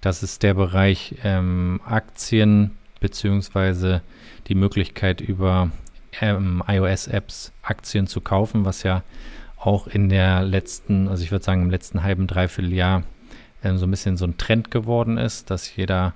Das 0.00 0.22
ist 0.22 0.44
der 0.44 0.54
Bereich 0.54 1.16
ähm, 1.24 1.80
Aktien 1.84 2.70
beziehungsweise 3.00 4.02
die 4.46 4.54
Möglichkeit 4.54 5.20
über 5.20 5.70
ähm, 6.20 6.62
iOS-Apps 6.66 7.52
Aktien 7.62 8.06
zu 8.06 8.20
kaufen, 8.20 8.64
was 8.64 8.82
ja 8.82 9.02
auch 9.58 9.86
in 9.86 10.08
der 10.08 10.42
letzten, 10.42 11.08
also 11.08 11.22
ich 11.22 11.30
würde 11.30 11.44
sagen 11.44 11.62
im 11.62 11.70
letzten 11.70 12.02
halben, 12.02 12.26
dreiviertel 12.26 12.72
Jahr 12.72 13.02
ähm, 13.64 13.78
so 13.78 13.86
ein 13.86 13.90
bisschen 13.90 14.16
so 14.16 14.26
ein 14.26 14.38
Trend 14.38 14.70
geworden 14.70 15.18
ist, 15.18 15.50
dass 15.50 15.74
jeder 15.74 16.14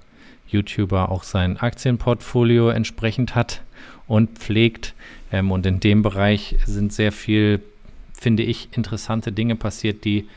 YouTuber 0.48 1.10
auch 1.10 1.22
sein 1.22 1.56
Aktienportfolio 1.58 2.70
entsprechend 2.70 3.34
hat 3.34 3.62
und 4.06 4.38
pflegt. 4.38 4.94
Ähm, 5.32 5.50
und 5.50 5.66
in 5.66 5.80
dem 5.80 6.02
Bereich 6.02 6.56
sind 6.66 6.92
sehr 6.92 7.12
viel, 7.12 7.60
finde 8.12 8.42
ich, 8.42 8.68
interessante 8.76 9.32
Dinge 9.32 9.56
passiert, 9.56 10.04
die 10.04 10.28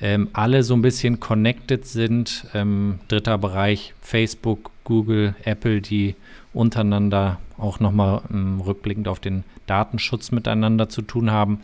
ähm, 0.00 0.28
alle 0.32 0.62
so 0.62 0.74
ein 0.74 0.82
bisschen 0.82 1.20
connected 1.20 1.86
sind. 1.86 2.46
Ähm, 2.54 3.00
dritter 3.08 3.38
Bereich, 3.38 3.94
Facebook, 4.00 4.70
Google, 4.84 5.34
Apple, 5.44 5.80
die 5.80 6.14
untereinander 6.52 7.38
auch 7.58 7.80
nochmal 7.80 8.22
ähm, 8.30 8.60
rückblickend 8.60 9.08
auf 9.08 9.20
den 9.20 9.44
Datenschutz 9.66 10.30
miteinander 10.30 10.88
zu 10.88 11.02
tun 11.02 11.30
haben. 11.30 11.60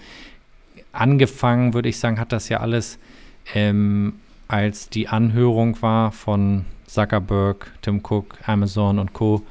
Angefangen, 0.93 1.75
würde 1.75 1.89
ich 1.89 1.99
sagen, 1.99 2.19
hat 2.19 2.33
das 2.33 2.49
ja 2.49 2.61
alles 2.61 2.99
ähm, 3.55 4.15
als 4.49 4.89
die 4.89 5.09
Anhörung 5.09 5.81
war 5.81 6.13
von 6.13 6.67
Zuckerberg, 6.87 7.73
Tim 7.81 8.03
Cook, 8.03 8.37
Amazon 8.47 8.99
und 8.99 9.13
Co., 9.15 9.43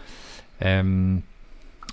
ähm, 0.59 1.23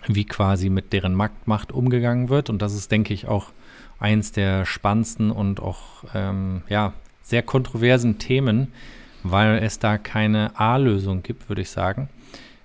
wie 0.06 0.26
quasi 0.26 0.68
mit 0.68 0.92
deren 0.92 1.14
Marktmacht 1.14 1.72
umgegangen 1.72 2.28
wird. 2.28 2.50
Und 2.50 2.60
das 2.60 2.74
ist, 2.74 2.92
denke 2.92 3.14
ich, 3.14 3.26
auch 3.26 3.46
eins 3.98 4.32
der 4.32 4.64
spannendsten 4.64 5.30
und 5.30 5.60
auch 5.60 6.04
ähm, 6.14 6.62
ja, 6.68 6.92
sehr 7.22 7.42
kontroversen 7.42 8.18
Themen, 8.18 8.68
weil 9.22 9.58
es 9.58 9.78
da 9.78 9.98
keine 9.98 10.58
A-Lösung 10.58 11.22
gibt, 11.22 11.48
würde 11.48 11.62
ich 11.62 11.70
sagen. 11.70 12.08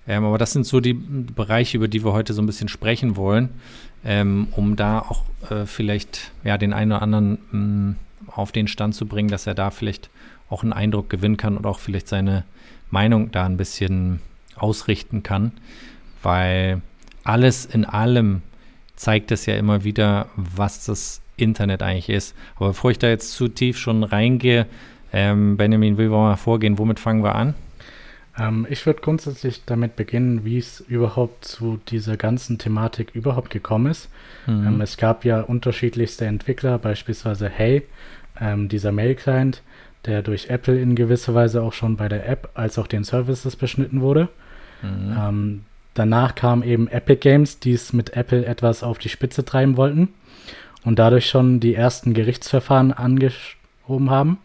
Ähm, 0.08 0.26
aber 0.26 0.38
das 0.38 0.52
sind 0.52 0.66
so 0.66 0.80
die 0.80 0.94
Bereiche, 0.94 1.78
über 1.78 1.88
die 1.88 2.04
wir 2.04 2.14
heute 2.14 2.34
so 2.34 2.42
ein 2.42 2.46
bisschen 2.46 2.68
sprechen 2.68 3.16
wollen, 3.16 3.50
ähm, 4.04 4.48
um 4.52 4.76
da 4.76 5.00
auch 5.00 5.24
äh, 5.50 5.66
vielleicht 5.66 6.32
ja, 6.44 6.58
den 6.58 6.74
einen 6.74 6.92
oder 6.92 7.02
anderen 7.02 7.38
mh, 7.52 7.60
mm, 7.60 7.96
auf 8.28 8.52
den 8.52 8.68
Stand 8.68 8.96
zu 8.96 9.06
bringen, 9.06 9.30
dass 9.30 9.48
er 9.48 9.54
da 9.54 9.72
vielleicht 9.72 10.10
auch 10.50 10.64
einen 10.64 10.74
Eindruck 10.74 11.10
gewinnen 11.10 11.38
kann 11.38 11.58
und 11.58 11.66
auch 11.66 11.80
vielleicht 11.80 12.08
seine 12.08 12.44
Meinung 12.90 13.32
da 13.32 13.46
ein 13.46 13.58
bisschen 13.58 14.22
ausrichten 14.56 15.24
kann, 15.24 15.52
weil 16.22 16.82
alles 17.24 17.66
in 17.66 17.86
allem 17.86 18.42
zeigt 18.96 19.32
es 19.32 19.46
ja 19.46 19.56
immer 19.56 19.84
wieder, 19.84 20.28
was 20.36 20.86
das 20.86 21.23
Internet 21.38 21.82
eigentlich 21.82 22.10
ist. 22.10 22.36
Aber 22.56 22.68
bevor 22.68 22.92
ich 22.92 23.00
da 23.00 23.08
jetzt 23.08 23.34
zu 23.34 23.48
tief 23.48 23.78
schon 23.78 24.04
reingehe, 24.04 24.68
ähm, 25.12 25.58
Benjamin, 25.58 25.98
wie 25.98 26.10
wollen 26.10 26.32
wir 26.32 26.38
vorgehen? 26.38 26.78
Womit 26.78 27.00
fangen 27.00 27.24
wir 27.24 27.36
an? 27.36 27.54
Ähm, 28.38 28.66
ich 28.70 28.86
würde 28.86 29.02
grundsätzlich 29.02 29.64
damit 29.66 29.96
beginnen, 29.96 30.44
wie 30.44 30.58
es 30.58 30.80
überhaupt 30.80 31.46
zu 31.46 31.80
dieser 31.88 32.18
ganzen 32.18 32.58
Thematik 32.58 33.12
überhaupt 33.14 33.52
gekommen 33.52 33.92
ist. 33.92 34.10
Mhm. 34.48 34.68
Ähm, 34.68 34.82
es 34.82 34.98
gab 34.98 35.24
ja 35.24 35.42
unterschiedlichste 35.42 36.26
Entwickler, 36.26 36.80
beispielsweise 36.80 37.48
Hey, 37.48 37.84
ähm, 38.42 38.70
dieser 38.70 38.92
Mail-Client, 38.92 39.62
der 40.06 40.24
durch 40.24 40.50
Apple 40.50 40.82
in 40.82 40.96
gewisser 40.96 41.36
Weise 41.36 41.62
auch 41.62 41.74
schon 41.74 41.96
bei 41.96 42.10
der 42.10 42.28
App 42.28 42.50
als 42.56 42.80
auch 42.80 42.88
den 42.88 43.04
Services 43.04 43.56
beschnitten 43.56 44.02
wurde. 44.02 44.30
Mhm. 44.82 45.16
Ähm, 45.18 45.66
danach 45.94 46.34
kamen 46.34 46.64
eben 46.64 46.88
Epic 46.88 47.20
Games, 47.22 47.60
die 47.60 47.74
es 47.74 47.94
mit 47.94 48.18
Apple 48.18 48.46
etwas 48.46 48.82
auf 48.82 48.98
die 48.98 49.10
Spitze 49.10 49.46
treiben 49.46 49.78
wollten 49.78 50.10
und 50.86 51.00
dadurch 51.00 51.30
schon 51.30 51.60
die 51.60 51.76
ersten 51.76 52.14
Gerichtsverfahren 52.14 52.92
angeschoben 52.92 54.10
haben. 54.10 54.38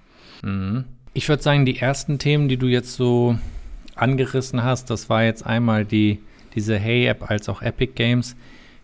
Mhm. 0.43 0.85
Ich 1.15 1.29
würde 1.29 1.43
sagen, 1.43 1.67
die 1.67 1.79
ersten 1.79 2.19
Themen, 2.19 2.49
die 2.49 2.57
du 2.57 2.67
jetzt 2.67 2.95
so 2.95 3.37
angerissen 3.95 4.63
hast, 4.63 4.91
das 4.91 5.09
war 5.09 5.25
jetzt 5.25 5.45
einmal 5.45 5.85
die, 5.85 6.21
diese 6.55 6.79
Hey-App 6.79 7.29
als 7.29 7.49
auch 7.49 7.63
Epic 7.63 7.93
Games, 7.95 8.37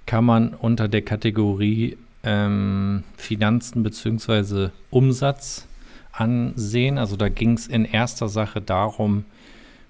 kann 0.07 0.25
man 0.25 0.55
unter 0.55 0.89
der 0.89 1.03
Kategorie 1.03 1.97
ähm, 2.25 3.05
Finanzen 3.17 3.83
bzw. 3.83 4.71
Umsatz 4.91 5.67
ansehen. 6.13 6.99
Also 6.99 7.17
da 7.17 7.29
ging 7.29 7.53
es 7.53 7.67
in 7.67 7.85
erster 7.85 8.29
Sache 8.29 8.61
darum, 8.61 9.25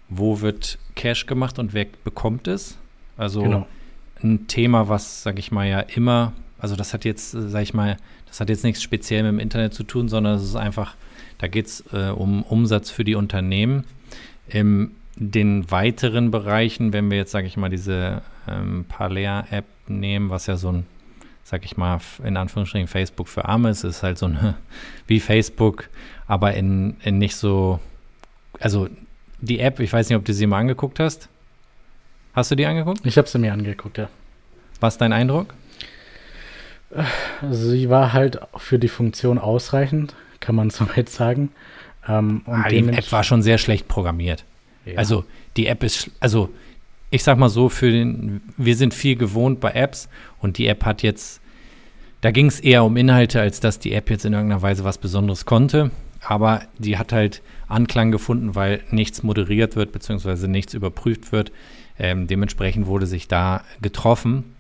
wo 0.09 0.41
wird 0.41 0.79
Cash 0.95 1.27
gemacht 1.27 1.59
und 1.59 1.73
wer 1.73 1.87
bekommt 2.05 2.49
es. 2.49 2.77
Also 3.17 3.43
genau. 3.43 3.67
ein 4.23 4.47
Thema, 4.47 4.89
was, 4.89 5.23
sage 5.23 5.39
ich 5.39 5.51
mal, 5.51 5.69
ja 5.69 5.81
immer, 5.81 6.33
also 6.59 6.77
das 6.77 6.95
hat 6.95 7.05
jetzt, 7.05 7.31
sage 7.33 7.63
ich 7.63 7.75
mal, 7.75 7.97
das 8.27 8.41
hat 8.41 8.49
jetzt 8.49 8.65
nichts 8.65 8.83
speziell 8.83 9.23
mit 9.23 9.33
dem 9.33 9.39
Internet 9.39 9.75
zu 9.75 9.85
tun, 9.85 10.09
sondern 10.09 10.37
es 10.37 10.45
ist 10.45 10.57
einfach, 10.57 10.95
da 11.39 11.47
geht 11.47 11.67
es 11.67 11.85
äh, 11.93 12.11
um 12.11 12.43
Umsatz 12.43 12.91
für 12.91 13.05
die 13.05 13.15
Unternehmen. 13.15 13.85
In 14.49 14.93
den 15.17 15.71
weiteren 15.71 16.31
Bereichen, 16.31 16.93
wenn 16.93 17.11
wir 17.11 17.19
jetzt, 17.19 17.31
sage 17.31 17.47
ich 17.47 17.57
mal, 17.57 17.71
diese 17.71 18.23
ähm, 18.49 18.85
Palea-App 18.89 19.65
nehmen, 19.87 20.31
was 20.31 20.47
ja 20.47 20.57
so 20.57 20.73
ein 20.73 20.87
sag 21.45 21.65
ich 21.67 21.77
mal, 21.77 22.01
in 22.25 22.37
Anführungsstrichen 22.37 22.89
Facebook 22.89 23.29
für 23.29 23.45
Arme 23.45 23.69
ist, 23.69 23.85
ist 23.85 24.03
halt 24.03 24.19
so 24.19 24.27
eine, 24.27 24.55
wie 25.07 25.21
Facebook, 25.21 25.91
aber 26.27 26.55
in, 26.55 26.97
in 27.05 27.19
nicht 27.19 27.37
so, 27.37 27.79
also 28.59 28.89
die 29.41 29.61
App, 29.61 29.79
ich 29.79 29.93
weiß 29.93 30.09
nicht, 30.09 30.17
ob 30.17 30.25
du 30.25 30.33
sie 30.33 30.47
mal 30.47 30.59
angeguckt 30.59 30.99
hast. 30.99 31.29
Hast 32.33 32.51
du 32.51 32.57
die 32.57 32.67
angeguckt? 32.67 33.05
Ich 33.05 33.19
habe 33.19 33.29
sie 33.29 33.39
mir 33.39 33.53
angeguckt, 33.53 33.99
ja. 33.99 34.09
Was 34.81 34.95
ist 34.95 35.01
dein 35.01 35.13
Eindruck? 35.13 35.55
Also 37.43 37.71
sie 37.71 37.91
war 37.91 38.13
halt 38.13 38.39
für 38.57 38.79
die 38.79 38.89
Funktion 38.89 39.39
ausreichend, 39.39 40.15
kann 40.41 40.55
man 40.55 40.71
soweit 40.71 41.09
sagen. 41.09 41.51
Ähm, 42.09 42.43
ah, 42.47 42.69
die 42.69 42.87
App 42.89 43.13
war 43.13 43.25
schon 43.25 43.43
sehr 43.43 43.59
schlecht 43.59 43.89
programmiert. 43.89 44.45
Ja. 44.85 44.99
Also 44.99 45.25
die 45.57 45.67
App 45.67 45.83
ist, 45.83 46.11
also 46.21 46.51
ich 47.11 47.23
sag 47.23 47.39
mal 47.39 47.49
so, 47.49 47.69
für 47.69 47.91
den, 47.91 48.43
wir 48.57 48.77
sind 48.77 48.93
viel 48.93 49.17
gewohnt 49.17 49.61
bei 49.61 49.71
Apps 49.73 50.09
und 50.41 50.59
die 50.59 50.67
App 50.67 50.85
hat 50.85 51.03
jetzt, 51.03 51.41
da 52.21 52.31
ging 52.31 52.47
es 52.47 52.61
eher 52.61 52.85
um 52.85 52.97
Inhalte, 52.97 53.41
als 53.41 53.61
dass 53.61 53.79
die 53.79 53.93
App 53.93 54.11
jetzt 54.11 54.25
in 54.25 54.33
irgendeiner 54.33 54.63
Weise 54.63 54.85
was 54.85 54.99
Besonderes 54.99 55.45
konnte. 55.45 55.91
Aber 56.27 56.63
die 56.79 56.97
hat 56.97 57.13
halt 57.13 57.43
Anklang 57.69 58.11
gefunden, 58.11 58.55
weil 58.55 58.83
nichts 58.91 59.23
moderiert 59.23 59.77
wird, 59.77 59.93
beziehungsweise 59.93 60.49
nichts 60.49 60.75
überprüft 60.75 61.33
wird. 61.33 61.53
Ähm, 61.99 62.27
dementsprechend 62.27 62.87
wurde 62.87 63.07
sich 63.07 63.29
da 63.29 63.63
getroffen. 63.81 64.54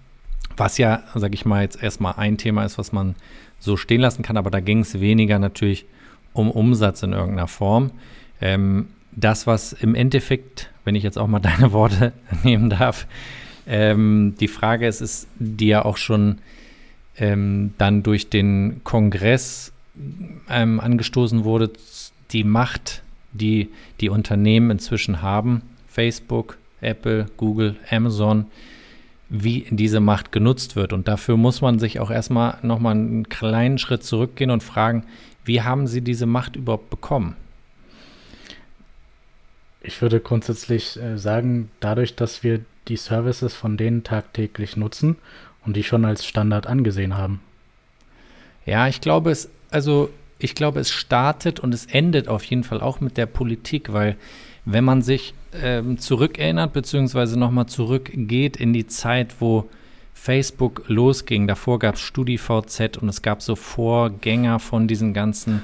Was 0.57 0.79
ja, 0.79 1.03
sag 1.15 1.35
ich 1.35 1.45
mal, 1.45 1.63
jetzt 1.63 1.83
erstmal 1.83 2.15
ein 2.17 2.39
Thema 2.39 2.65
ist, 2.65 2.79
was 2.79 2.93
man 2.93 3.15
so 3.59 3.77
stehen 3.77 4.01
lassen 4.01 4.23
kann, 4.23 4.37
aber 4.37 4.51
da 4.51 4.61
ging 4.61 4.81
es 4.81 5.01
weniger 5.01 5.39
natürlich 5.39 5.87
um 6.33 6.51
Umsatz 6.51 7.03
in 7.03 7.13
irgendeiner 7.13 7.49
Form. 7.49 7.91
Ähm, 8.41 8.89
das, 9.13 9.47
was 9.47 9.73
im 9.73 9.95
Endeffekt, 9.95 10.71
wenn 10.85 10.95
ich 10.95 11.03
jetzt 11.03 11.19
auch 11.19 11.27
mal 11.27 11.39
deine 11.41 11.73
Worte 11.73 12.13
nehmen 12.45 12.71
darf, 12.71 13.07
ähm, 13.67 14.35
die 14.39 14.49
Frage 14.49 14.87
ist, 14.87 15.01
ist, 15.01 15.29
die 15.39 15.69
ja 15.69 15.85
auch 15.85 15.97
schon 15.97 16.39
ähm, 17.17 17.73
dann 17.79 18.03
durch 18.03 18.29
den 18.29 18.83
Kongress 18.85 19.73
ähm, 20.51 20.81
angestoßen 20.81 21.45
wurde, 21.45 21.71
die 22.33 22.45
Macht, 22.45 23.03
die 23.33 23.69
die 24.01 24.09
Unternehmen 24.09 24.71
inzwischen 24.71 25.23
haben, 25.23 25.63
Facebook, 25.89 26.59
Apple, 26.81 27.27
Google, 27.37 27.77
Amazon, 27.91 28.47
wie 29.29 29.67
diese 29.71 30.01
Macht 30.01 30.33
genutzt 30.33 30.77
wird. 30.77 30.93
Und 30.93 31.09
dafür 31.09 31.37
muss 31.37 31.61
man 31.61 31.79
sich 31.79 32.01
auch 32.01 32.11
erstmal 32.11 32.59
nochmal 32.63 32.95
einen 32.95 33.29
kleinen 33.29 33.79
Schritt 33.79 34.05
zurückgehen 34.05 34.51
und 34.51 34.63
fragen, 34.63 35.05
wie 35.45 35.63
haben 35.63 35.87
sie 35.87 36.01
diese 36.01 36.27
Macht 36.27 36.57
überhaupt 36.57 36.91
bekommen? 36.91 37.37
Ich 39.83 40.01
würde 40.01 40.21
grundsätzlich 40.21 40.99
äh, 40.99 41.19
sagen, 41.19 41.71
dadurch, 41.81 42.17
dass 42.17 42.43
wir 42.43 42.61
die 42.89 42.97
Services 42.97 43.55
von 43.55 43.77
denen 43.77 44.03
tagtäglich 44.03 44.77
nutzen 44.77 45.17
und 45.65 45.77
die 45.77 45.85
schon 45.85 46.05
als 46.05 46.25
Standard 46.25 46.67
angesehen 46.67 47.17
haben. 47.17 47.41
Ja, 48.67 48.89
ich 48.89 49.01
glaube 49.01 49.31
es, 49.31 49.51
also 49.71 50.11
ich 50.39 50.55
glaube, 50.55 50.81
es 50.81 50.91
startet 50.91 51.61
und 51.61 51.73
es 51.75 51.87
endet 51.87 52.29
auf 52.29 52.45
jeden 52.45 52.65
Fall 52.65 52.81
auch 52.81 53.01
mit 53.01 53.17
der 53.17 53.27
Politik, 53.27 53.93
weil 53.93 54.17
wenn 54.65 54.85
man 54.85 55.03
sich 55.03 55.35
ähm, 55.63 55.99
zurückerinnert, 55.99 56.73
beziehungsweise 56.73 57.39
nochmal 57.39 57.67
zurückgeht 57.67 58.57
in 58.57 58.73
die 58.73 58.87
Zeit, 58.87 59.37
wo 59.41 59.69
Facebook 60.15 60.85
losging, 60.87 61.47
davor 61.47 61.79
gab 61.79 61.97
es 61.97 62.01
StudiVZ 62.01 62.97
und 62.97 63.09
es 63.09 63.21
gab 63.21 63.43
so 63.43 63.57
Vorgänger 63.57 64.59
von 64.59 64.89
diesen 64.89 65.13
ganzen 65.13 65.63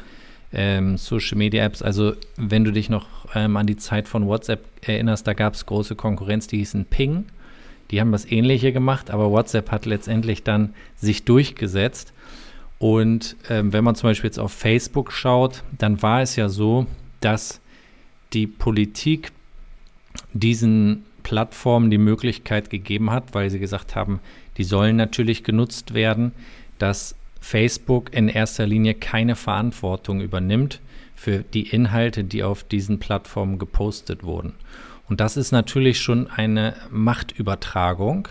ähm, 0.53 0.97
Social 0.97 1.39
Media 1.39 1.65
Apps. 1.65 1.83
Also 1.83 2.15
wenn 2.37 2.65
du 2.65 2.73
dich 2.73 2.91
noch 2.91 3.07
ähm, 3.35 3.57
an 3.57 3.67
die 3.67 3.77
Zeit 3.77 4.09
von 4.09 4.27
WhatsApp 4.27 4.65
erinnerst, 4.83 5.27
da 5.27 5.33
gab 5.33 5.55
es 5.55 5.67
große 5.67 5.95
Konkurrenz, 5.95 6.47
die 6.47 6.59
hießen 6.59 6.85
Ping. 6.85 7.25
Die 7.91 8.01
haben 8.01 8.13
das 8.13 8.31
Ähnliche 8.31 8.73
gemacht, 8.73 9.11
aber 9.11 9.31
WhatsApp 9.31 9.71
hat 9.71 9.87
letztendlich 9.87 10.43
dann 10.43 10.75
sich 10.97 11.25
durchgesetzt. 11.25 12.13
Und 12.79 13.37
ähm, 13.49 13.73
wenn 13.73 13.85
man 13.85 13.95
zum 13.95 14.11
Beispiel 14.11 14.29
jetzt 14.29 14.39
auf 14.39 14.53
Facebook 14.53 15.13
schaut, 15.13 15.63
dann 15.77 16.03
war 16.03 16.23
es 16.23 16.37
ja 16.37 16.49
so, 16.49 16.87
dass 17.21 17.61
die 18.33 18.47
Politik 18.47 19.33
diesen 20.33 21.05
Plattformen 21.23 21.91
die 21.91 21.99
Möglichkeit 21.99 22.71
gegeben 22.71 23.11
hat, 23.11 23.35
weil 23.35 23.51
sie 23.51 23.59
gesagt 23.59 23.95
haben, 23.95 24.21
die 24.57 24.65
sollen 24.65 24.97
natürlich 24.97 25.45
genutzt 25.45 25.95
werden, 25.95 26.33
dass 26.79 27.15
Facebook 27.41 28.13
in 28.13 28.29
erster 28.29 28.67
Linie 28.67 28.95
keine 28.95 29.37
Verantwortung 29.37 30.21
übernimmt 30.21 30.81
für 31.15 31.39
die 31.39 31.69
Inhalte, 31.69 32.25
die 32.25 32.43
auf 32.43 32.65
diesen 32.65 32.99
Plattformen 32.99 33.59
gepostet 33.59 34.23
wurden. 34.23 34.55
Und 35.09 35.21
das 35.21 35.37
ist 35.37 35.53
natürlich 35.53 36.01
schon 36.01 36.29
eine 36.29 36.75
Machtübertragung, 36.91 38.29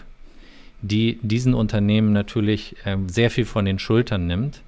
die 0.82 1.20
diesen 1.22 1.54
Unternehmen 1.54 2.14
natürlich 2.14 2.76
ähm, 2.86 3.10
sehr 3.10 3.30
viel 3.30 3.46
von 3.46 3.66
den 3.66 3.80
Schultern 3.80 4.28
nimmt, 4.28 4.62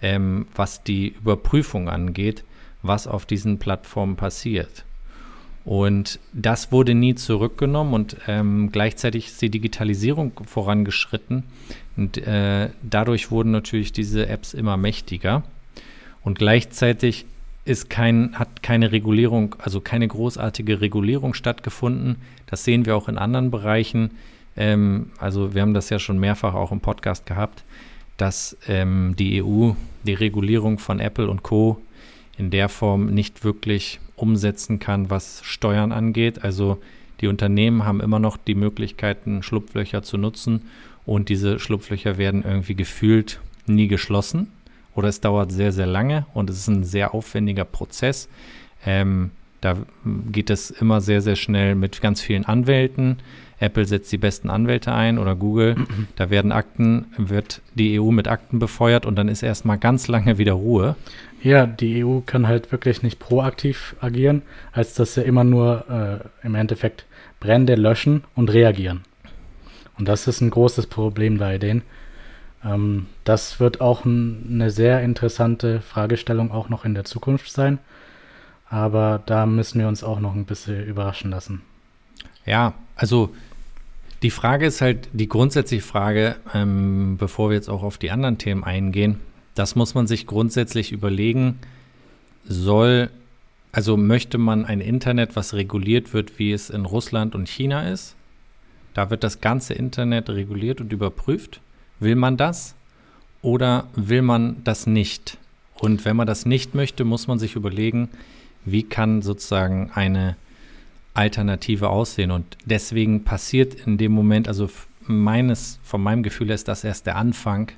ähm, 0.00 0.46
was 0.54 0.84
die 0.84 1.08
Überprüfung 1.08 1.88
angeht, 1.88 2.44
was 2.82 3.06
auf 3.06 3.26
diesen 3.26 3.58
Plattformen 3.58 4.16
passiert. 4.16 4.84
Und 5.68 6.18
das 6.32 6.72
wurde 6.72 6.94
nie 6.94 7.14
zurückgenommen 7.14 7.92
und 7.92 8.16
ähm, 8.26 8.70
gleichzeitig 8.72 9.26
ist 9.26 9.42
die 9.42 9.50
Digitalisierung 9.50 10.32
vorangeschritten. 10.46 11.44
Und 11.94 12.16
äh, 12.16 12.70
dadurch 12.82 13.30
wurden 13.30 13.50
natürlich 13.50 13.92
diese 13.92 14.28
Apps 14.28 14.54
immer 14.54 14.78
mächtiger. 14.78 15.42
Und 16.22 16.38
gleichzeitig 16.38 17.26
ist 17.66 17.90
kein, 17.90 18.38
hat 18.38 18.62
keine 18.62 18.92
Regulierung, 18.92 19.56
also 19.58 19.82
keine 19.82 20.08
großartige 20.08 20.80
Regulierung 20.80 21.34
stattgefunden. 21.34 22.16
Das 22.46 22.64
sehen 22.64 22.86
wir 22.86 22.96
auch 22.96 23.10
in 23.10 23.18
anderen 23.18 23.50
Bereichen. 23.50 24.12
Ähm, 24.56 25.10
also 25.18 25.52
wir 25.52 25.60
haben 25.60 25.74
das 25.74 25.90
ja 25.90 25.98
schon 25.98 26.18
mehrfach 26.18 26.54
auch 26.54 26.72
im 26.72 26.80
Podcast 26.80 27.26
gehabt, 27.26 27.62
dass 28.16 28.56
ähm, 28.68 29.16
die 29.18 29.42
EU 29.42 29.72
die 30.04 30.14
Regulierung 30.14 30.78
von 30.78 30.98
Apple 30.98 31.28
und 31.28 31.42
Co 31.42 31.82
in 32.38 32.48
der 32.48 32.70
Form 32.70 33.12
nicht 33.12 33.44
wirklich 33.44 34.00
umsetzen 34.18 34.78
kann, 34.78 35.10
was 35.10 35.40
Steuern 35.44 35.92
angeht. 35.92 36.44
Also 36.44 36.78
die 37.20 37.26
Unternehmen 37.26 37.84
haben 37.84 38.00
immer 38.00 38.18
noch 38.18 38.36
die 38.36 38.54
Möglichkeiten, 38.54 39.42
Schlupflöcher 39.42 40.02
zu 40.02 40.18
nutzen 40.18 40.62
und 41.06 41.28
diese 41.28 41.58
Schlupflöcher 41.58 42.18
werden 42.18 42.44
irgendwie 42.44 42.74
gefühlt 42.74 43.40
nie 43.66 43.88
geschlossen 43.88 44.52
oder 44.94 45.08
es 45.08 45.20
dauert 45.20 45.52
sehr, 45.52 45.72
sehr 45.72 45.86
lange 45.86 46.26
und 46.34 46.50
es 46.50 46.58
ist 46.58 46.68
ein 46.68 46.84
sehr 46.84 47.14
aufwendiger 47.14 47.64
Prozess. 47.64 48.28
Ähm, 48.84 49.30
da 49.60 49.76
geht 50.30 50.50
es 50.50 50.70
immer 50.70 51.00
sehr, 51.00 51.20
sehr 51.20 51.36
schnell 51.36 51.74
mit 51.74 52.00
ganz 52.00 52.20
vielen 52.20 52.44
Anwälten. 52.44 53.18
Apple 53.60 53.84
setzt 53.84 54.12
die 54.12 54.18
besten 54.18 54.50
Anwälte 54.50 54.92
ein 54.92 55.18
oder 55.18 55.34
Google. 55.34 55.76
Da 56.16 56.30
werden 56.30 56.52
Akten, 56.52 57.06
wird 57.16 57.60
die 57.74 58.00
EU 58.00 58.10
mit 58.10 58.28
Akten 58.28 58.58
befeuert 58.58 59.06
und 59.06 59.16
dann 59.16 59.28
ist 59.28 59.42
erstmal 59.42 59.78
ganz 59.78 60.08
lange 60.08 60.38
wieder 60.38 60.54
Ruhe. 60.54 60.96
Ja, 61.42 61.66
die 61.66 62.04
EU 62.04 62.20
kann 62.20 62.48
halt 62.48 62.72
wirklich 62.72 63.02
nicht 63.02 63.18
proaktiv 63.18 63.94
agieren, 64.00 64.42
als 64.72 64.94
dass 64.94 65.14
sie 65.14 65.22
immer 65.22 65.44
nur 65.44 65.84
äh, 66.42 66.46
im 66.46 66.54
Endeffekt 66.54 67.04
Brände 67.40 67.76
löschen 67.76 68.24
und 68.34 68.52
reagieren. 68.52 69.04
Und 69.98 70.08
das 70.08 70.26
ist 70.26 70.40
ein 70.40 70.50
großes 70.50 70.88
Problem 70.88 71.38
bei 71.38 71.58
denen. 71.58 71.82
Ähm, 72.64 73.06
das 73.24 73.60
wird 73.60 73.80
auch 73.80 74.04
ein, 74.04 74.46
eine 74.50 74.70
sehr 74.70 75.02
interessante 75.02 75.80
Fragestellung 75.80 76.50
auch 76.50 76.68
noch 76.68 76.84
in 76.84 76.94
der 76.94 77.04
Zukunft 77.04 77.52
sein. 77.52 77.78
Aber 78.68 79.22
da 79.26 79.46
müssen 79.46 79.80
wir 79.80 79.88
uns 79.88 80.04
auch 80.04 80.20
noch 80.20 80.34
ein 80.34 80.44
bisschen 80.44 80.84
überraschen 80.84 81.30
lassen. 81.30 81.62
Ja, 82.44 82.74
also 82.96 83.34
die 84.22 84.30
Frage 84.30 84.66
ist 84.66 84.80
halt 84.80 85.08
die 85.12 85.28
grundsätzliche 85.28 85.82
Frage, 85.82 86.36
ähm, 86.52 87.16
bevor 87.18 87.50
wir 87.50 87.54
jetzt 87.54 87.68
auch 87.68 87.82
auf 87.82 87.98
die 87.98 88.10
anderen 88.10 88.38
Themen 88.38 88.64
eingehen. 88.64 89.20
Das 89.58 89.74
muss 89.74 89.96
man 89.96 90.06
sich 90.06 90.28
grundsätzlich 90.28 90.92
überlegen. 90.92 91.58
Soll, 92.44 93.10
also 93.72 93.96
möchte 93.96 94.38
man 94.38 94.64
ein 94.64 94.80
Internet, 94.80 95.34
was 95.34 95.52
reguliert 95.52 96.14
wird, 96.14 96.38
wie 96.38 96.52
es 96.52 96.70
in 96.70 96.84
Russland 96.84 97.34
und 97.34 97.48
China 97.48 97.88
ist? 97.88 98.14
Da 98.94 99.10
wird 99.10 99.24
das 99.24 99.40
ganze 99.40 99.74
Internet 99.74 100.30
reguliert 100.30 100.80
und 100.80 100.92
überprüft. 100.92 101.60
Will 101.98 102.14
man 102.14 102.36
das 102.36 102.76
oder 103.42 103.88
will 103.96 104.22
man 104.22 104.62
das 104.62 104.86
nicht? 104.86 105.38
Und 105.74 106.04
wenn 106.04 106.14
man 106.14 106.28
das 106.28 106.46
nicht 106.46 106.76
möchte, 106.76 107.04
muss 107.04 107.26
man 107.26 107.40
sich 107.40 107.56
überlegen, 107.56 108.10
wie 108.64 108.84
kann 108.84 109.22
sozusagen 109.22 109.90
eine 109.92 110.36
Alternative 111.14 111.88
aussehen. 111.88 112.30
Und 112.30 112.56
deswegen 112.64 113.24
passiert 113.24 113.74
in 113.86 113.98
dem 113.98 114.12
Moment, 114.12 114.46
also 114.46 114.70
meines, 115.08 115.80
von 115.82 116.00
meinem 116.00 116.22
Gefühl 116.22 116.50
ist 116.50 116.68
das 116.68 116.84
erst 116.84 117.06
der 117.06 117.16
Anfang 117.16 117.72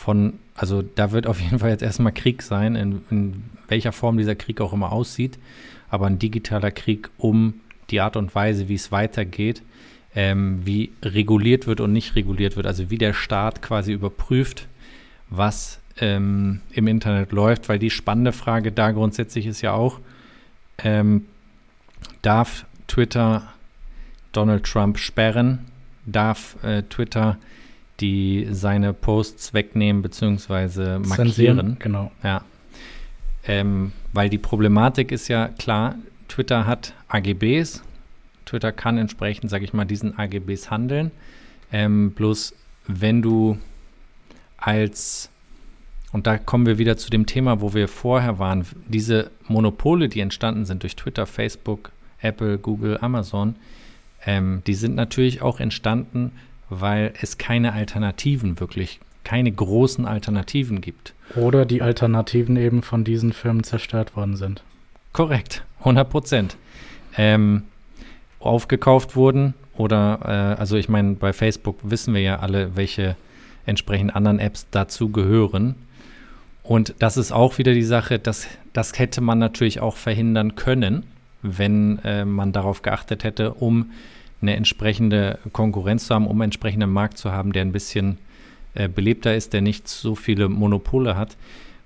von, 0.00 0.38
also 0.54 0.80
da 0.80 1.12
wird 1.12 1.26
auf 1.26 1.42
jeden 1.42 1.58
Fall 1.58 1.68
jetzt 1.68 1.82
erstmal 1.82 2.12
Krieg 2.12 2.40
sein, 2.40 2.74
in, 2.74 3.02
in 3.10 3.42
welcher 3.68 3.92
Form 3.92 4.16
dieser 4.16 4.34
Krieg 4.34 4.62
auch 4.62 4.72
immer 4.72 4.92
aussieht, 4.92 5.38
aber 5.90 6.06
ein 6.06 6.18
digitaler 6.18 6.70
Krieg 6.70 7.10
um 7.18 7.60
die 7.90 8.00
Art 8.00 8.16
und 8.16 8.34
Weise, 8.34 8.70
wie 8.70 8.76
es 8.76 8.90
weitergeht, 8.90 9.60
ähm, 10.14 10.62
wie 10.64 10.90
reguliert 11.02 11.66
wird 11.66 11.82
und 11.82 11.92
nicht 11.92 12.16
reguliert 12.16 12.56
wird, 12.56 12.66
also 12.66 12.88
wie 12.88 12.96
der 12.96 13.12
Staat 13.12 13.60
quasi 13.60 13.92
überprüft, 13.92 14.68
was 15.28 15.80
ähm, 15.98 16.62
im 16.72 16.86
Internet 16.86 17.30
läuft, 17.32 17.68
weil 17.68 17.78
die 17.78 17.90
spannende 17.90 18.32
Frage 18.32 18.72
da 18.72 18.92
grundsätzlich 18.92 19.44
ist 19.44 19.60
ja 19.60 19.74
auch, 19.74 20.00
ähm, 20.78 21.26
darf 22.22 22.64
Twitter 22.86 23.52
Donald 24.32 24.64
Trump 24.64 24.98
sperren? 24.98 25.66
Darf 26.06 26.56
äh, 26.64 26.84
Twitter 26.84 27.36
die 28.00 28.46
seine 28.50 28.92
Posts 28.92 29.54
wegnehmen 29.54 30.02
bzw. 30.02 30.98
markieren? 30.98 31.06
Zensieren, 31.06 31.76
genau. 31.78 32.10
Ja. 32.22 32.42
Ähm, 33.46 33.92
weil 34.12 34.28
die 34.28 34.38
Problematik 34.38 35.12
ist 35.12 35.28
ja 35.28 35.48
klar, 35.48 35.96
Twitter 36.28 36.66
hat 36.66 36.94
AGBs. 37.08 37.82
Twitter 38.46 38.72
kann 38.72 38.98
entsprechend, 38.98 39.50
sage 39.50 39.64
ich 39.64 39.72
mal, 39.72 39.84
diesen 39.84 40.18
AGBs 40.18 40.70
handeln. 40.70 41.10
Ähm, 41.72 42.12
bloß 42.12 42.54
wenn 42.86 43.22
du 43.22 43.58
als 44.56 45.30
und 46.12 46.26
da 46.26 46.38
kommen 46.38 46.66
wir 46.66 46.78
wieder 46.78 46.96
zu 46.96 47.08
dem 47.08 47.26
Thema, 47.26 47.60
wo 47.60 47.72
wir 47.72 47.86
vorher 47.86 48.38
waren. 48.38 48.66
Diese 48.88 49.30
Monopole, 49.46 50.08
die 50.08 50.20
entstanden 50.20 50.64
sind 50.64 50.82
durch 50.82 50.96
Twitter, 50.96 51.24
Facebook, 51.24 51.92
Apple, 52.20 52.58
Google, 52.58 52.98
Amazon, 53.00 53.54
ähm, 54.26 54.62
die 54.66 54.74
sind 54.74 54.96
natürlich 54.96 55.40
auch 55.40 55.60
entstanden, 55.60 56.32
weil 56.70 57.12
es 57.20 57.36
keine 57.36 57.72
Alternativen 57.72 58.58
wirklich, 58.60 59.00
keine 59.24 59.52
großen 59.52 60.06
Alternativen 60.06 60.80
gibt. 60.80 61.14
Oder 61.36 61.66
die 61.66 61.82
Alternativen 61.82 62.56
eben 62.56 62.82
von 62.82 63.04
diesen 63.04 63.32
Firmen 63.32 63.64
zerstört 63.64 64.16
worden 64.16 64.36
sind. 64.36 64.62
Korrekt, 65.12 65.64
100 65.80 66.08
Prozent. 66.08 66.56
Ähm, 67.16 67.64
aufgekauft 68.38 69.16
wurden 69.16 69.54
oder, 69.76 70.20
äh, 70.24 70.60
also 70.60 70.76
ich 70.76 70.88
meine, 70.88 71.14
bei 71.14 71.32
Facebook 71.32 71.78
wissen 71.82 72.14
wir 72.14 72.20
ja 72.20 72.38
alle, 72.38 72.76
welche 72.76 73.16
entsprechend 73.66 74.14
anderen 74.16 74.38
Apps 74.38 74.66
dazu 74.70 75.10
gehören. 75.10 75.74
Und 76.62 76.94
das 76.98 77.16
ist 77.16 77.32
auch 77.32 77.58
wieder 77.58 77.74
die 77.74 77.82
Sache, 77.82 78.18
dass 78.18 78.46
das 78.72 78.98
hätte 78.98 79.20
man 79.20 79.38
natürlich 79.38 79.80
auch 79.80 79.96
verhindern 79.96 80.54
können, 80.54 81.04
wenn 81.42 81.98
äh, 82.04 82.24
man 82.24 82.52
darauf 82.52 82.82
geachtet 82.82 83.24
hätte, 83.24 83.54
um 83.54 83.90
eine 84.42 84.56
entsprechende 84.56 85.38
Konkurrenz 85.52 86.06
zu 86.06 86.14
haben, 86.14 86.26
um 86.26 86.36
einen 86.36 86.48
entsprechenden 86.48 86.90
Markt 86.90 87.18
zu 87.18 87.32
haben, 87.32 87.52
der 87.52 87.62
ein 87.62 87.72
bisschen 87.72 88.18
äh, 88.74 88.88
belebter 88.88 89.34
ist, 89.34 89.52
der 89.52 89.60
nicht 89.60 89.88
so 89.88 90.14
viele 90.14 90.48
Monopole 90.48 91.16
hat. 91.16 91.36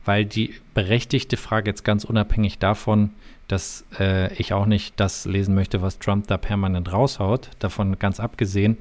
Weil 0.04 0.24
die 0.24 0.54
berechtigte 0.74 1.36
Frage 1.36 1.70
jetzt 1.70 1.84
ganz 1.84 2.04
unabhängig 2.04 2.58
davon, 2.58 3.10
dass 3.48 3.84
äh, 3.98 4.32
ich 4.34 4.52
auch 4.52 4.66
nicht 4.66 4.98
das 5.00 5.24
lesen 5.24 5.54
möchte, 5.54 5.82
was 5.82 5.98
Trump 5.98 6.26
da 6.26 6.36
permanent 6.36 6.92
raushaut, 6.92 7.50
davon 7.58 7.98
ganz 7.98 8.20
abgesehen, 8.20 8.76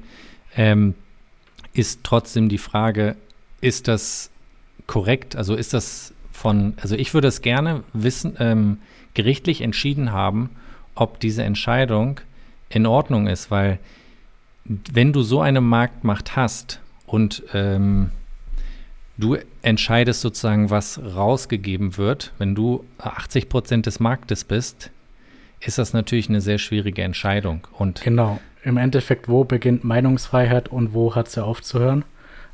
ähm, 0.56 0.94
ist 1.72 2.00
trotzdem 2.04 2.48
die 2.48 2.58
Frage, 2.58 3.16
ist 3.60 3.88
das 3.88 4.30
korrekt? 4.86 5.36
Also 5.36 5.54
ist 5.54 5.74
das 5.74 6.12
von, 6.30 6.74
also 6.80 6.94
ich 6.94 7.14
würde 7.14 7.28
es 7.28 7.42
gerne 7.42 7.82
wissen, 7.92 8.36
ähm, 8.38 8.78
gerichtlich 9.14 9.60
entschieden 9.60 10.12
haben, 10.12 10.50
ob 10.94 11.20
diese 11.20 11.42
Entscheidung 11.42 12.20
in 12.74 12.86
Ordnung 12.86 13.26
ist, 13.26 13.50
weil 13.50 13.78
wenn 14.64 15.12
du 15.12 15.22
so 15.22 15.40
eine 15.40 15.60
Marktmacht 15.60 16.36
hast 16.36 16.80
und 17.06 17.42
ähm, 17.52 18.10
du 19.16 19.36
entscheidest 19.62 20.20
sozusagen, 20.22 20.70
was 20.70 20.98
rausgegeben 20.98 21.96
wird, 21.96 22.32
wenn 22.38 22.54
du 22.54 22.84
80 22.98 23.48
Prozent 23.48 23.86
des 23.86 24.00
Marktes 24.00 24.44
bist, 24.44 24.90
ist 25.60 25.78
das 25.78 25.92
natürlich 25.92 26.28
eine 26.28 26.40
sehr 26.40 26.58
schwierige 26.58 27.02
Entscheidung. 27.02 27.66
Und 27.72 28.02
genau. 28.02 28.40
Im 28.62 28.78
Endeffekt, 28.78 29.28
wo 29.28 29.44
beginnt 29.44 29.84
Meinungsfreiheit 29.84 30.68
und 30.68 30.94
wo 30.94 31.14
hat 31.14 31.28
sie 31.28 31.44
aufzuhören? 31.44 32.04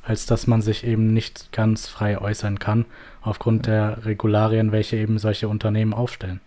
als 0.03 0.27
dass 0.27 0.47
man 0.47 0.63
sich 0.63 0.85
eben 0.85 1.13
nicht 1.13 1.53
ganz 1.53 1.87
frei 1.87 2.19
äußern 2.19 2.59
kann, 2.59 2.87
aufgrund 3.23 3.67
der 3.67 4.05
Regularien, 4.05 4.73
welche 4.73 4.97
eben 4.97 5.19
solche 5.19 5.49
Unternehmen 5.49 5.93
aufstellen. 5.93 6.41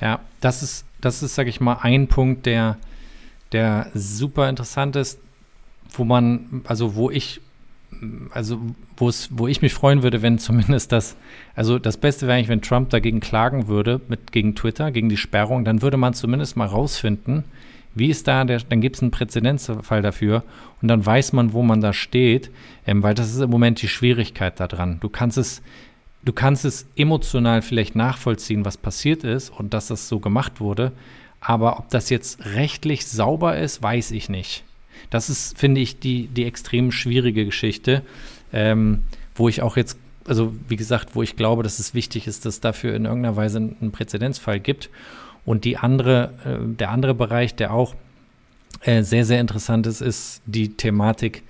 Ja, 0.00 0.20
das 0.40 0.62
ist, 0.62 0.84
das 1.04 1.22
ist, 1.22 1.34
sag 1.34 1.46
ich 1.46 1.60
mal, 1.60 1.78
ein 1.82 2.08
Punkt, 2.08 2.46
der, 2.46 2.78
der 3.52 3.90
super 3.94 4.48
interessant 4.48 4.96
ist, 4.96 5.20
wo 5.90 6.04
man, 6.04 6.62
also 6.66 6.94
wo 6.94 7.10
ich, 7.10 7.40
also 8.30 8.60
wo 8.96 9.08
es, 9.08 9.28
wo 9.32 9.46
ich 9.46 9.62
mich 9.62 9.72
freuen 9.72 10.02
würde, 10.02 10.22
wenn 10.22 10.38
zumindest 10.38 10.92
das, 10.92 11.16
also 11.54 11.78
das 11.78 11.96
Beste 11.96 12.26
wäre 12.26 12.36
eigentlich, 12.36 12.48
wenn 12.48 12.62
Trump 12.62 12.90
dagegen 12.90 13.20
klagen 13.20 13.68
würde, 13.68 14.00
mit 14.08 14.32
gegen 14.32 14.54
Twitter, 14.54 14.90
gegen 14.90 15.08
die 15.08 15.16
Sperrung, 15.16 15.64
dann 15.64 15.82
würde 15.82 15.96
man 15.96 16.14
zumindest 16.14 16.56
mal 16.56 16.66
rausfinden, 16.66 17.44
wie 17.94 18.10
ist 18.10 18.26
da 18.26 18.44
der, 18.44 18.58
dann 18.58 18.80
gibt 18.80 18.96
es 18.96 19.02
einen 19.02 19.12
Präzedenzfall 19.12 20.02
dafür 20.02 20.42
und 20.82 20.88
dann 20.88 21.04
weiß 21.04 21.32
man, 21.32 21.52
wo 21.52 21.62
man 21.62 21.80
da 21.80 21.92
steht, 21.92 22.50
ähm, 22.86 23.02
weil 23.02 23.14
das 23.14 23.32
ist 23.32 23.40
im 23.40 23.50
Moment 23.50 23.80
die 23.82 23.88
Schwierigkeit 23.88 24.58
daran. 24.58 24.98
Du 25.00 25.08
kannst 25.08 25.38
es, 25.38 25.62
du 26.24 26.32
kannst 26.32 26.64
es 26.64 26.86
emotional 26.96 27.62
vielleicht 27.62 27.96
nachvollziehen, 27.96 28.64
was 28.64 28.76
passiert 28.76 29.24
ist 29.24 29.50
und 29.50 29.74
dass 29.74 29.88
das 29.88 30.08
so 30.08 30.20
gemacht 30.20 30.60
wurde, 30.60 30.92
aber 31.40 31.78
ob 31.78 31.90
das 31.90 32.08
jetzt 32.10 32.44
rechtlich 32.44 33.06
sauber 33.06 33.58
ist, 33.58 33.82
weiß 33.82 34.12
ich 34.12 34.28
nicht. 34.28 34.64
Das 35.10 35.28
ist, 35.28 35.58
finde 35.58 35.80
ich, 35.80 35.98
die, 35.98 36.28
die 36.28 36.44
extrem 36.44 36.90
schwierige 36.90 37.44
Geschichte, 37.44 38.02
ähm, 38.52 39.02
wo 39.34 39.48
ich 39.48 39.60
auch 39.60 39.76
jetzt, 39.76 39.98
also 40.26 40.54
wie 40.68 40.76
gesagt, 40.76 41.14
wo 41.14 41.22
ich 41.22 41.36
glaube, 41.36 41.62
dass 41.62 41.78
es 41.78 41.92
wichtig 41.92 42.26
ist, 42.26 42.46
dass 42.46 42.54
es 42.54 42.60
dafür 42.60 42.94
in 42.94 43.04
irgendeiner 43.04 43.36
Weise 43.36 43.58
einen 43.58 43.92
Präzedenzfall 43.92 44.60
gibt. 44.60 44.88
Und 45.44 45.64
die 45.64 45.76
andere, 45.76 46.32
äh, 46.44 46.74
der 46.76 46.90
andere 46.90 47.14
Bereich, 47.14 47.54
der 47.54 47.74
auch 47.74 47.94
äh, 48.80 49.02
sehr, 49.02 49.26
sehr 49.26 49.40
interessant 49.40 49.86
ist, 49.86 50.00
ist 50.00 50.40
die 50.46 50.70
Thematik, 50.70 51.42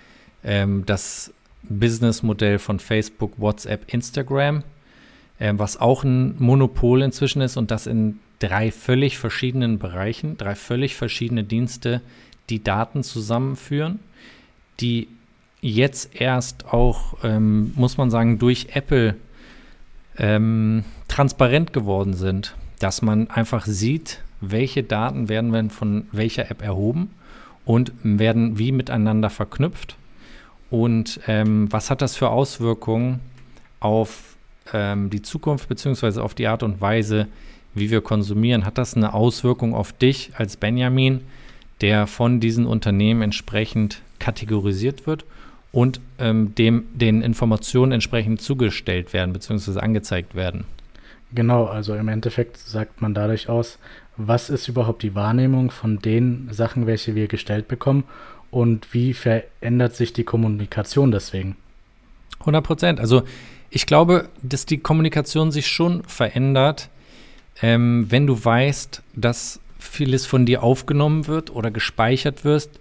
ähm, 0.43 0.83
das 0.87 1.33
Businessmodell 1.69 2.59
von 2.59 2.79
Facebook, 2.79 3.33
WhatsApp, 3.39 3.93
Instagram, 3.93 4.63
äh, 5.39 5.53
was 5.57 5.77
auch 5.81 6.05
ein 6.05 6.37
Monopol 6.39 7.03
inzwischen 7.03 7.43
ist 7.43 7.57
und 7.57 7.71
das 7.71 7.87
in 7.87 8.19
drei 8.39 8.71
völlig 8.71 9.19
verschiedenen 9.19 9.79
Bereichen, 9.79 10.37
drei 10.37 10.55
völlig 10.55 10.97
verschiedene 10.97 11.45
Dienste, 11.45 12.01
die 12.51 12.63
Daten 12.63 13.03
zusammenführen, 13.03 14.01
die 14.81 15.09
jetzt 15.61 16.21
erst 16.21 16.67
auch, 16.67 17.17
ähm, 17.25 17.73
muss 17.75 17.97
man 17.97 18.11
sagen, 18.11 18.39
durch 18.39 18.69
Apple 18.75 19.17
ähm, 20.19 20.85
transparent 21.09 21.73
geworden 21.73 22.15
sind, 22.15 22.55
dass 22.81 23.01
man 23.01 23.31
einfach 23.31 23.65
sieht, 23.67 24.21
welche 24.41 24.83
Daten 24.83 25.29
werden 25.29 25.71
von 25.71 26.07
welcher 26.13 26.51
App 26.51 26.63
erhoben 26.63 27.11
und 27.65 27.93
werden 28.03 28.59
wie 28.59 28.73
miteinander 28.73 29.31
verknüpft 29.31 29.97
und 30.75 31.21
ähm, 31.29 31.73
was 31.73 31.89
hat 31.89 32.03
das 32.03 32.17
für 32.17 32.31
Auswirkungen 32.31 33.21
auf 33.79 34.35
ähm, 34.73 35.09
die 35.09 35.23
Zukunft 35.23 35.69
beziehungsweise 35.69 36.21
auf 36.21 36.35
die 36.35 36.49
Art 36.49 36.65
und 36.65 36.81
Weise, 36.81 37.29
wie 37.75 37.93
wir 37.93 38.01
konsumieren? 38.01 38.65
Hat 38.65 38.77
das 38.77 38.97
eine 38.97 39.15
Auswirkung 39.15 39.73
auf 39.73 39.93
dich 39.93 40.33
als 40.37 40.57
Benjamin, 40.57 41.21
der 41.81 42.09
von 42.09 42.41
diesen 42.41 42.67
Unternehmen 42.67 43.23
entsprechend 43.23 44.03
kategorisiert 44.19 45.07
wird 45.07 45.25
und 45.71 46.01
ähm, 46.19 46.57
dem 46.57 46.87
den 46.93 47.23
Informationen 47.23 47.93
entsprechend 47.93 48.43
zugestellt 48.43 49.13
werden 49.13 49.33
beziehungsweise 49.33 49.81
angezeigt 49.81 50.35
werden? 50.35 50.65
Genau, 51.33 51.67
also 51.67 51.95
im 51.95 52.09
Endeffekt 52.09 52.57
sagt 52.59 53.01
man 53.01 53.15
dadurch 53.15 53.49
aus, 53.49 53.79
was 54.17 54.51
ist 54.51 54.67
überhaupt 54.67 55.05
die 55.05 55.15
Wahrnehmung 55.15 55.71
von 55.71 56.01
den 56.01 56.49
Sachen, 56.51 56.89
welche 56.89 57.15
wir 57.15 57.29
gestellt 57.29 57.69
bekommen 57.69 58.03
und 58.55 58.95
wie 58.95 59.15
verändert 59.15 59.97
sich 59.97 60.13
die 60.13 60.23
Kommunikation 60.23 61.11
deswegen? 61.11 61.57
100 62.41 62.65
Prozent. 62.65 63.01
Also 63.01 63.25
ich 63.69 63.85
glaube, 63.85 64.29
dass 64.43 64.65
die 64.65 64.79
Kommunikation 64.79 65.51
sich 65.51 65.67
schon 65.67 66.05
verändert, 66.05 66.89
ähm, 67.63 68.07
wenn 68.11 68.29
du 68.29 68.45
weißt, 68.45 69.03
dass 69.17 69.59
vieles 69.81 70.25
von 70.25 70.47
dir 70.47 70.63
aufgenommen 70.63 71.27
wird 71.27 71.51
oder 71.51 71.73
gespeichert 71.73 72.45
wirst, 72.45 72.79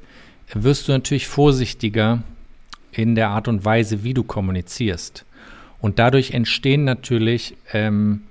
wirst 0.53 0.87
du 0.87 0.91
natürlich 0.91 1.27
vorsichtiger 1.27 2.21
in 2.91 3.15
der 3.15 3.29
Art 3.29 3.47
und 3.47 3.65
Weise, 3.65 4.03
wie 4.03 4.13
du 4.13 4.23
kommunizierst. 4.23 5.25
Und 5.81 5.97
dadurch 5.97 6.31
entstehen 6.31 6.83
natürlich 6.83 7.55
ähm, 7.71 8.21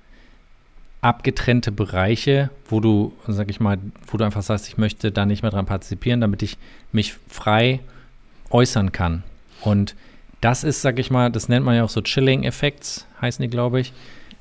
abgetrennte 1.03 1.73
Bereiche, 1.73 2.51
wo 2.69 2.81
du, 2.81 3.12
sag 3.27 3.51
ich 3.51 3.61
mal, 3.61 3.79
wo 4.07 4.17
du 4.17 4.25
einfach 4.25 4.43
sagst, 4.43 4.69
ich 4.69 4.79
möchte 4.79 5.11
da 5.12 5.27
nicht 5.27 5.43
mehr 5.43 5.51
dran 5.51 5.67
partizipieren, 5.67 6.21
damit 6.21 6.43
ich 6.43 6.57
mich 6.93 7.15
frei 7.29 7.81
äußern 8.51 8.93
kann. 8.93 9.25
Und 9.62 9.95
das 10.41 10.65
ist, 10.65 10.81
sag 10.81 10.99
ich 10.99 11.11
mal, 11.11 11.31
das 11.31 11.49
nennt 11.49 11.67
man 11.67 11.75
ja 11.75 11.85
auch 11.85 11.91
so 11.91 12.01
Chilling-Effekts, 12.01 13.07
heißen 13.21 13.43
die, 13.43 13.51
glaube 13.51 13.81
ich, 13.81 13.93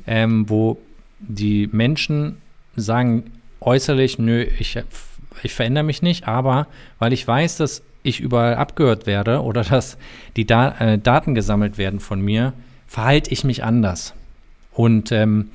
ähm, 0.05 0.49
wo 0.49 0.77
die 1.19 1.67
Menschen 1.71 2.37
sagen 2.75 3.31
äußerlich, 3.59 4.19
nö, 4.19 4.43
ich, 4.43 4.79
ich 5.43 5.53
verändere 5.53 5.83
mich 5.83 6.01
nicht, 6.01 6.27
aber 6.27 6.67
weil 6.99 7.11
ich 7.13 7.27
weiß, 7.27 7.57
dass 7.57 7.83
ich 8.03 8.19
überall 8.19 8.55
abgehört 8.55 9.05
werde 9.05 9.41
oder 9.41 9.63
dass 9.63 9.97
die 10.35 10.45
da 10.45 10.77
äh, 10.79 10.97
Daten 10.99 11.35
gesammelt 11.35 11.77
werden 11.77 11.99
von 11.99 12.21
mir, 12.21 12.53
verhalte 12.87 13.31
ich 13.31 13.43
mich 13.43 13.63
anders. 13.63 14.13
Und 14.73 15.11
ähm, 15.11 15.49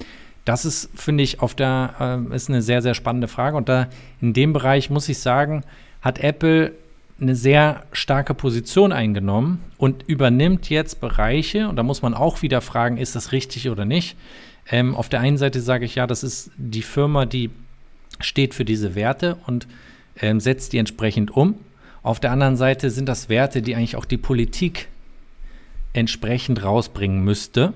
das 0.47 0.65
ist, 0.65 0.89
finde 0.95 1.25
ich, 1.25 1.41
auf 1.41 1.55
der, 1.55 2.23
äh, 2.31 2.35
ist 2.35 2.49
eine 2.49 2.63
sehr, 2.63 2.81
sehr 2.81 2.95
spannende 2.95 3.29
Frage. 3.29 3.57
Und 3.57 3.69
da 3.69 3.89
in 4.23 4.33
dem 4.33 4.55
Bereich 4.55 4.89
muss 4.89 5.09
ich 5.09 5.19
sagen, 5.19 5.65
hat 6.01 6.21
Apple 6.21 6.73
eine 7.21 7.35
sehr 7.35 7.83
starke 7.93 8.33
Position 8.33 8.93
eingenommen 8.93 9.63
und 9.77 10.05
übernimmt 10.07 10.71
jetzt 10.71 11.01
Bereiche, 11.01 11.69
und 11.69 11.77
da 11.77 11.83
muss 11.83 12.01
man 12.01 12.15
auch 12.15 12.43
wieder 12.43 12.61
fragen, 12.61 12.97
ist 12.97 13.17
das 13.17 13.33
richtig 13.33 13.69
oder 13.69 13.85
nicht. 13.85 14.17
Ähm, 14.71 14.95
auf 14.95 15.09
der 15.09 15.21
einen 15.21 15.39
Seite 15.39 15.61
sage 15.61 15.85
ich 15.85 15.97
ja, 15.97 16.07
das 16.07 16.23
ist 16.23 16.51
die 16.57 16.83
Firma, 16.83 17.27
die 17.27 17.51
steht 18.21 18.55
für 18.55 18.65
diese 18.65 18.95
Werte 18.95 19.39
und 19.47 19.67
ähm, 20.21 20.41
setzt 20.41 20.73
die 20.73 20.79
entsprechend 20.79 21.31
um. 21.31 21.57
Auf 22.03 22.21
der 22.21 22.31
anderen 22.31 22.57
Seite 22.57 22.91
sind 22.91 23.09
das 23.09 23.29
Werte, 23.29 23.63
die 23.63 23.75
eigentlich 23.75 23.97
auch 23.97 24.05
die 24.05 24.17
Politik 24.17 24.89
entsprechend 25.93 26.63
rausbringen 26.63 27.25
müsste. 27.25 27.73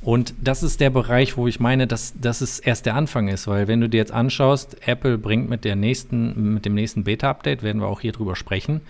Und 0.00 0.34
das 0.40 0.62
ist 0.62 0.80
der 0.80 0.90
Bereich, 0.90 1.36
wo 1.36 1.48
ich 1.48 1.58
meine, 1.58 1.86
dass, 1.86 2.14
dass 2.20 2.40
es 2.40 2.60
erst 2.60 2.86
der 2.86 2.94
Anfang 2.94 3.28
ist, 3.28 3.48
weil 3.48 3.66
wenn 3.66 3.80
du 3.80 3.88
dir 3.88 3.96
jetzt 3.98 4.12
anschaust, 4.12 4.76
Apple 4.86 5.18
bringt 5.18 5.50
mit 5.50 5.64
der 5.64 5.74
nächsten, 5.74 6.54
mit 6.54 6.64
dem 6.64 6.74
nächsten 6.74 7.04
Beta-Update, 7.04 7.62
werden 7.62 7.80
wir 7.80 7.88
auch 7.88 8.00
hier 8.00 8.12
drüber 8.12 8.36
sprechen, 8.36 8.80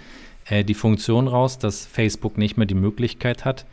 äh, 0.49 0.64
die 0.64 0.75
Funktion 0.75 1.27
raus, 1.27 1.59
dass 1.59 1.87
Facebook 1.87 2.37
nicht 2.37 2.59
mehr 2.59 2.66
die 2.66 2.75
Möglichkeit 2.75 3.44
hat, 3.47 3.64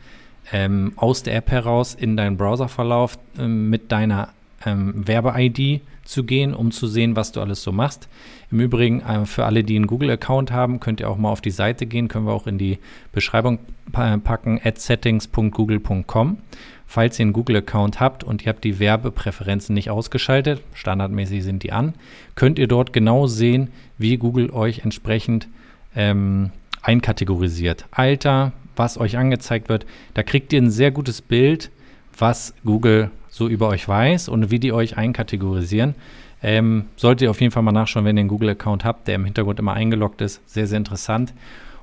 ähm, 0.52 0.92
aus 0.96 1.22
der 1.22 1.36
App 1.36 1.50
heraus 1.50 1.94
in 1.94 2.16
deinen 2.16 2.38
Browserverlauf 2.38 3.18
äh, 3.38 3.46
mit 3.46 3.92
deiner 3.92 4.30
ähm, 4.64 5.06
Werbe-ID 5.06 5.82
zu 6.04 6.24
gehen, 6.24 6.54
um 6.54 6.70
zu 6.70 6.86
sehen, 6.86 7.16
was 7.16 7.32
du 7.32 7.40
alles 7.40 7.62
so 7.62 7.72
machst. 7.72 8.08
Im 8.50 8.60
Übrigen, 8.60 9.00
äh, 9.00 9.26
für 9.26 9.44
alle, 9.44 9.62
die 9.64 9.76
einen 9.76 9.88
Google-Account 9.88 10.52
haben, 10.52 10.80
könnt 10.80 11.00
ihr 11.00 11.10
auch 11.10 11.18
mal 11.18 11.30
auf 11.30 11.40
die 11.40 11.50
Seite 11.50 11.84
gehen, 11.84 12.08
können 12.08 12.26
wir 12.26 12.32
auch 12.32 12.46
in 12.46 12.58
die 12.58 12.78
Beschreibung 13.12 13.58
packen, 13.92 14.60
at 14.64 14.78
settings.google.com. 14.78 16.38
Falls 16.86 17.18
ihr 17.18 17.24
einen 17.24 17.32
Google-Account 17.32 18.00
habt 18.00 18.24
und 18.24 18.42
ihr 18.42 18.48
habt 18.48 18.64
die 18.64 18.78
Werbepräferenzen 18.78 19.74
nicht 19.74 19.90
ausgeschaltet, 19.90 20.62
standardmäßig 20.74 21.42
sind 21.42 21.62
die 21.62 21.72
an, 21.72 21.94
könnt 22.36 22.58
ihr 22.58 22.68
dort 22.68 22.92
genau 22.92 23.26
sehen, 23.26 23.68
wie 23.98 24.16
Google 24.16 24.50
euch 24.50 24.80
entsprechend 24.80 25.48
ähm, 25.96 26.50
einkategorisiert. 26.82 27.86
Alter, 27.90 28.52
was 28.76 28.98
euch 28.98 29.18
angezeigt 29.18 29.68
wird, 29.68 29.86
da 30.14 30.22
kriegt 30.22 30.52
ihr 30.52 30.62
ein 30.62 30.70
sehr 30.70 30.90
gutes 30.90 31.22
Bild, 31.22 31.70
was 32.16 32.54
Google 32.64 33.10
so 33.28 33.48
über 33.48 33.68
euch 33.68 33.86
weiß 33.86 34.28
und 34.28 34.50
wie 34.50 34.58
die 34.58 34.72
euch 34.72 34.96
einkategorisieren. 34.96 35.94
Ähm, 36.42 36.86
solltet 36.96 37.22
ihr 37.22 37.30
auf 37.30 37.40
jeden 37.40 37.52
Fall 37.52 37.62
mal 37.62 37.72
nachschauen, 37.72 38.04
wenn 38.04 38.16
ihr 38.16 38.20
einen 38.20 38.28
Google-Account 38.28 38.84
habt, 38.84 39.08
der 39.08 39.16
im 39.16 39.24
Hintergrund 39.24 39.58
immer 39.58 39.72
eingeloggt 39.72 40.20
ist. 40.20 40.40
Sehr, 40.46 40.66
sehr 40.66 40.78
interessant. 40.78 41.34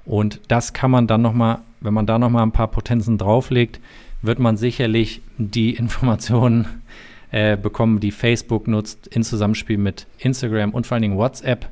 Und 0.05 0.39
das 0.47 0.73
kann 0.73 0.91
man 0.91 1.07
dann 1.07 1.21
nochmal, 1.21 1.59
wenn 1.79 1.93
man 1.93 2.05
da 2.05 2.19
nochmal 2.19 2.43
ein 2.43 2.51
paar 2.51 2.67
Potenzen 2.67 3.17
drauflegt, 3.17 3.79
wird 4.23 4.39
man 4.39 4.57
sicherlich 4.57 5.21
die 5.37 5.75
Informationen 5.75 6.65
äh, 7.31 7.57
bekommen, 7.57 7.99
die 7.99 8.11
Facebook 8.11 8.67
nutzt, 8.67 9.07
in 9.07 9.23
Zusammenspiel 9.23 9.77
mit 9.77 10.07
Instagram 10.17 10.71
und 10.71 10.87
vor 10.87 10.95
allen 10.95 11.03
Dingen 11.03 11.17
WhatsApp. 11.17 11.69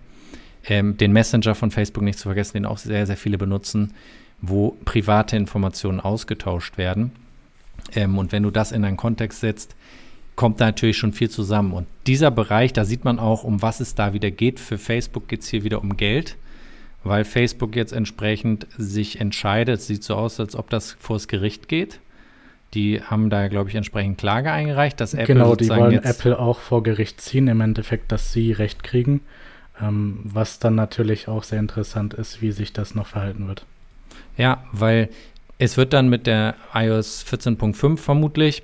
Ähm, 0.68 0.96
den 0.96 1.12
Messenger 1.12 1.56
von 1.56 1.72
Facebook 1.72 2.04
nicht 2.04 2.20
zu 2.20 2.26
vergessen, 2.26 2.54
den 2.54 2.66
auch 2.68 2.78
sehr, 2.78 3.08
sehr 3.08 3.18
viele 3.18 3.40
benutzen, 3.40 3.94
wo 4.42 4.78
private 4.86 5.36
Informationen 5.36 6.00
ausgetauscht 6.00 6.78
werden. 6.78 7.12
Ähm, 7.96 8.18
und 8.20 8.32
wenn 8.32 8.44
du 8.44 8.52
das 8.52 8.72
in 8.72 8.86
einen 8.86 8.98
Kontext 8.98 9.40
setzt, 9.40 9.76
kommt 10.36 10.62
da 10.62 10.66
natürlich 10.66 10.98
schon 10.98 11.14
viel 11.14 11.30
zusammen. 11.30 11.74
Und 11.74 11.88
dieser 12.08 12.32
Bereich, 12.32 12.74
da 12.74 12.86
sieht 12.86 13.04
man 13.06 13.20
auch, 13.20 13.44
um 13.44 13.62
was 13.62 13.80
es 13.80 13.96
da 13.96 14.14
wieder 14.14 14.32
geht. 14.32 14.60
Für 14.60 14.78
Facebook 14.78 15.28
geht 15.28 15.42
es 15.42 15.48
hier 15.48 15.64
wieder 15.64 15.82
um 15.82 15.98
Geld, 15.98 16.38
weil 17.04 17.26
Facebook 17.26 17.76
jetzt 17.76 17.94
entsprechend 17.94 18.68
sich 18.78 19.20
entscheidet. 19.20 19.82
Sieht 19.82 20.04
so 20.04 20.16
aus, 20.16 20.40
als 20.40 20.56
ob 20.56 20.70
das 20.70 20.94
vors 21.00 21.28
Gericht 21.28 21.68
geht. 21.68 22.00
Die 22.74 23.02
haben 23.02 23.30
da, 23.30 23.48
glaube 23.48 23.70
ich, 23.70 23.76
entsprechend 23.76 24.18
Klage 24.18 24.52
eingereicht, 24.52 25.00
dass 25.02 25.14
Apple 25.14 25.26
Genau, 25.36 25.56
die 25.56 25.70
wollen 25.70 26.04
Apple 26.04 26.40
auch 26.40 26.60
vor 26.60 26.84
Gericht 26.84 27.20
ziehen, 27.20 27.48
im 27.48 27.60
Endeffekt, 27.62 28.12
dass 28.12 28.32
sie 28.32 28.54
Recht 28.54 28.84
kriegen. 28.84 29.22
Ähm, 29.82 30.20
was 30.24 30.60
dann 30.60 30.76
natürlich 30.76 31.28
auch 31.28 31.44
sehr 31.44 31.60
interessant 31.60 32.14
ist, 32.14 32.42
wie 32.42 32.52
sich 32.52 32.72
das 32.72 32.96
noch 32.96 33.08
verhalten 33.08 33.48
wird. 33.48 33.66
Ja, 34.38 34.64
weil 34.72 35.10
es 35.58 35.78
wird 35.78 35.94
dann 35.94 36.10
mit 36.10 36.28
der 36.28 36.56
iOS 36.74 37.26
14.5 37.30 37.98
vermutlich 37.98 38.64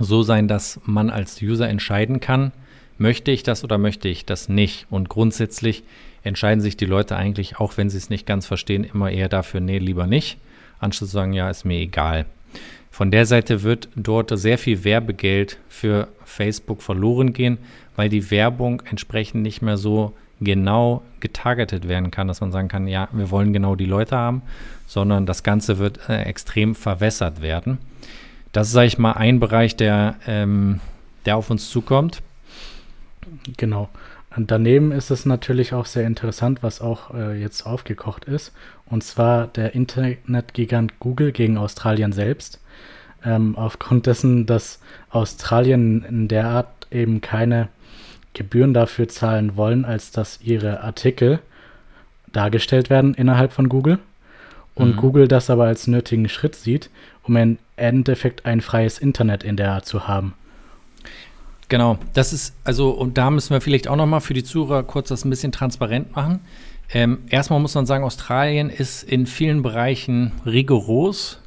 so 0.00 0.22
sein, 0.22 0.48
dass 0.48 0.80
man 0.84 1.10
als 1.10 1.40
User 1.42 1.68
entscheiden 1.68 2.20
kann, 2.20 2.52
möchte 2.98 3.30
ich 3.30 3.42
das 3.42 3.64
oder 3.64 3.78
möchte 3.78 4.08
ich 4.08 4.24
das 4.26 4.48
nicht. 4.48 4.86
Und 4.90 5.08
grundsätzlich 5.08 5.84
entscheiden 6.22 6.60
sich 6.60 6.76
die 6.76 6.86
Leute 6.86 7.16
eigentlich, 7.16 7.58
auch 7.58 7.76
wenn 7.76 7.90
sie 7.90 7.98
es 7.98 8.10
nicht 8.10 8.26
ganz 8.26 8.46
verstehen, 8.46 8.84
immer 8.84 9.10
eher 9.10 9.28
dafür, 9.28 9.60
nee, 9.60 9.78
lieber 9.78 10.06
nicht, 10.06 10.38
anstatt 10.80 11.08
zu 11.08 11.12
sagen, 11.12 11.32
ja, 11.32 11.50
ist 11.50 11.64
mir 11.64 11.78
egal. 11.78 12.26
Von 12.90 13.10
der 13.10 13.26
Seite 13.26 13.62
wird 13.62 13.88
dort 13.96 14.36
sehr 14.38 14.58
viel 14.58 14.84
Werbegeld 14.84 15.58
für 15.68 16.08
Facebook 16.24 16.82
verloren 16.82 17.32
gehen, 17.32 17.58
weil 17.96 18.08
die 18.08 18.30
Werbung 18.30 18.82
entsprechend 18.90 19.42
nicht 19.42 19.62
mehr 19.62 19.76
so 19.76 20.14
genau 20.40 21.02
getargetet 21.20 21.88
werden 21.88 22.10
kann, 22.10 22.28
dass 22.28 22.40
man 22.40 22.52
sagen 22.52 22.68
kann, 22.68 22.86
ja, 22.86 23.08
wir 23.12 23.30
wollen 23.30 23.52
genau 23.52 23.74
die 23.74 23.86
Leute 23.86 24.16
haben, 24.16 24.42
sondern 24.86 25.26
das 25.26 25.42
Ganze 25.42 25.78
wird 25.78 26.08
äh, 26.08 26.22
extrem 26.22 26.74
verwässert 26.74 27.42
werden. 27.42 27.78
Das 28.52 28.68
ist, 28.68 28.72
sage 28.72 28.86
ich 28.86 28.98
mal, 28.98 29.12
ein 29.12 29.40
Bereich, 29.40 29.76
der, 29.76 30.16
ähm, 30.26 30.80
der 31.26 31.36
auf 31.36 31.50
uns 31.50 31.70
zukommt. 31.70 32.22
Genau. 33.56 33.88
Und 34.36 34.50
daneben 34.50 34.92
ist 34.92 35.10
es 35.10 35.26
natürlich 35.26 35.74
auch 35.74 35.86
sehr 35.86 36.06
interessant, 36.06 36.62
was 36.62 36.80
auch 36.80 37.12
äh, 37.14 37.40
jetzt 37.40 37.66
aufgekocht 37.66 38.24
ist, 38.24 38.52
und 38.86 39.02
zwar 39.02 39.48
der 39.48 39.74
Internetgigant 39.74 40.98
Google 41.00 41.32
gegen 41.32 41.58
Australien 41.58 42.12
selbst 42.12 42.60
ähm, 43.24 43.56
aufgrund 43.56 44.06
dessen, 44.06 44.46
dass 44.46 44.80
Australien 45.10 46.04
in 46.04 46.28
der 46.28 46.46
Art 46.46 46.86
eben 46.90 47.20
keine 47.20 47.68
Gebühren 48.34 48.74
dafür 48.74 49.08
zahlen 49.08 49.56
wollen, 49.56 49.84
als 49.84 50.10
dass 50.10 50.40
ihre 50.42 50.82
Artikel 50.82 51.40
dargestellt 52.32 52.90
werden 52.90 53.14
innerhalb 53.14 53.52
von 53.52 53.68
Google. 53.68 53.98
Und 54.74 54.94
mhm. 54.94 55.00
Google 55.00 55.28
das 55.28 55.50
aber 55.50 55.64
als 55.64 55.88
nötigen 55.88 56.28
Schritt 56.28 56.54
sieht, 56.54 56.88
um 57.24 57.36
im 57.36 57.58
Endeffekt 57.76 58.46
ein 58.46 58.60
freies 58.60 58.98
Internet 58.98 59.42
in 59.42 59.56
der 59.56 59.72
Art 59.72 59.86
zu 59.86 60.06
haben. 60.06 60.34
Genau, 61.68 61.98
das 62.14 62.32
ist, 62.32 62.54
also, 62.64 62.90
und 62.90 63.18
da 63.18 63.30
müssen 63.30 63.50
wir 63.50 63.60
vielleicht 63.60 63.88
auch 63.88 63.96
nochmal 63.96 64.20
für 64.20 64.34
die 64.34 64.44
Zuhörer 64.44 64.84
kurz 64.84 65.08
das 65.08 65.24
ein 65.24 65.30
bisschen 65.30 65.52
transparent 65.52 66.14
machen. 66.14 66.40
Ähm, 66.90 67.18
erstmal 67.28 67.60
muss 67.60 67.74
man 67.74 67.84
sagen, 67.84 68.04
Australien 68.04 68.70
ist 68.70 69.02
in 69.02 69.26
vielen 69.26 69.62
Bereichen 69.62 70.32
rigoros 70.46 71.42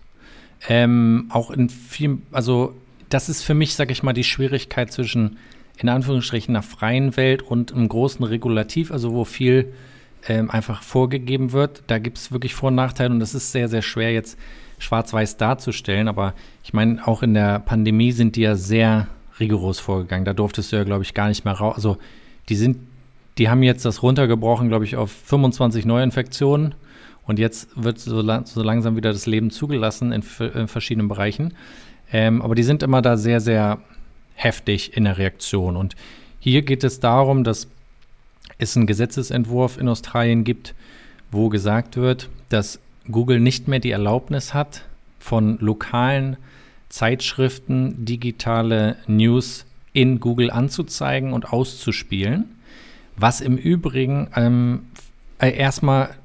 ähm, 0.68 1.28
auch 1.30 1.52
in 1.52 1.70
vielen, 1.70 2.24
also 2.32 2.74
das 3.10 3.30
ist 3.30 3.44
für 3.44 3.54
mich, 3.54 3.76
sage 3.76 3.92
ich 3.92 4.04
mal, 4.04 4.14
die 4.14 4.24
Schwierigkeit 4.24 4.92
zwischen 4.92 5.38
in 5.78 5.90
Anführungsstrichen 5.90 6.56
einer 6.56 6.64
freien 6.64 7.18
Welt 7.18 7.42
und 7.42 7.74
einem 7.74 7.90
großen 7.90 8.24
Regulativ, 8.24 8.92
also 8.92 9.14
wo 9.14 9.26
viel 9.26 9.74
ähm, 10.28 10.52
einfach 10.52 10.84
vorgegeben 10.84 11.52
wird. 11.52 11.84
Da 11.88 11.98
gibt 11.98 12.18
es 12.18 12.32
wirklich 12.32 12.54
Vor- 12.54 12.68
und 12.68 12.76
Nachteile 12.76 13.12
und 13.12 13.20
das 13.20 13.34
ist 13.34 13.52
sehr, 13.52 13.68
sehr 13.68 13.82
schwer 13.82 14.14
jetzt 14.14 14.38
schwarz-weiß 14.78 15.38
darzustellen. 15.38 16.08
Aber 16.08 16.34
ich 16.64 16.74
meine, 16.74 17.06
auch 17.08 17.24
in 17.24 17.34
der 17.34 17.60
Pandemie 17.60 18.12
sind 18.12 18.36
die 18.36 18.42
ja 18.42 18.56
sehr 18.56 19.08
rigoros 19.40 19.80
vorgegangen. 19.80 20.26
Da 20.26 20.34
durftest 20.34 20.72
du 20.72 20.76
ja, 20.76 20.84
glaube 20.84 21.04
ich, 21.04 21.14
gar 21.14 21.28
nicht 21.28 21.46
mehr 21.46 21.56
raus. 21.56 21.76
Also 21.76 21.98
die 22.50 22.56
sind, 22.56 22.78
die 23.38 23.50
haben 23.50 23.64
jetzt 23.64 23.86
das 23.86 24.04
runtergebrochen, 24.04 24.70
glaube 24.70 24.86
ich, 24.86 24.96
auf 24.96 25.12
25 25.12 25.86
Neuinfektionen. 25.86 26.76
Und 27.26 27.40
jetzt 27.40 27.70
wird 27.76 28.00
so, 28.00 28.22
lang, 28.22 28.46
so 28.46 28.64
langsam 28.64 28.96
wieder 28.96 29.12
das 29.12 29.26
Leben 29.26 29.52
zugelassen 29.52 30.12
in, 30.12 30.24
in 30.54 30.68
verschiedenen 30.68 31.08
Bereichen. 31.08 31.54
Ähm, 32.12 32.42
aber 32.42 32.56
die 32.56 32.64
sind 32.64 32.84
immer 32.84 33.02
da 33.02 33.18
sehr, 33.18 33.40
sehr 33.40 33.80
heftig 34.36 34.98
in 34.98 35.06
der 35.06 35.18
Reaktion. 35.18 35.78
Und 35.78 35.96
hier 36.40 36.64
geht 36.64 36.84
es 36.84 37.00
darum, 37.00 37.44
dass 37.44 37.68
es 38.58 38.76
einen 38.76 38.88
Gesetzesentwurf 38.88 39.78
in 39.78 39.88
Australien 39.88 40.44
gibt, 40.44 40.74
wo 41.32 41.50
gesagt 41.50 41.98
wird, 41.98 42.30
dass 42.50 42.80
Google 43.10 43.40
nicht 43.40 43.68
mehr 43.68 43.80
die 43.80 43.92
Erlaubnis 43.92 44.54
hat, 44.54 44.84
von 45.20 45.58
lokalen 45.60 46.38
Zeitschriften 46.90 48.06
digitale 48.06 48.98
News 49.08 49.66
in 49.94 50.20
Google 50.20 50.52
anzuzeigen 50.52 51.32
und 51.34 51.54
auszuspielen, 51.54 52.46
was 53.16 53.40
im 53.40 53.58
Übrigen 53.58 54.30
ähm, 54.36 54.88
äh, 55.40 55.52
erstmal 55.56 56.16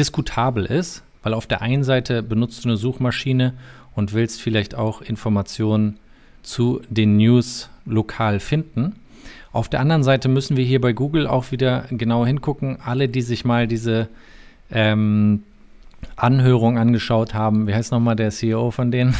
diskutabel 0.00 0.64
ist, 0.64 1.02
weil 1.22 1.34
auf 1.34 1.46
der 1.46 1.60
einen 1.60 1.84
Seite 1.84 2.22
benutzt 2.22 2.64
du 2.64 2.70
eine 2.70 2.78
Suchmaschine 2.78 3.52
und 3.94 4.14
willst 4.14 4.40
vielleicht 4.40 4.74
auch 4.74 5.02
Informationen 5.02 5.98
zu 6.42 6.80
den 6.88 7.18
News 7.18 7.68
lokal 7.84 8.40
finden. 8.40 8.96
Auf 9.52 9.68
der 9.68 9.80
anderen 9.80 10.02
Seite 10.02 10.28
müssen 10.28 10.56
wir 10.56 10.64
hier 10.64 10.80
bei 10.80 10.94
Google 10.94 11.26
auch 11.26 11.52
wieder 11.52 11.84
genau 11.90 12.24
hingucken. 12.24 12.78
Alle, 12.82 13.08
die 13.08 13.20
sich 13.20 13.44
mal 13.44 13.66
diese 13.66 14.08
ähm, 14.70 15.42
Anhörung 16.16 16.78
angeschaut 16.78 17.34
haben, 17.34 17.66
wie 17.66 17.74
heißt 17.74 17.92
nochmal 17.92 18.16
der 18.16 18.30
CEO 18.30 18.70
von 18.70 18.90
denen? 18.90 19.14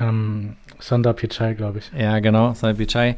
Ähm, 0.00 0.56
Sundar 0.78 1.12
Pichai, 1.12 1.54
glaube 1.54 1.80
ich. 1.80 1.90
Ja, 1.98 2.18
genau, 2.20 2.54
Sundar 2.54 2.74
Pichai, 2.74 3.16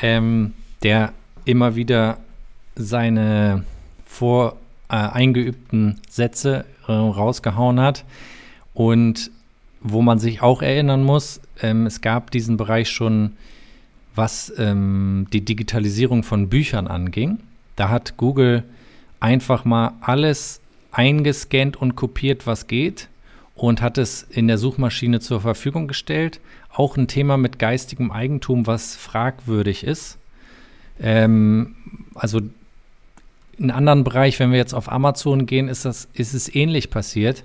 ähm, 0.00 0.54
der 0.82 1.12
immer 1.44 1.76
wieder 1.76 2.18
seine 2.74 3.64
vor 4.06 4.56
äh, 4.88 4.94
eingeübten 4.94 6.00
Sätze 6.08 6.64
äh, 6.86 6.92
rausgehauen 6.92 7.80
hat 7.80 8.04
und 8.74 9.30
wo 9.80 10.02
man 10.02 10.18
sich 10.18 10.42
auch 10.42 10.62
erinnern 10.62 11.02
muss, 11.02 11.40
ähm, 11.62 11.86
es 11.86 12.00
gab 12.00 12.30
diesen 12.30 12.56
Bereich 12.56 12.90
schon, 12.90 13.32
was 14.14 14.52
ähm, 14.58 15.26
die 15.32 15.44
Digitalisierung 15.44 16.22
von 16.22 16.48
Büchern 16.48 16.88
anging. 16.88 17.38
Da 17.76 17.88
hat 17.88 18.16
Google 18.16 18.64
einfach 19.20 19.64
mal 19.64 19.92
alles 20.00 20.60
eingescannt 20.90 21.76
und 21.76 21.94
kopiert, 21.94 22.46
was 22.46 22.66
geht 22.66 23.08
und 23.54 23.80
hat 23.80 23.98
es 23.98 24.22
in 24.22 24.48
der 24.48 24.58
Suchmaschine 24.58 25.20
zur 25.20 25.40
Verfügung 25.40 25.88
gestellt. 25.88 26.40
Auch 26.72 26.96
ein 26.96 27.08
Thema 27.08 27.36
mit 27.36 27.58
geistigem 27.58 28.10
Eigentum, 28.10 28.66
was 28.66 28.96
fragwürdig 28.96 29.84
ist. 29.84 30.18
Ähm, 31.00 31.74
also 32.14 32.40
in 33.58 33.70
einem 33.70 33.78
anderen 33.78 34.04
Bereich, 34.04 34.38
wenn 34.38 34.50
wir 34.50 34.58
jetzt 34.58 34.74
auf 34.74 34.90
Amazon 34.90 35.46
gehen, 35.46 35.68
ist, 35.68 35.84
das, 35.84 36.08
ist 36.14 36.34
es 36.34 36.54
ähnlich 36.54 36.90
passiert. 36.90 37.44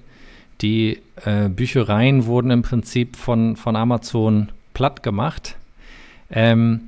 Die 0.62 0.99
äh, 1.26 1.49
Büchereien 1.49 2.26
wurden 2.26 2.51
im 2.51 2.62
Prinzip 2.62 3.16
von, 3.16 3.55
von 3.55 3.76
Amazon 3.76 4.49
platt 4.74 5.03
gemacht. 5.03 5.55
Ähm, 6.30 6.82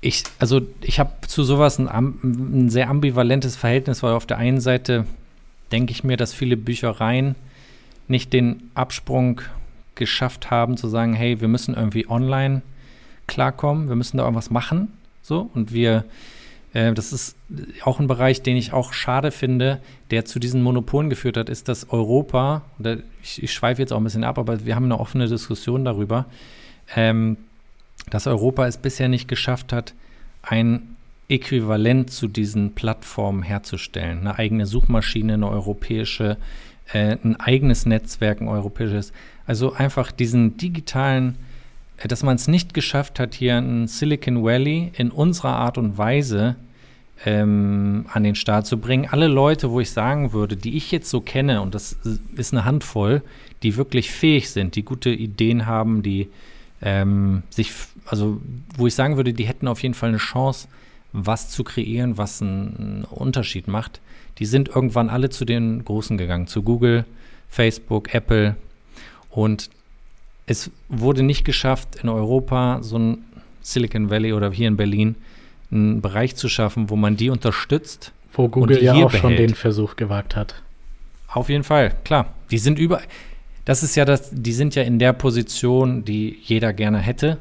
ich, 0.00 0.24
also 0.38 0.60
ich 0.80 1.00
habe 1.00 1.12
zu 1.26 1.42
sowas 1.42 1.78
ein, 1.78 1.88
ein, 1.88 2.70
sehr 2.70 2.88
ambivalentes 2.88 3.56
Verhältnis, 3.56 4.02
weil 4.02 4.12
auf 4.12 4.26
der 4.26 4.38
einen 4.38 4.60
Seite 4.60 5.06
denke 5.72 5.92
ich 5.92 6.04
mir, 6.04 6.16
dass 6.16 6.32
viele 6.32 6.56
Büchereien 6.56 7.34
nicht 8.06 8.32
den 8.32 8.70
Absprung 8.74 9.40
geschafft 9.94 10.50
haben, 10.50 10.76
zu 10.76 10.88
sagen, 10.88 11.14
hey, 11.14 11.40
wir 11.40 11.48
müssen 11.48 11.74
irgendwie 11.74 12.08
online 12.08 12.62
klarkommen, 13.26 13.88
wir 13.88 13.96
müssen 13.96 14.16
da 14.16 14.24
irgendwas 14.24 14.50
machen. 14.50 14.92
So, 15.22 15.50
und 15.52 15.72
wir, 15.72 16.04
äh, 16.72 16.92
das 16.92 17.12
ist 17.12 17.36
auch 17.84 18.00
ein 18.00 18.06
Bereich, 18.06 18.42
den 18.42 18.56
ich 18.56 18.72
auch 18.72 18.92
schade 18.92 19.30
finde, 19.30 19.80
der 20.10 20.24
zu 20.24 20.38
diesen 20.38 20.62
Monopolen 20.62 21.10
geführt 21.10 21.36
hat, 21.36 21.48
ist, 21.48 21.68
dass 21.68 21.90
Europa, 21.90 22.62
ich, 23.22 23.42
ich 23.42 23.52
schweife 23.52 23.80
jetzt 23.80 23.92
auch 23.92 23.98
ein 23.98 24.04
bisschen 24.04 24.24
ab, 24.24 24.38
aber 24.38 24.64
wir 24.64 24.74
haben 24.74 24.84
eine 24.84 25.00
offene 25.00 25.28
Diskussion 25.28 25.84
darüber, 25.84 26.26
ähm, 26.94 27.36
dass 28.10 28.26
Europa 28.26 28.66
es 28.66 28.78
bisher 28.78 29.08
nicht 29.08 29.28
geschafft 29.28 29.72
hat, 29.72 29.94
ein 30.42 30.96
Äquivalent 31.28 32.10
zu 32.10 32.26
diesen 32.26 32.72
Plattformen 32.72 33.42
herzustellen. 33.42 34.20
Eine 34.20 34.38
eigene 34.38 34.66
Suchmaschine, 34.66 35.34
eine 35.34 35.48
europäische, 35.48 36.38
äh, 36.92 37.16
ein 37.22 37.36
eigenes 37.36 37.84
Netzwerk, 37.84 38.40
ein 38.40 38.48
europäisches. 38.48 39.12
Also 39.46 39.74
einfach 39.74 40.10
diesen 40.10 40.56
digitalen, 40.56 41.36
dass 42.06 42.22
man 42.22 42.36
es 42.36 42.46
nicht 42.46 42.74
geschafft 42.74 43.18
hat, 43.18 43.34
hier 43.34 43.58
in 43.58 43.88
Silicon 43.88 44.44
Valley 44.44 44.92
in 44.96 45.10
unserer 45.10 45.54
Art 45.54 45.78
und 45.78 45.98
Weise 45.98 46.56
ähm, 47.24 48.06
an 48.12 48.22
den 48.22 48.36
Start 48.36 48.66
zu 48.66 48.78
bringen. 48.78 49.08
Alle 49.10 49.26
Leute, 49.26 49.70
wo 49.70 49.80
ich 49.80 49.90
sagen 49.90 50.32
würde, 50.32 50.56
die 50.56 50.76
ich 50.76 50.92
jetzt 50.92 51.10
so 51.10 51.20
kenne, 51.20 51.60
und 51.60 51.74
das 51.74 51.96
ist 52.36 52.52
eine 52.52 52.64
Handvoll, 52.64 53.22
die 53.62 53.76
wirklich 53.76 54.10
fähig 54.10 54.50
sind, 54.50 54.76
die 54.76 54.84
gute 54.84 55.10
Ideen 55.10 55.66
haben, 55.66 56.02
die 56.02 56.28
ähm, 56.80 57.42
sich, 57.50 57.72
also 58.06 58.40
wo 58.76 58.86
ich 58.86 58.94
sagen 58.94 59.16
würde, 59.16 59.32
die 59.32 59.46
hätten 59.46 59.66
auf 59.66 59.82
jeden 59.82 59.94
Fall 59.94 60.10
eine 60.10 60.18
Chance, 60.18 60.68
was 61.12 61.50
zu 61.50 61.64
kreieren, 61.64 62.18
was 62.18 62.40
einen 62.40 63.04
Unterschied 63.10 63.66
macht. 63.66 64.00
Die 64.38 64.46
sind 64.46 64.68
irgendwann 64.68 65.10
alle 65.10 65.30
zu 65.30 65.44
den 65.44 65.84
Großen 65.84 66.16
gegangen, 66.16 66.46
zu 66.46 66.62
Google, 66.62 67.04
Facebook, 67.48 68.14
Apple. 68.14 68.54
Und 69.30 69.70
es 70.48 70.70
wurde 70.88 71.22
nicht 71.22 71.44
geschafft, 71.44 71.96
in 72.02 72.08
Europa 72.08 72.78
so 72.82 72.98
ein 72.98 73.18
Silicon 73.62 74.10
Valley 74.10 74.32
oder 74.32 74.50
hier 74.50 74.68
in 74.68 74.76
Berlin 74.76 75.14
einen 75.70 76.00
Bereich 76.00 76.36
zu 76.36 76.48
schaffen, 76.48 76.88
wo 76.88 76.96
man 76.96 77.16
die 77.16 77.28
unterstützt. 77.30 78.12
Wo 78.32 78.48
Google 78.48 78.82
ja 78.82 78.94
auch 78.94 79.10
behält. 79.10 79.20
schon 79.20 79.36
den 79.36 79.54
Versuch 79.54 79.96
gewagt 79.96 80.36
hat. 80.36 80.62
Auf 81.28 81.50
jeden 81.50 81.64
Fall, 81.64 81.94
klar. 82.04 82.34
Die 82.50 82.58
sind 82.58 82.78
über. 82.78 83.02
Das 83.66 83.82
ist 83.82 83.94
ja 83.94 84.06
das, 84.06 84.30
die 84.32 84.52
sind 84.52 84.74
ja 84.74 84.82
in 84.82 84.98
der 84.98 85.12
Position, 85.12 86.04
die 86.04 86.38
jeder 86.42 86.72
gerne 86.72 86.98
hätte. 86.98 87.36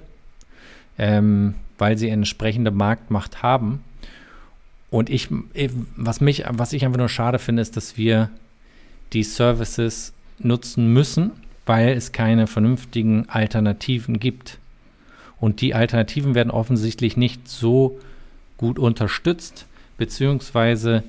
Ähm, 0.97 1.55
weil 1.78 1.97
sie 1.97 2.10
entsprechende 2.10 2.72
Marktmacht 2.72 3.43
haben. 3.43 3.84
Und 4.89 5.10
ich, 5.10 5.30
was 5.95 6.22
mich, 6.22 6.43
was 6.49 6.74
ich 6.74 6.84
einfach 6.84 6.97
nur 6.97 7.10
schade 7.10 7.39
finde, 7.39 7.62
ist, 7.62 7.78
dass 7.78 7.97
wir 7.97 8.30
die 9.14 9.24
Services 9.24 10.14
nutzen 10.39 10.91
müssen, 10.91 11.32
weil 11.68 11.89
es 11.89 12.11
keine 12.11 12.47
vernünftigen 12.47 13.30
Alternativen 13.30 14.20
gibt. 14.20 14.57
Und 15.39 15.61
die 15.61 15.76
Alternativen 15.76 16.34
werden 16.34 16.49
offensichtlich 16.49 17.18
nicht 17.18 17.47
so 17.47 17.99
gut 18.57 18.80
unterstützt, 18.80 19.68
beziehungsweise 19.97 21.03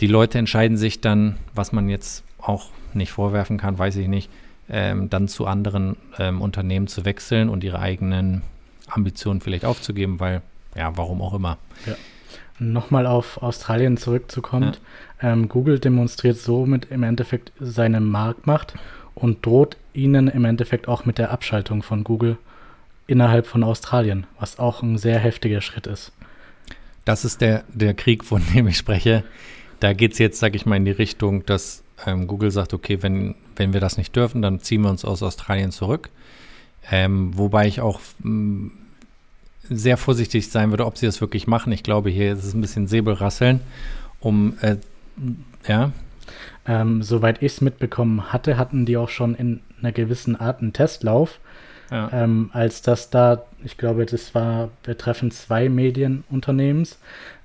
die 0.00 0.06
Leute 0.06 0.38
entscheiden 0.38 0.78
sich 0.78 1.02
dann, 1.02 1.36
was 1.54 1.72
man 1.72 1.90
jetzt 1.90 2.24
auch 2.38 2.70
nicht 2.94 3.12
vorwerfen 3.12 3.58
kann, 3.58 3.78
weiß 3.78 3.96
ich 3.96 4.08
nicht, 4.08 4.30
ähm, 4.70 5.10
dann 5.10 5.28
zu 5.28 5.46
anderen 5.46 5.96
ähm, 6.18 6.40
Unternehmen 6.40 6.86
zu 6.86 7.04
wechseln 7.04 7.48
und 7.48 7.62
ihre 7.64 7.80
eigenen 7.80 8.42
Ambitionen 8.88 9.40
vielleicht 9.40 9.64
aufzugeben, 9.64 10.20
weil, 10.20 10.40
ja, 10.74 10.96
warum 10.96 11.20
auch 11.20 11.34
immer. 11.34 11.58
Ja. 11.86 11.94
Nochmal 12.58 13.06
auf 13.06 13.42
Australien 13.42 13.96
zurückzukommen. 13.96 14.76
Ja. 15.20 15.32
Ähm, 15.32 15.48
Google 15.48 15.78
demonstriert 15.78 16.38
somit 16.38 16.86
im 16.90 17.02
Endeffekt 17.02 17.52
seine 17.58 18.00
Marktmacht 18.00 18.74
und 19.14 19.44
droht 19.44 19.76
ihnen 19.92 20.28
im 20.28 20.44
Endeffekt 20.44 20.88
auch 20.88 21.04
mit 21.04 21.18
der 21.18 21.30
Abschaltung 21.30 21.82
von 21.82 22.04
Google 22.04 22.38
innerhalb 23.06 23.46
von 23.46 23.64
Australien, 23.64 24.26
was 24.38 24.58
auch 24.58 24.82
ein 24.82 24.96
sehr 24.96 25.18
heftiger 25.18 25.60
Schritt 25.60 25.86
ist. 25.86 26.12
Das 27.04 27.24
ist 27.24 27.40
der, 27.40 27.64
der 27.72 27.94
Krieg, 27.94 28.24
von 28.24 28.42
dem 28.54 28.68
ich 28.68 28.76
spreche. 28.76 29.24
Da 29.80 29.92
geht 29.92 30.12
es 30.12 30.18
jetzt, 30.18 30.38
sage 30.38 30.56
ich 30.56 30.66
mal, 30.66 30.76
in 30.76 30.84
die 30.84 30.90
Richtung, 30.90 31.44
dass 31.46 31.82
ähm, 32.06 32.26
Google 32.26 32.50
sagt, 32.50 32.74
okay, 32.74 33.02
wenn, 33.02 33.34
wenn 33.56 33.72
wir 33.72 33.80
das 33.80 33.96
nicht 33.96 34.14
dürfen, 34.14 34.42
dann 34.42 34.60
ziehen 34.60 34.82
wir 34.82 34.90
uns 34.90 35.04
aus 35.04 35.22
Australien 35.22 35.72
zurück. 35.72 36.10
Ähm, 36.90 37.36
wobei 37.36 37.66
ich 37.66 37.80
auch 37.80 38.00
mm, 38.22 38.68
sehr 39.68 39.96
vorsichtig 39.96 40.48
sein 40.48 40.70
würde, 40.70 40.86
ob 40.86 40.98
sie 40.98 41.06
das 41.06 41.20
wirklich 41.20 41.46
machen. 41.46 41.72
Ich 41.72 41.82
glaube, 41.82 42.10
hier 42.10 42.32
ist 42.32 42.44
es 42.44 42.54
ein 42.54 42.60
bisschen 42.60 42.86
Säbelrasseln, 42.86 43.60
um, 44.20 44.54
äh, 44.60 44.76
ja. 45.66 45.92
Ähm, 46.66 47.02
soweit 47.02 47.42
ich 47.42 47.52
es 47.52 47.60
mitbekommen 47.60 48.32
hatte, 48.32 48.56
hatten 48.56 48.86
die 48.86 48.96
auch 48.96 49.08
schon 49.08 49.34
in 49.34 49.60
einer 49.80 49.92
gewissen 49.92 50.36
Art 50.36 50.60
einen 50.60 50.72
Testlauf. 50.72 51.38
Ja. 51.90 52.08
Ähm, 52.12 52.50
als 52.52 52.82
das 52.82 53.10
da, 53.10 53.42
ich 53.64 53.76
glaube, 53.76 54.06
das 54.06 54.34
war 54.34 54.68
betreffend 54.84 55.34
zwei 55.34 55.68
Medienunternehmens, 55.68 56.98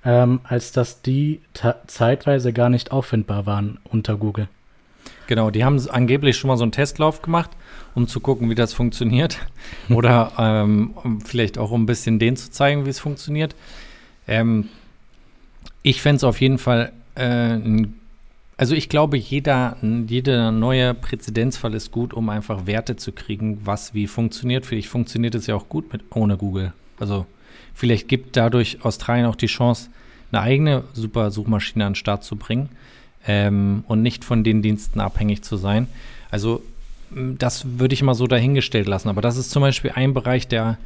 ähm, 0.03 0.41
als 0.43 0.71
dass 0.71 1.01
die 1.01 1.41
zeitweise 1.87 2.53
gar 2.53 2.69
nicht 2.69 2.91
auffindbar 2.91 3.45
waren 3.45 3.79
unter 3.85 4.17
Google. 4.17 4.47
Genau, 5.27 5.49
die 5.49 5.65
haben 5.65 5.79
angeblich 5.89 6.37
schon 6.37 6.49
mal 6.49 6.57
so 6.57 6.63
einen 6.63 6.71
Testlauf 6.71 7.21
gemacht, 7.21 7.49
um 7.95 8.07
zu 8.07 8.19
gucken, 8.19 8.49
wie 8.49 8.55
das 8.55 8.73
funktioniert. 8.73 9.39
Oder 9.89 10.31
ähm, 10.37 10.93
vielleicht 11.25 11.57
auch 11.57 11.71
um 11.71 11.83
ein 11.83 11.87
bisschen 11.87 12.19
denen 12.19 12.37
zu 12.37 12.51
zeigen, 12.51 12.85
wie 12.85 12.91
es 12.91 12.99
funktioniert. 12.99 13.55
Ähm, 14.27 14.69
ich 15.81 16.01
fände 16.01 16.17
es 16.17 16.23
auf 16.23 16.41
jeden 16.41 16.57
Fall 16.59 16.91
äh, 17.15 17.57
also 18.57 18.75
ich 18.75 18.89
glaube, 18.89 19.17
jeder, 19.17 19.77
jeder 20.07 20.51
neue 20.51 20.93
Präzedenzfall 20.93 21.73
ist 21.73 21.91
gut, 21.91 22.13
um 22.13 22.29
einfach 22.29 22.65
Werte 22.65 22.95
zu 22.95 23.11
kriegen, 23.11 23.61
was 23.65 23.93
wie 23.93 24.07
funktioniert. 24.07 24.65
Vielleicht 24.65 24.87
funktioniert 24.87 25.35
es 25.35 25.47
ja 25.47 25.55
auch 25.55 25.69
gut 25.69 25.91
mit 25.91 26.03
ohne 26.15 26.37
Google. 26.37 26.73
Also 26.99 27.25
vielleicht 27.73 28.07
gibt 28.07 28.37
dadurch 28.37 28.83
Australien 28.83 29.25
auch 29.25 29.35
die 29.35 29.47
Chance, 29.47 29.89
eine 30.31 30.41
eigene 30.41 30.83
super 30.93 31.31
Suchmaschine 31.31 31.85
an 31.85 31.91
den 31.91 31.95
Start 31.95 32.23
zu 32.23 32.35
bringen 32.35 32.69
ähm, 33.27 33.83
und 33.87 34.01
nicht 34.01 34.23
von 34.23 34.43
den 34.43 34.61
Diensten 34.61 34.99
abhängig 34.99 35.43
zu 35.43 35.57
sein. 35.57 35.87
Also 36.31 36.61
das 37.11 37.79
würde 37.79 37.93
ich 37.93 38.03
mal 38.03 38.15
so 38.15 38.27
dahingestellt 38.27 38.87
lassen. 38.87 39.09
Aber 39.09 39.21
das 39.21 39.37
ist 39.37 39.51
zum 39.51 39.61
Beispiel 39.61 39.91
ein 39.93 40.13
Bereich, 40.13 40.47
der 40.47 40.77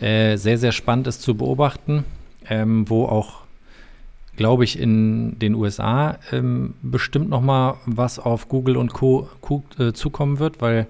äh, 0.00 0.36
sehr, 0.36 0.58
sehr 0.58 0.72
spannend 0.72 1.06
ist 1.06 1.22
zu 1.22 1.36
beobachten, 1.36 2.04
ähm, 2.48 2.88
wo 2.88 3.04
auch, 3.04 3.42
glaube 4.38 4.62
ich, 4.62 4.78
in 4.78 5.36
den 5.40 5.54
USA 5.56 6.16
ähm, 6.30 6.74
bestimmt 6.80 7.28
noch 7.28 7.40
mal 7.40 7.74
was 7.86 8.20
auf 8.20 8.48
Google 8.48 8.76
und 8.76 8.92
Co. 8.92 9.28
Äh, 9.78 9.92
zukommen 9.92 10.38
wird, 10.38 10.62
weil 10.62 10.86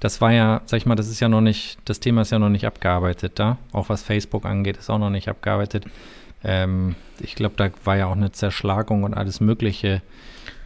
das 0.00 0.20
war 0.20 0.32
ja, 0.32 0.62
sag 0.66 0.78
ich 0.78 0.86
mal, 0.86 0.96
das 0.96 1.08
ist 1.08 1.20
ja 1.20 1.28
noch 1.28 1.40
nicht, 1.40 1.78
das 1.84 2.00
Thema 2.00 2.22
ist 2.22 2.32
ja 2.32 2.40
noch 2.40 2.48
nicht 2.48 2.66
abgearbeitet 2.66 3.32
da. 3.36 3.56
Auch 3.72 3.88
was 3.88 4.02
Facebook 4.02 4.44
angeht, 4.44 4.78
ist 4.78 4.90
auch 4.90 4.98
noch 4.98 5.10
nicht 5.10 5.28
abgearbeitet. 5.28 5.84
Ähm, 6.42 6.96
ich 7.20 7.36
glaube, 7.36 7.54
da 7.56 7.70
war 7.84 7.96
ja 7.96 8.06
auch 8.06 8.16
eine 8.16 8.32
Zerschlagung 8.32 9.04
und 9.04 9.14
alles 9.14 9.40
Mögliche 9.40 10.02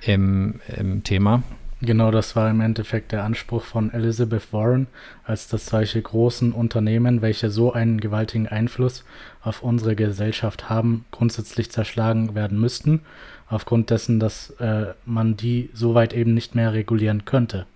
im, 0.00 0.58
im 0.74 1.04
Thema. 1.04 1.42
Genau, 1.84 2.12
das 2.12 2.36
war 2.36 2.48
im 2.48 2.60
Endeffekt 2.60 3.10
der 3.10 3.24
Anspruch 3.24 3.64
von 3.64 3.92
Elizabeth 3.92 4.52
Warren, 4.52 4.86
als 5.24 5.48
dass 5.48 5.66
solche 5.66 6.00
großen 6.00 6.52
Unternehmen, 6.52 7.22
welche 7.22 7.50
so 7.50 7.72
einen 7.72 8.00
gewaltigen 8.00 8.46
Einfluss 8.46 9.04
auf 9.42 9.64
unsere 9.64 9.96
Gesellschaft 9.96 10.70
haben, 10.70 11.04
grundsätzlich 11.10 11.72
zerschlagen 11.72 12.36
werden 12.36 12.60
müssten, 12.60 13.00
aufgrund 13.48 13.90
dessen, 13.90 14.20
dass 14.20 14.50
äh, 14.60 14.94
man 15.04 15.36
die 15.36 15.70
soweit 15.74 16.14
eben 16.14 16.34
nicht 16.34 16.54
mehr 16.54 16.72
regulieren 16.72 17.24
könnte. 17.24 17.66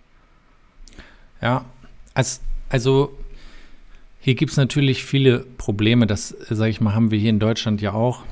Ja, 1.43 1.65
als, 2.15 2.43
also 2.69 3.13
hier 4.21 4.37
gibt 4.37 4.53
es 4.53 4.57
natürlich 4.57 5.05
viele 5.05 5.41
Probleme, 5.41 6.07
das, 6.07 6.29
sage 6.29 6.71
ich 6.71 6.81
mal, 6.81 6.95
haben 6.95 7.11
wir 7.11 7.19
hier 7.19 7.31
in 7.31 7.41
Deutschland 7.41 7.81
ja 7.81 7.93
auch. 7.93 8.23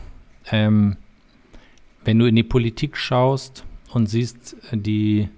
Ähm, 0.52 0.96
wenn 2.04 2.20
du 2.20 2.26
in 2.26 2.36
die 2.36 2.44
Politik 2.44 2.96
schaust 2.96 3.64
und 3.90 4.06
siehst, 4.06 4.54
die 4.70 5.30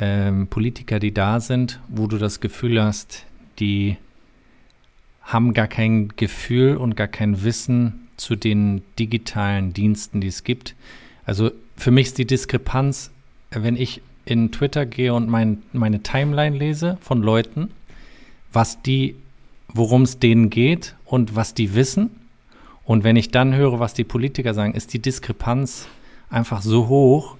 ähm, 0.00 0.46
Politiker, 0.48 0.98
die 0.98 1.12
da 1.12 1.40
sind, 1.40 1.80
wo 1.88 2.06
du 2.06 2.18
das 2.18 2.40
Gefühl 2.40 2.82
hast, 2.82 3.24
die 3.58 3.96
haben 5.22 5.54
gar 5.54 5.66
kein 5.66 6.08
Gefühl 6.16 6.76
und 6.76 6.96
gar 6.96 7.08
kein 7.08 7.42
Wissen 7.42 8.08
zu 8.16 8.36
den 8.36 8.82
digitalen 8.98 9.72
Diensten, 9.72 10.20
die 10.20 10.28
es 10.28 10.44
gibt. 10.44 10.74
Also 11.24 11.50
für 11.76 11.90
mich 11.90 12.08
ist 12.08 12.18
die 12.18 12.26
Diskrepanz, 12.26 13.10
wenn 13.50 13.76
ich 13.76 14.00
in 14.24 14.52
Twitter 14.52 14.86
gehe 14.86 15.14
und 15.14 15.28
mein, 15.28 15.62
meine 15.72 16.02
Timeline 16.02 16.56
lese 16.56 16.98
von 17.00 17.22
Leuten, 17.22 17.70
was 18.52 18.82
die, 18.82 19.16
worum 19.68 20.02
es 20.02 20.18
denen 20.18 20.50
geht 20.50 20.94
und 21.04 21.36
was 21.36 21.54
die 21.54 21.74
wissen. 21.74 22.10
Und 22.84 23.04
wenn 23.04 23.16
ich 23.16 23.30
dann 23.30 23.54
höre, 23.54 23.80
was 23.80 23.94
die 23.94 24.04
Politiker 24.04 24.54
sagen, 24.54 24.74
ist 24.74 24.92
die 24.92 25.00
Diskrepanz 25.00 25.88
einfach 26.30 26.62
so 26.62 26.88
hoch, 26.88 27.36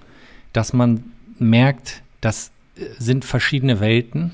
dass 0.53 0.73
man 0.73 1.03
merkt, 1.39 2.01
das 2.21 2.51
äh, 2.75 2.85
sind 2.97 3.25
verschiedene 3.25 3.79
Welten 3.79 4.33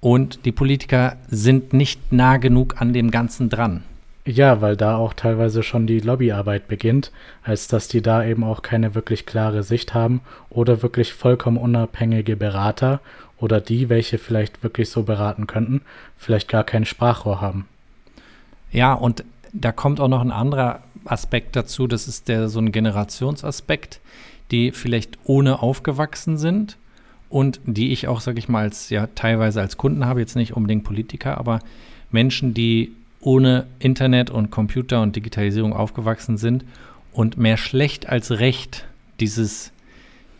und 0.00 0.44
die 0.44 0.52
Politiker 0.52 1.16
sind 1.28 1.72
nicht 1.72 2.12
nah 2.12 2.36
genug 2.36 2.80
an 2.80 2.92
dem 2.92 3.10
Ganzen 3.10 3.48
dran. 3.48 3.82
Ja, 4.24 4.60
weil 4.60 4.76
da 4.76 4.96
auch 4.96 5.14
teilweise 5.14 5.62
schon 5.62 5.86
die 5.86 6.00
Lobbyarbeit 6.00 6.68
beginnt, 6.68 7.12
als 7.42 7.66
dass 7.66 7.88
die 7.88 8.02
da 8.02 8.22
eben 8.22 8.44
auch 8.44 8.60
keine 8.60 8.94
wirklich 8.94 9.24
klare 9.24 9.62
Sicht 9.62 9.94
haben 9.94 10.20
oder 10.50 10.82
wirklich 10.82 11.14
vollkommen 11.14 11.56
unabhängige 11.56 12.36
Berater 12.36 13.00
oder 13.38 13.60
die, 13.60 13.88
welche 13.88 14.18
vielleicht 14.18 14.62
wirklich 14.62 14.90
so 14.90 15.04
beraten 15.04 15.46
könnten, 15.46 15.80
vielleicht 16.18 16.48
gar 16.48 16.64
kein 16.64 16.84
Sprachrohr 16.84 17.40
haben. 17.40 17.66
Ja, 18.70 18.92
und 18.92 19.24
da 19.54 19.72
kommt 19.72 19.98
auch 19.98 20.08
noch 20.08 20.20
ein 20.20 20.32
anderer 20.32 20.82
Aspekt 21.06 21.56
dazu, 21.56 21.86
das 21.86 22.06
ist 22.06 22.28
der 22.28 22.50
so 22.50 22.60
ein 22.60 22.70
Generationsaspekt, 22.70 24.00
die 24.50 24.72
vielleicht 24.72 25.18
ohne 25.24 25.62
aufgewachsen 25.62 26.36
sind 26.36 26.76
und 27.28 27.60
die 27.64 27.92
ich 27.92 28.08
auch, 28.08 28.20
sage 28.20 28.38
ich 28.38 28.48
mal, 28.48 28.62
als 28.62 28.90
ja 28.90 29.08
teilweise 29.14 29.60
als 29.60 29.76
Kunden 29.76 30.06
habe, 30.06 30.20
jetzt 30.20 30.36
nicht 30.36 30.56
unbedingt 30.56 30.84
Politiker, 30.84 31.38
aber 31.38 31.60
Menschen, 32.10 32.54
die 32.54 32.92
ohne 33.20 33.66
Internet 33.78 34.30
und 34.30 34.50
Computer 34.50 35.02
und 35.02 35.16
Digitalisierung 35.16 35.72
aufgewachsen 35.72 36.36
sind 36.36 36.64
und 37.12 37.36
mehr 37.36 37.56
schlecht 37.56 38.08
als 38.08 38.30
recht 38.38 38.86
dieses 39.20 39.72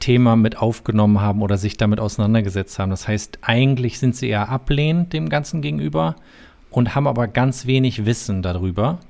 Thema 0.01 0.37
mit 0.37 0.59
aufgenommen 0.59 1.21
haben 1.21 1.43
oder 1.43 1.59
sich 1.59 1.77
damit 1.77 1.99
auseinandergesetzt 1.99 2.79
haben. 2.79 2.91
Das 2.91 3.09
heißt, 3.09 3.39
eigentlich 3.43 3.99
sind 3.99 4.15
sie 4.15 4.29
eher 4.29 4.49
ablehnend 4.49 5.13
dem 5.13 5.29
Ganzen 5.29 5.61
gegenüber 5.61 6.17
und 6.71 6.95
haben 6.95 7.07
aber 7.07 7.27
ganz 7.27 7.67
wenig 7.67 8.07
Wissen 8.07 8.43
darüber. 8.43 9.01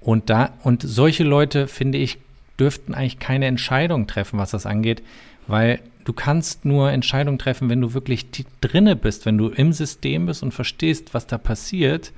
Und 0.00 0.28
da, 0.28 0.50
und 0.62 0.82
solche 0.82 1.24
Leute, 1.24 1.66
finde 1.66 1.98
ich, 1.98 2.18
dürften 2.58 2.94
eigentlich 2.94 3.18
keine 3.18 3.46
Entscheidung 3.46 4.06
treffen, 4.06 4.38
was 4.38 4.50
das 4.50 4.66
angeht, 4.66 5.02
weil 5.46 5.80
du 6.04 6.12
kannst 6.12 6.64
nur 6.64 6.90
Entscheidungen 6.90 7.38
treffen, 7.38 7.68
wenn 7.68 7.80
du 7.80 7.94
wirklich 7.94 8.26
drinne 8.60 8.96
bist, 8.96 9.26
wenn 9.26 9.38
du 9.38 9.48
im 9.48 9.72
System 9.72 10.26
bist 10.26 10.42
und 10.42 10.52
verstehst, 10.52 11.14
was 11.14 11.26
da 11.26 11.38
passiert, 11.38 12.12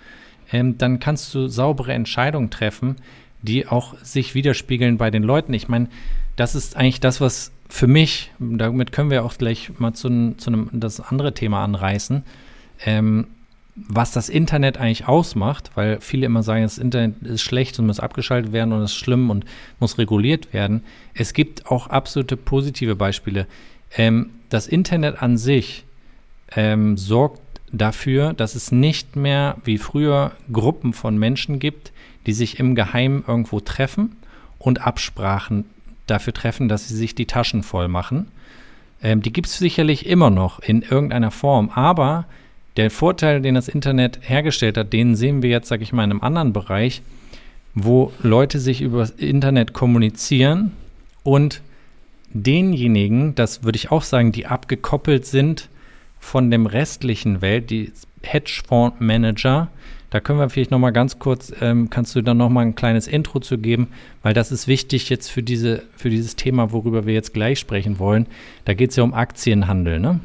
ähm, 0.53 0.79
dann 0.79 1.01
kannst 1.01 1.35
du 1.35 1.49
saubere 1.49 1.93
Entscheidungen 1.93 2.51
treffen, 2.51 2.97
die 3.43 3.66
auch 3.66 3.97
sich 4.03 4.35
widerspiegeln 4.35 4.97
bei 4.97 5.11
den 5.11 5.22
Leuten. 5.22 5.55
Ich 5.55 5.68
meine, 5.68 5.89
das 6.37 6.55
ist 6.55 6.77
eigentlich 6.77 7.01
das, 7.01 7.20
was 7.20 7.53
für 7.68 7.87
mich, 7.87 8.31
damit 8.39 8.93
können 8.93 9.11
wir 9.11 9.24
auch 9.24 9.37
gleich 9.37 9.79
mal 9.79 9.93
zu, 9.93 10.35
zu 10.37 10.51
einem 10.51 10.68
das 10.72 11.01
andere 11.01 11.35
Thema 11.35 11.64
anreißen, 11.64 12.22
ähm, 12.85 13.27
was 13.77 14.11
das 14.12 14.31
Internet 14.31 14.79
eigentlich 14.79 15.07
ausmacht, 15.07 15.70
weil 15.74 16.01
viele 16.01 16.24
immer 16.24 16.43
sagen, 16.43 16.62
das 16.62 16.79
Internet 16.79 17.22
ist 17.22 17.43
schlecht 17.43 17.79
und 17.79 17.87
muss 17.87 18.01
abgeschaltet 18.01 18.53
werden 18.53 18.72
und 18.72 18.83
ist 18.83 18.95
schlimm 18.95 19.29
und 19.29 19.45
muss 19.81 19.99
reguliert 19.99 20.55
werden. 20.55 20.83
Es 21.12 21.35
gibt 21.35 21.66
auch 21.66 21.89
absolute 21.89 22.39
positive 22.39 22.97
Beispiele. 22.97 23.47
Ähm, 23.95 24.31
das 24.49 24.66
Internet 24.66 25.22
an 25.22 25.37
sich 25.37 25.85
ähm, 26.55 26.97
sorgt 26.97 27.43
dafür, 27.70 28.33
dass 28.33 28.55
es 28.55 28.72
nicht 28.72 29.14
mehr 29.14 29.57
wie 29.64 29.77
früher 29.77 30.33
Gruppen 30.51 30.95
von 30.95 31.18
Menschen 31.18 31.59
gibt, 31.59 31.93
die 32.24 32.33
sich 32.33 32.59
im 32.59 32.74
Geheimen 32.74 33.24
irgendwo 33.27 33.61
treffen 33.61 34.16
und 34.59 34.81
Absprachen 34.81 35.66
dafür 36.07 36.33
treffen, 36.33 36.68
dass 36.68 36.89
sie 36.89 36.97
sich 36.97 37.14
die 37.14 37.27
Taschen 37.27 37.62
voll 37.62 37.89
machen. 37.89 38.29
Ähm, 39.03 39.20
die 39.20 39.33
gibt 39.33 39.49
es 39.49 39.59
sicherlich 39.59 40.07
immer 40.07 40.31
noch 40.31 40.61
in 40.61 40.81
irgendeiner 40.81 41.31
Form, 41.31 41.70
aber 41.70 42.24
der 42.77 42.91
Vorteil, 42.91 43.41
den 43.41 43.55
das 43.55 43.68
Internet 43.68 44.18
hergestellt 44.22 44.77
hat, 44.77 44.93
den 44.93 45.16
sehen 45.16 45.43
wir 45.43 45.51
jetzt, 45.51 45.68
sage 45.68 45.83
ich 45.83 45.93
mal, 45.93 46.05
in 46.05 46.11
einem 46.11 46.20
anderen 46.20 46.53
Bereich, 46.53 47.03
wo 47.74 48.12
Leute 48.22 48.59
sich 48.59 48.83
über 48.83 48.99
das 48.99 49.11
Internet 49.11 49.72
kommunizieren 49.72 50.72
und 51.22 51.62
denjenigen, 52.31 53.35
das 53.35 53.64
würde 53.64 53.77
ich 53.77 53.91
auch 53.91 54.03
sagen, 54.03 54.33
die 54.33 54.47
abgekoppelt 54.47 55.27
sind 55.27 55.68
von 56.18 56.51
dem 56.51 56.66
restlichen 56.66 57.41
Welt, 57.41 57.70
die 57.70 57.93
Hedgefondsmanager, 58.22 59.68
da 60.11 60.20
können 60.20 60.39
wir 60.39 60.49
vielleicht 60.49 60.70
noch 60.70 60.79
mal 60.79 60.93
ganz 60.93 61.18
kurz, 61.18 61.53
ähm, 61.61 61.91
kannst 61.91 62.14
du 62.14 62.22
dann 62.22 62.37
noch 62.37 62.49
mal 62.49 62.62
ein 62.62 62.74
kleines 62.74 63.07
Intro 63.09 63.41
zu 63.41 63.59
geben, 63.59 63.89
weil 64.22 64.35
das 64.35 64.53
ist 64.53 64.68
wichtig 64.68 65.09
jetzt 65.11 65.29
für, 65.29 65.43
diese, 65.43 65.83
für 65.97 66.11
dieses 66.11 66.37
Thema, 66.37 66.72
worüber 66.72 67.07
wir 67.07 67.14
jetzt 67.14 67.35
gleich 67.35 67.59
sprechen 67.59 67.99
wollen. 67.99 68.27
Da 68.64 68.74
geht 68.74 68.91
es 68.91 68.97
ja 68.97 69.03
um 69.03 69.14
Aktienhandel, 69.14 70.01
ne? 70.01 70.20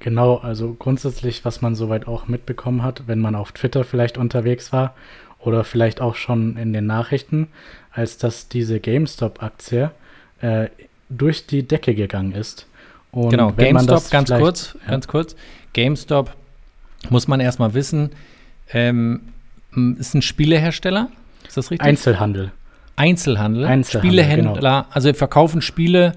Genau, 0.00 0.36
also 0.36 0.74
grundsätzlich, 0.78 1.44
was 1.44 1.60
man 1.60 1.74
soweit 1.74 2.08
auch 2.08 2.26
mitbekommen 2.26 2.82
hat, 2.82 3.02
wenn 3.06 3.20
man 3.20 3.34
auf 3.34 3.52
Twitter 3.52 3.84
vielleicht 3.84 4.16
unterwegs 4.16 4.72
war 4.72 4.94
oder 5.38 5.62
vielleicht 5.62 6.00
auch 6.00 6.16
schon 6.16 6.56
in 6.56 6.72
den 6.72 6.86
Nachrichten, 6.86 7.48
als 7.92 8.16
dass 8.16 8.48
diese 8.48 8.80
GameStop-Aktie 8.80 9.90
äh, 10.40 10.68
durch 11.10 11.46
die 11.46 11.62
Decke 11.64 11.94
gegangen 11.94 12.32
ist. 12.32 12.66
Und 13.12 13.30
genau, 13.30 13.52
GameStop, 13.52 14.10
ganz 14.10 14.30
kurz, 14.30 14.76
ja. 14.82 14.90
ganz 14.90 15.06
kurz. 15.06 15.36
GameStop 15.74 16.30
muss 17.10 17.28
man 17.28 17.40
erstmal 17.40 17.74
wissen, 17.74 18.10
ähm, 18.72 19.20
ist 19.98 20.14
ein 20.14 20.22
Spielehersteller, 20.22 21.10
ist 21.46 21.56
das 21.56 21.70
richtig? 21.70 21.86
Einzelhandel. 21.86 22.52
Einzelhandel, 22.96 23.64
Einzelhandel 23.64 24.10
Spielehändler, 24.10 24.82
genau. 24.82 24.94
also 24.94 25.12
verkaufen 25.12 25.62
Spiele 25.62 26.12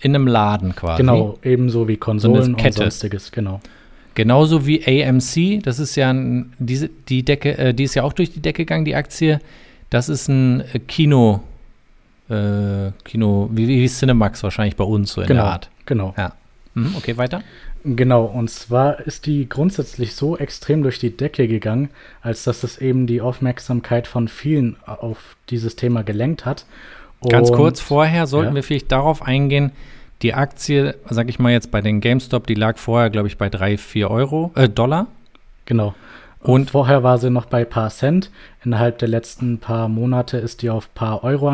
in 0.00 0.14
einem 0.14 0.26
Laden 0.26 0.74
quasi. 0.74 1.02
Genau, 1.02 1.38
ebenso 1.42 1.88
wie 1.88 1.96
Konsolen 1.96 2.56
so 2.56 2.64
und 2.64 2.74
sonstiges, 2.74 3.32
genau. 3.32 3.60
Genauso 4.14 4.66
wie 4.66 4.84
AMC, 4.84 5.62
das 5.62 5.78
ist 5.78 5.94
ja 5.94 6.10
ein, 6.10 6.52
diese, 6.58 6.90
die 7.08 7.24
Decke, 7.24 7.56
äh, 7.56 7.74
die 7.74 7.84
ist 7.84 7.94
ja 7.94 8.02
auch 8.02 8.12
durch 8.12 8.32
die 8.32 8.40
Decke 8.40 8.64
gegangen, 8.64 8.84
die 8.84 8.96
Aktie. 8.96 9.40
Das 9.90 10.08
ist 10.08 10.28
ein 10.28 10.62
äh, 10.72 10.80
Kino, 10.80 11.40
äh, 12.28 12.90
Kino, 13.04 13.48
wie, 13.52 13.68
wie 13.68 13.86
Cinemax 13.86 14.42
wahrscheinlich 14.42 14.76
bei 14.76 14.84
uns 14.84 15.12
so 15.12 15.20
in 15.20 15.28
genau, 15.28 15.42
der 15.42 15.52
Art. 15.52 15.70
Genau. 15.86 16.14
Ja. 16.16 16.32
Mhm, 16.74 16.94
okay, 16.96 17.16
weiter. 17.16 17.42
Genau, 17.84 18.24
und 18.24 18.50
zwar 18.50 19.00
ist 19.00 19.26
die 19.26 19.48
grundsätzlich 19.48 20.14
so 20.14 20.36
extrem 20.36 20.82
durch 20.82 20.98
die 20.98 21.16
Decke 21.16 21.46
gegangen, 21.46 21.90
als 22.20 22.42
dass 22.44 22.64
es 22.64 22.78
eben 22.78 23.06
die 23.06 23.20
Aufmerksamkeit 23.20 24.06
von 24.08 24.26
vielen 24.26 24.76
auf 24.84 25.36
dieses 25.48 25.76
Thema 25.76 26.02
gelenkt 26.02 26.44
hat. 26.44 26.66
Ganz 27.28 27.50
kurz 27.50 27.80
vorher 27.80 28.26
sollten 28.26 28.50
ja. 28.50 28.54
wir 28.56 28.62
vielleicht 28.62 28.92
darauf 28.92 29.22
eingehen, 29.22 29.72
die 30.22 30.34
Aktie, 30.34 30.94
sag 31.08 31.28
ich 31.28 31.38
mal 31.38 31.52
jetzt 31.52 31.70
bei 31.70 31.80
den 31.80 32.00
GameStop, 32.00 32.46
die 32.46 32.54
lag 32.54 32.76
vorher, 32.78 33.10
glaube 33.10 33.28
ich, 33.28 33.38
bei 33.38 33.48
3, 33.48 33.76
4 33.78 34.10
Euro, 34.10 34.52
äh, 34.54 34.68
Dollar. 34.68 35.06
Genau. 35.66 35.94
Und- 36.40 36.50
Und 36.62 36.70
vorher 36.70 37.02
war 37.02 37.18
sie 37.18 37.30
noch 37.30 37.46
bei 37.46 37.64
paar 37.64 37.90
Cent. 37.90 38.30
Innerhalb 38.64 38.98
der 38.98 39.08
letzten 39.08 39.58
paar 39.58 39.88
Monate 39.88 40.38
ist 40.38 40.62
die 40.62 40.70
auf 40.70 40.92
paar 40.94 41.24
Euro 41.24 41.52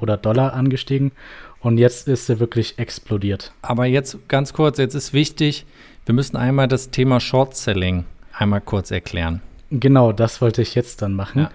oder 0.00 0.16
Dollar 0.16 0.54
angestiegen. 0.54 1.12
Und 1.60 1.78
jetzt 1.78 2.08
ist 2.08 2.26
sie 2.26 2.40
wirklich 2.40 2.78
explodiert. 2.78 3.52
Aber 3.62 3.86
jetzt 3.86 4.28
ganz 4.28 4.52
kurz, 4.52 4.78
jetzt 4.78 4.94
ist 4.94 5.12
wichtig, 5.12 5.64
wir 6.06 6.14
müssen 6.14 6.36
einmal 6.36 6.68
das 6.68 6.90
Thema 6.90 7.20
Short 7.20 7.56
Selling 7.56 8.04
einmal 8.32 8.60
kurz 8.60 8.90
erklären. 8.90 9.40
Genau, 9.70 10.12
das 10.12 10.40
wollte 10.40 10.62
ich 10.62 10.74
jetzt 10.74 11.02
dann 11.02 11.14
machen. 11.14 11.42
Ja. 11.42 11.50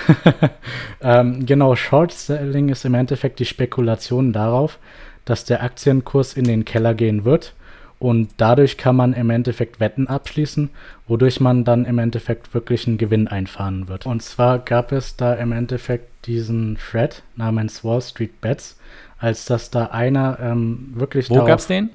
ähm, 1.00 1.46
genau, 1.46 1.76
Short 1.76 2.12
Selling 2.12 2.68
ist 2.68 2.84
im 2.84 2.94
Endeffekt 2.94 3.38
die 3.38 3.44
Spekulation 3.44 4.32
darauf, 4.32 4.78
dass 5.24 5.44
der 5.44 5.62
Aktienkurs 5.62 6.34
in 6.34 6.44
den 6.44 6.64
Keller 6.64 6.94
gehen 6.94 7.24
wird. 7.24 7.54
Und 7.98 8.30
dadurch 8.36 8.78
kann 8.78 8.96
man 8.96 9.12
im 9.12 9.30
Endeffekt 9.30 9.78
Wetten 9.78 10.08
abschließen, 10.08 10.70
wodurch 11.06 11.38
man 11.38 11.64
dann 11.64 11.84
im 11.84 12.00
Endeffekt 12.00 12.52
wirklich 12.52 12.88
einen 12.88 12.98
Gewinn 12.98 13.28
einfahren 13.28 13.86
wird. 13.86 14.06
Und 14.06 14.22
zwar 14.24 14.58
gab 14.58 14.90
es 14.90 15.14
da 15.14 15.34
im 15.34 15.52
Endeffekt 15.52 16.26
diesen 16.26 16.78
Thread 16.78 17.22
namens 17.36 17.84
Wall 17.84 18.02
Street 18.02 18.40
Bets, 18.40 18.76
als 19.18 19.44
dass 19.44 19.70
da 19.70 19.86
einer 19.86 20.38
ähm, 20.40 20.92
wirklich 20.94 21.30
Wo 21.30 21.44
gab 21.44 21.60
es 21.60 21.68
den? 21.68 21.90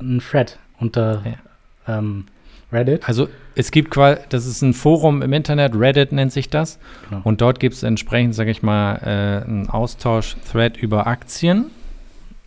einen 0.00 0.20
Thread 0.20 0.58
unter 0.78 1.22
ähm, 1.86 2.24
Reddit. 2.72 3.08
Also 3.08 3.28
es 3.54 3.70
gibt 3.70 3.90
quasi, 3.90 4.20
das 4.28 4.46
ist 4.46 4.62
ein 4.62 4.74
Forum 4.74 5.22
im 5.22 5.32
Internet, 5.32 5.74
Reddit 5.74 6.12
nennt 6.12 6.32
sich 6.32 6.50
das. 6.50 6.78
Genau. 7.08 7.22
Und 7.24 7.40
dort 7.40 7.60
gibt 7.60 7.74
es 7.74 7.82
entsprechend, 7.82 8.34
sage 8.34 8.50
ich 8.50 8.62
mal, 8.62 8.96
äh, 8.96 9.44
einen 9.44 9.68
Austausch-Thread 9.68 10.76
über 10.76 11.06
Aktien. 11.06 11.70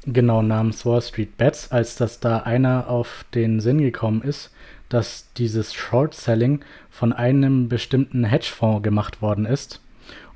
Genau, 0.06 0.42
namens 0.42 0.86
Wall 0.86 1.02
Street 1.02 1.38
Bets, 1.38 1.72
als 1.72 1.96
dass 1.96 2.20
da 2.20 2.40
einer 2.40 2.90
auf 2.90 3.26
den 3.36 3.60
Sinn 3.60 3.80
gekommen 3.80 4.22
ist, 4.24 4.52
dass 4.90 5.32
dieses 5.38 5.74
Short 5.74 6.14
Selling 6.14 6.62
von 6.90 7.14
einem 7.14 7.70
bestimmten 7.70 8.24
Hedgefonds 8.24 8.84
gemacht 8.84 9.22
worden 9.22 9.46
ist. 9.46 9.80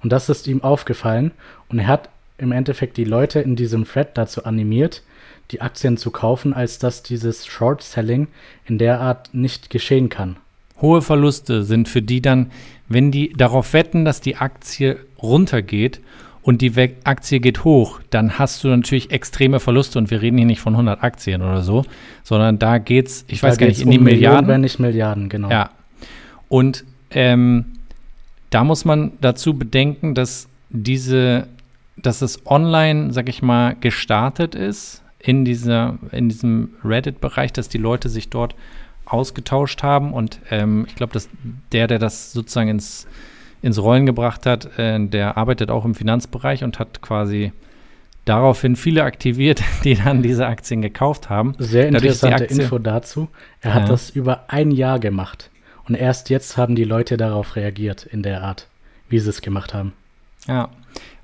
Und 0.04 0.12
das 0.12 0.30
ist 0.30 0.48
ihm 0.48 0.64
aufgefallen 0.64 1.32
und 1.68 1.80
er 1.80 1.88
hat 1.88 2.10
im 2.38 2.52
Endeffekt 2.52 2.98
die 2.98 3.04
Leute 3.04 3.40
in 3.40 3.56
diesem 3.56 3.86
Thread 3.86 4.18
dazu 4.18 4.46
animiert, 4.46 5.04
die 5.52 5.62
Aktien 5.62 5.98
zu 5.98 6.12
kaufen, 6.12 6.54
als 6.54 6.80
dass 6.80 7.04
dieses 7.04 7.46
Short 7.46 7.82
Selling 7.82 8.28
in 8.66 8.78
der 8.78 9.00
Art 9.00 9.34
nicht 9.34 9.70
geschehen 9.70 10.10
kann. 10.10 10.38
Hohe 10.82 11.02
Verluste 11.02 11.64
sind 11.64 11.88
für 11.88 12.02
die 12.02 12.22
dann, 12.22 12.52
wenn 12.90 13.12
die 13.12 13.32
darauf 13.34 13.74
wetten, 13.74 14.06
dass 14.06 14.22
die 14.22 14.36
Aktie 14.36 14.98
runtergeht 15.22 16.02
und 16.42 16.62
die 16.62 16.74
Aktie 17.06 17.40
geht 17.40 17.64
hoch, 17.64 18.02
dann 18.10 18.38
hast 18.38 18.64
du 18.64 18.68
natürlich 18.68 19.12
extreme 19.12 19.60
Verluste 19.60 19.98
und 19.98 20.12
wir 20.12 20.22
reden 20.22 20.38
hier 20.38 20.46
nicht 20.46 20.60
von 20.60 20.74
100 20.74 21.02
Aktien 21.02 21.42
oder 21.42 21.62
so, 21.62 21.86
sondern 22.24 22.60
da 22.60 22.78
geht's, 22.78 23.26
ich 23.28 23.42
weiß 23.42 23.56
Da 23.56 23.62
gar 23.62 23.68
nicht, 23.68 23.82
in 23.82 23.90
die 23.90 23.98
um 23.98 24.04
Millionen, 24.04 24.22
Milliarden. 24.22 24.48
wenn 24.50 24.62
nicht 24.62 24.80
Milliarden, 24.80 25.30
genau. 25.30 25.50
Ja. 25.50 25.72
Und 26.50 26.84
ähm, 27.12 27.66
da 28.50 28.64
muss 28.64 28.86
man 28.86 29.14
dazu 29.22 29.56
bedenken, 29.56 30.14
dass 30.14 30.48
diese, 30.70 31.48
dass 32.06 32.22
es 32.22 32.45
online, 32.45 33.12
sag 33.14 33.30
ich 33.30 33.41
mal, 33.41 33.76
gestartet 33.80 34.56
ist 34.56 35.01
in 35.20 35.43
dieser, 35.45 35.97
in 36.12 36.30
diesem 36.30 36.74
Reddit-Bereich, 36.84 37.51
dass 37.53 37.70
die 37.70 37.78
Leute 37.78 38.10
sich 38.10 38.30
dort 38.30 38.56
ausgetauscht 39.06 39.84
haben 39.84 40.14
und 40.14 40.39
ähm, 40.49 40.86
ich 40.88 40.95
glaube, 40.95 41.14
dass 41.14 41.30
der, 41.72 41.88
der 41.88 41.99
das 41.99 42.32
sozusagen 42.34 42.70
ins, 42.70 43.08
ins 43.62 43.80
Rollen 43.82 44.06
gebracht 44.06 44.45
hat, 44.45 44.78
äh, 44.80 44.99
der 45.08 45.38
arbeitet 45.38 45.70
auch 45.70 45.86
im 45.86 45.93
Finanzbereich 45.95 46.64
und 46.64 46.80
hat 46.80 47.01
quasi 47.01 47.51
daraufhin 48.26 48.76
viele 48.76 49.03
aktiviert, 49.03 49.62
die 49.84 49.95
dann 49.95 50.24
diese 50.24 50.47
Aktien 50.47 50.82
gekauft 50.82 51.30
haben. 51.30 51.53
Sehr 51.60 51.88
interessante 51.88 52.45
Aktie- 52.45 52.62
Info 52.64 52.80
dazu. 52.80 53.28
Er 53.62 53.76
hat 53.76 53.84
Ja. 53.84 53.89
das 53.89 54.10
über 54.10 54.45
ein 54.47 54.72
Jahr 54.72 54.99
gemacht. 54.99 55.51
Und 55.88 55.93
erst 55.93 56.32
jetzt 56.32 56.58
haben 56.58 56.74
die 56.76 56.84
Leute 56.84 57.16
darauf 57.16 57.56
reagiert, 57.56 58.03
in 58.06 58.24
der 58.24 58.41
Art, 58.43 58.68
wie 59.08 59.20
sie 59.20 59.30
es 59.30 59.41
gemacht 59.43 59.76
haben. 59.76 59.93
Ja. 60.47 60.70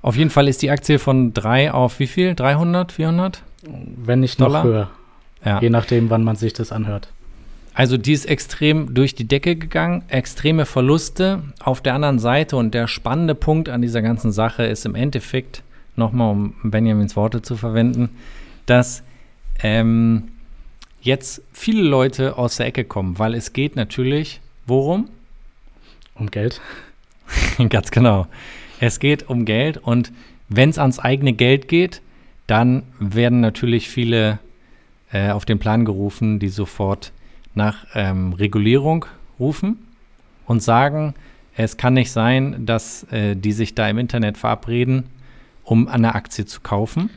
Auf 0.02 0.16
jeden 0.16 0.30
Fall 0.30 0.48
ist 0.48 0.62
die 0.62 0.70
Aktie 0.70 0.98
von 0.98 1.32
3 1.32 1.72
auf 1.72 2.00
wie 2.00 2.08
viel? 2.08 2.34
300, 2.34 2.92
400? 2.92 3.42
Wenn 3.62 4.20
nicht 4.20 4.40
noch 4.40 4.48
Dollar? 4.48 4.64
höher. 4.64 4.90
Ja. 5.44 5.60
Je 5.60 5.70
nachdem, 5.70 6.10
wann 6.10 6.24
man 6.24 6.36
sich 6.36 6.52
das 6.52 6.72
anhört. 6.72 7.08
Also 7.74 7.96
die 7.96 8.12
ist 8.12 8.26
extrem 8.26 8.94
durch 8.94 9.14
die 9.14 9.26
Decke 9.26 9.56
gegangen, 9.56 10.02
extreme 10.08 10.66
Verluste. 10.66 11.42
Auf 11.60 11.80
der 11.80 11.94
anderen 11.94 12.18
Seite 12.18 12.56
und 12.56 12.74
der 12.74 12.86
spannende 12.86 13.34
Punkt 13.34 13.68
an 13.68 13.80
dieser 13.80 14.02
ganzen 14.02 14.30
Sache 14.30 14.64
ist 14.64 14.84
im 14.84 14.94
Endeffekt, 14.94 15.62
nochmal 15.96 16.32
um 16.32 16.54
Benjamins 16.62 17.16
Worte 17.16 17.40
zu 17.40 17.56
verwenden, 17.56 18.10
dass 18.66 19.02
ähm, 19.62 20.28
jetzt 21.00 21.42
viele 21.52 21.82
Leute 21.82 22.36
aus 22.36 22.56
der 22.56 22.66
Ecke 22.66 22.84
kommen, 22.84 23.18
weil 23.18 23.34
es 23.34 23.52
geht 23.52 23.76
natürlich, 23.76 24.40
worum? 24.66 25.08
Um 26.14 26.30
Geld. 26.30 26.60
Ganz 27.70 27.90
genau. 27.90 28.26
Es 28.82 28.98
geht 28.98 29.30
um 29.30 29.44
Geld 29.44 29.76
und 29.76 30.10
wenn 30.48 30.68
es 30.68 30.76
ans 30.76 30.98
eigene 30.98 31.32
Geld 31.34 31.68
geht, 31.68 32.02
dann 32.48 32.82
werden 32.98 33.38
natürlich 33.38 33.88
viele 33.88 34.40
äh, 35.12 35.30
auf 35.30 35.44
den 35.44 35.60
Plan 35.60 35.84
gerufen, 35.84 36.40
die 36.40 36.48
sofort 36.48 37.12
nach 37.54 37.86
ähm, 37.94 38.32
Regulierung 38.32 39.04
rufen 39.38 39.78
und 40.46 40.64
sagen, 40.64 41.14
es 41.56 41.76
kann 41.76 41.94
nicht 41.94 42.10
sein, 42.10 42.66
dass 42.66 43.04
äh, 43.12 43.36
die 43.36 43.52
sich 43.52 43.76
da 43.76 43.88
im 43.88 43.98
Internet 43.98 44.36
verabreden, 44.36 45.04
um 45.62 45.86
eine 45.86 46.16
Aktie 46.16 46.44
zu 46.44 46.60
kaufen 46.60 47.08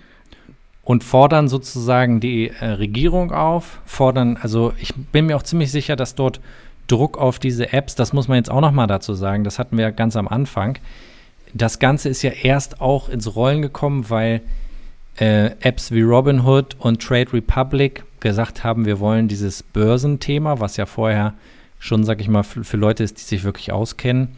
und 0.83 1.03
fordern 1.03 1.47
sozusagen 1.47 2.19
die 2.19 2.49
äh, 2.49 2.63
Regierung 2.63 3.31
auf, 3.31 3.79
fordern, 3.87 4.37
also 4.39 4.71
ich 4.79 4.93
bin 4.93 5.25
mir 5.25 5.35
auch 5.35 5.41
ziemlich 5.41 5.71
sicher, 5.71 5.95
dass 5.95 6.13
dort 6.13 6.41
Druck 6.85 7.17
auf 7.17 7.39
diese 7.39 7.73
Apps, 7.73 7.95
das 7.95 8.13
muss 8.13 8.27
man 8.27 8.37
jetzt 8.37 8.51
auch 8.51 8.61
noch 8.61 8.71
mal 8.71 8.85
dazu 8.85 9.15
sagen, 9.15 9.43
das 9.43 9.57
hatten 9.57 9.79
wir 9.79 9.91
ganz 9.91 10.15
am 10.15 10.27
Anfang. 10.27 10.77
Das 11.57 11.79
Ganze 11.79 12.09
ist 12.09 12.21
ja 12.21 12.31
erst 12.31 12.81
auch 12.81 13.07
ins 13.07 13.33
Rollen 13.33 13.61
gekommen, 13.61 14.09
weil 14.09 14.41
äh, 15.17 15.51
Apps 15.61 15.91
wie 15.91 16.01
Robinhood 16.01 16.75
und 16.79 17.01
Trade 17.01 17.31
Republic 17.31 18.03
gesagt 18.19 18.65
haben, 18.65 18.85
wir 18.85 18.99
wollen 18.99 19.29
dieses 19.29 19.63
Börsenthema, 19.63 20.59
was 20.59 20.75
ja 20.75 20.85
vorher 20.85 21.33
schon, 21.79 22.03
sag 22.03 22.19
ich 22.19 22.27
mal, 22.27 22.43
für, 22.43 22.75
Leute 22.75 23.05
ist, 23.05 23.19
die 23.19 23.23
sich 23.23 23.45
wirklich 23.45 23.71
auskennen, 23.71 24.35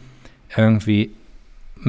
irgendwie 0.56 1.10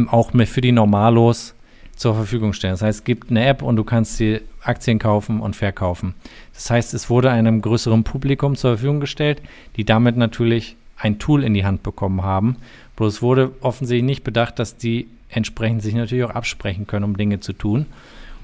auch 0.08 0.34
mehr 0.34 0.48
für 0.48 0.62
die 0.62 0.72
Normalos 0.72 1.54
zur 1.96 2.16
Verfügung 2.16 2.54
stellen. 2.54 2.74
Das 2.74 2.82
heißt, 2.82 3.00
es 3.00 3.04
gibt 3.04 3.30
eine 3.30 3.46
App 3.46 3.62
und 3.62 3.76
du 3.76 3.84
kannst 3.84 4.20
die 4.20 4.42
Aktien 4.64 4.98
kaufen 4.98 5.42
und 5.42 5.56
verkaufen. 5.56 6.16
Das 6.56 6.72
heißt, 6.72 6.96
es 6.96 7.08
wurde 7.08 7.30
einem 7.30 7.62
größeren 7.62 8.04
Publikum 8.04 8.56
zur 8.56 8.72
Verfügung 8.72 9.00
gestellt, 9.00 9.44
die 9.76 9.84
damit 9.84 10.18
natürlich 10.18 10.76
ein 10.98 11.20
Tool 11.20 11.44
in 11.44 11.54
die 11.54 11.66
Hand 11.66 11.84
bekommen 11.84 12.24
haben. 12.24 12.56
Bloß 12.96 13.22
wurde 13.22 13.52
offensichtlich 13.62 14.04
nicht 14.04 14.24
bedacht, 14.24 14.58
dass 14.58 14.76
die 14.76 15.08
entsprechend 15.30 15.82
sich 15.82 15.94
natürlich 15.94 16.24
auch 16.24 16.30
absprechen 16.32 16.88
können, 16.88 17.06
um 17.06 17.18
Dinge 17.18 17.40
zu 17.40 17.54
tun. 17.54 17.86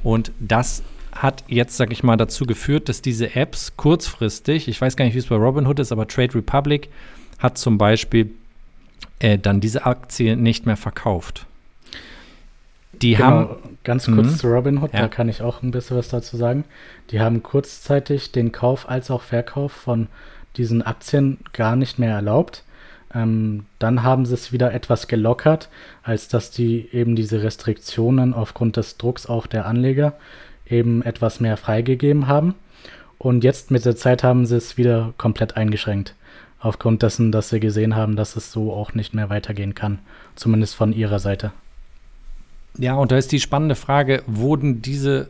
Und 0.04 0.32
das 0.40 0.84
hat 1.12 1.44
jetzt, 1.48 1.78
sag 1.78 1.92
ich 1.92 2.04
mal, 2.04 2.18
dazu 2.18 2.46
geführt, 2.46 2.90
dass 2.90 3.02
diese 3.02 3.36
Apps 3.36 3.76
kurzfristig, 3.78 4.68
ich 4.68 4.80
weiß 4.80 4.96
gar 4.96 5.06
nicht, 5.06 5.16
wie 5.16 5.20
es 5.20 5.28
bei 5.28 5.36
Robinhood 5.36 5.80
ist, 5.80 5.92
aber 5.92 6.08
Trade 6.08 6.36
Republic 6.36 6.90
hat 7.40 7.58
zum 7.58 7.78
Beispiel 7.78 8.32
äh, 9.20 9.38
dann 9.38 9.62
diese 9.62 9.86
Aktie 9.86 10.36
nicht 10.36 10.66
mehr 10.66 10.76
verkauft. 10.78 11.46
Die 13.02 13.18
haben, 13.18 13.48
Genau, 13.48 13.60
ganz 13.84 14.06
kurz 14.06 14.28
Mhm. 14.28 14.36
zu 14.38 14.48
Robinhood, 14.48 14.94
Ja. 14.94 15.02
da 15.02 15.08
kann 15.08 15.28
ich 15.30 15.42
auch 15.42 15.62
ein 15.64 15.72
bisschen 15.72 15.98
was 15.98 16.10
dazu 16.10 16.38
sagen. 16.38 16.64
Die 17.12 17.20
haben 17.20 17.44
kurzzeitig 17.44 18.32
den 18.32 18.52
Kauf 18.52 18.88
als 18.90 19.12
auch 19.12 19.22
Verkauf 19.22 19.72
von 19.72 20.08
diesen 20.58 20.82
Aktien 20.82 21.38
gar 21.54 21.76
nicht 21.76 22.00
mehr 22.00 22.14
erlaubt. 22.14 22.64
Ähm, 23.16 23.66
dann 23.80 24.04
haben 24.04 24.26
sie 24.26 24.34
es 24.34 24.52
wieder 24.52 24.74
etwas 24.74 25.08
gelockert, 25.08 25.70
als 26.04 26.28
dass 26.28 26.52
die 26.52 26.90
eben 26.92 27.16
diese 27.16 27.42
Restriktionen 27.42 28.34
aufgrund 28.34 28.78
des 28.78 28.98
Drucks 28.98 29.26
auch 29.26 29.48
der 29.48 29.66
Anleger 29.66 30.14
eben 30.68 31.02
etwas 31.02 31.40
mehr 31.40 31.58
freigegeben 31.58 32.28
haben. 32.28 32.56
Und 33.18 33.44
jetzt 33.44 33.72
mit 33.72 33.86
der 33.86 33.96
Zeit 33.96 34.24
haben 34.24 34.46
sie 34.46 34.58
es 34.58 34.78
wieder 34.78 35.14
komplett 35.18 35.56
eingeschränkt. 35.56 36.14
Aufgrund 36.60 37.04
dessen, 37.04 37.32
dass 37.32 37.50
sie 37.50 37.60
gesehen 37.60 37.96
haben, 37.96 38.16
dass 38.16 38.36
es 38.36 38.52
so 38.52 38.74
auch 38.74 38.94
nicht 38.94 39.14
mehr 39.14 39.30
weitergehen 39.30 39.76
kann. 39.76 40.00
Zumindest 40.36 40.76
von 40.76 40.92
ihrer 40.94 41.20
Seite. 41.20 41.52
ja, 42.78 42.96
und 42.96 43.12
da 43.12 43.18
ist 43.18 43.32
die 43.32 43.40
spannende 43.40 43.76
Frage, 43.76 44.24
wurden 44.28 44.82
diese 44.82 45.30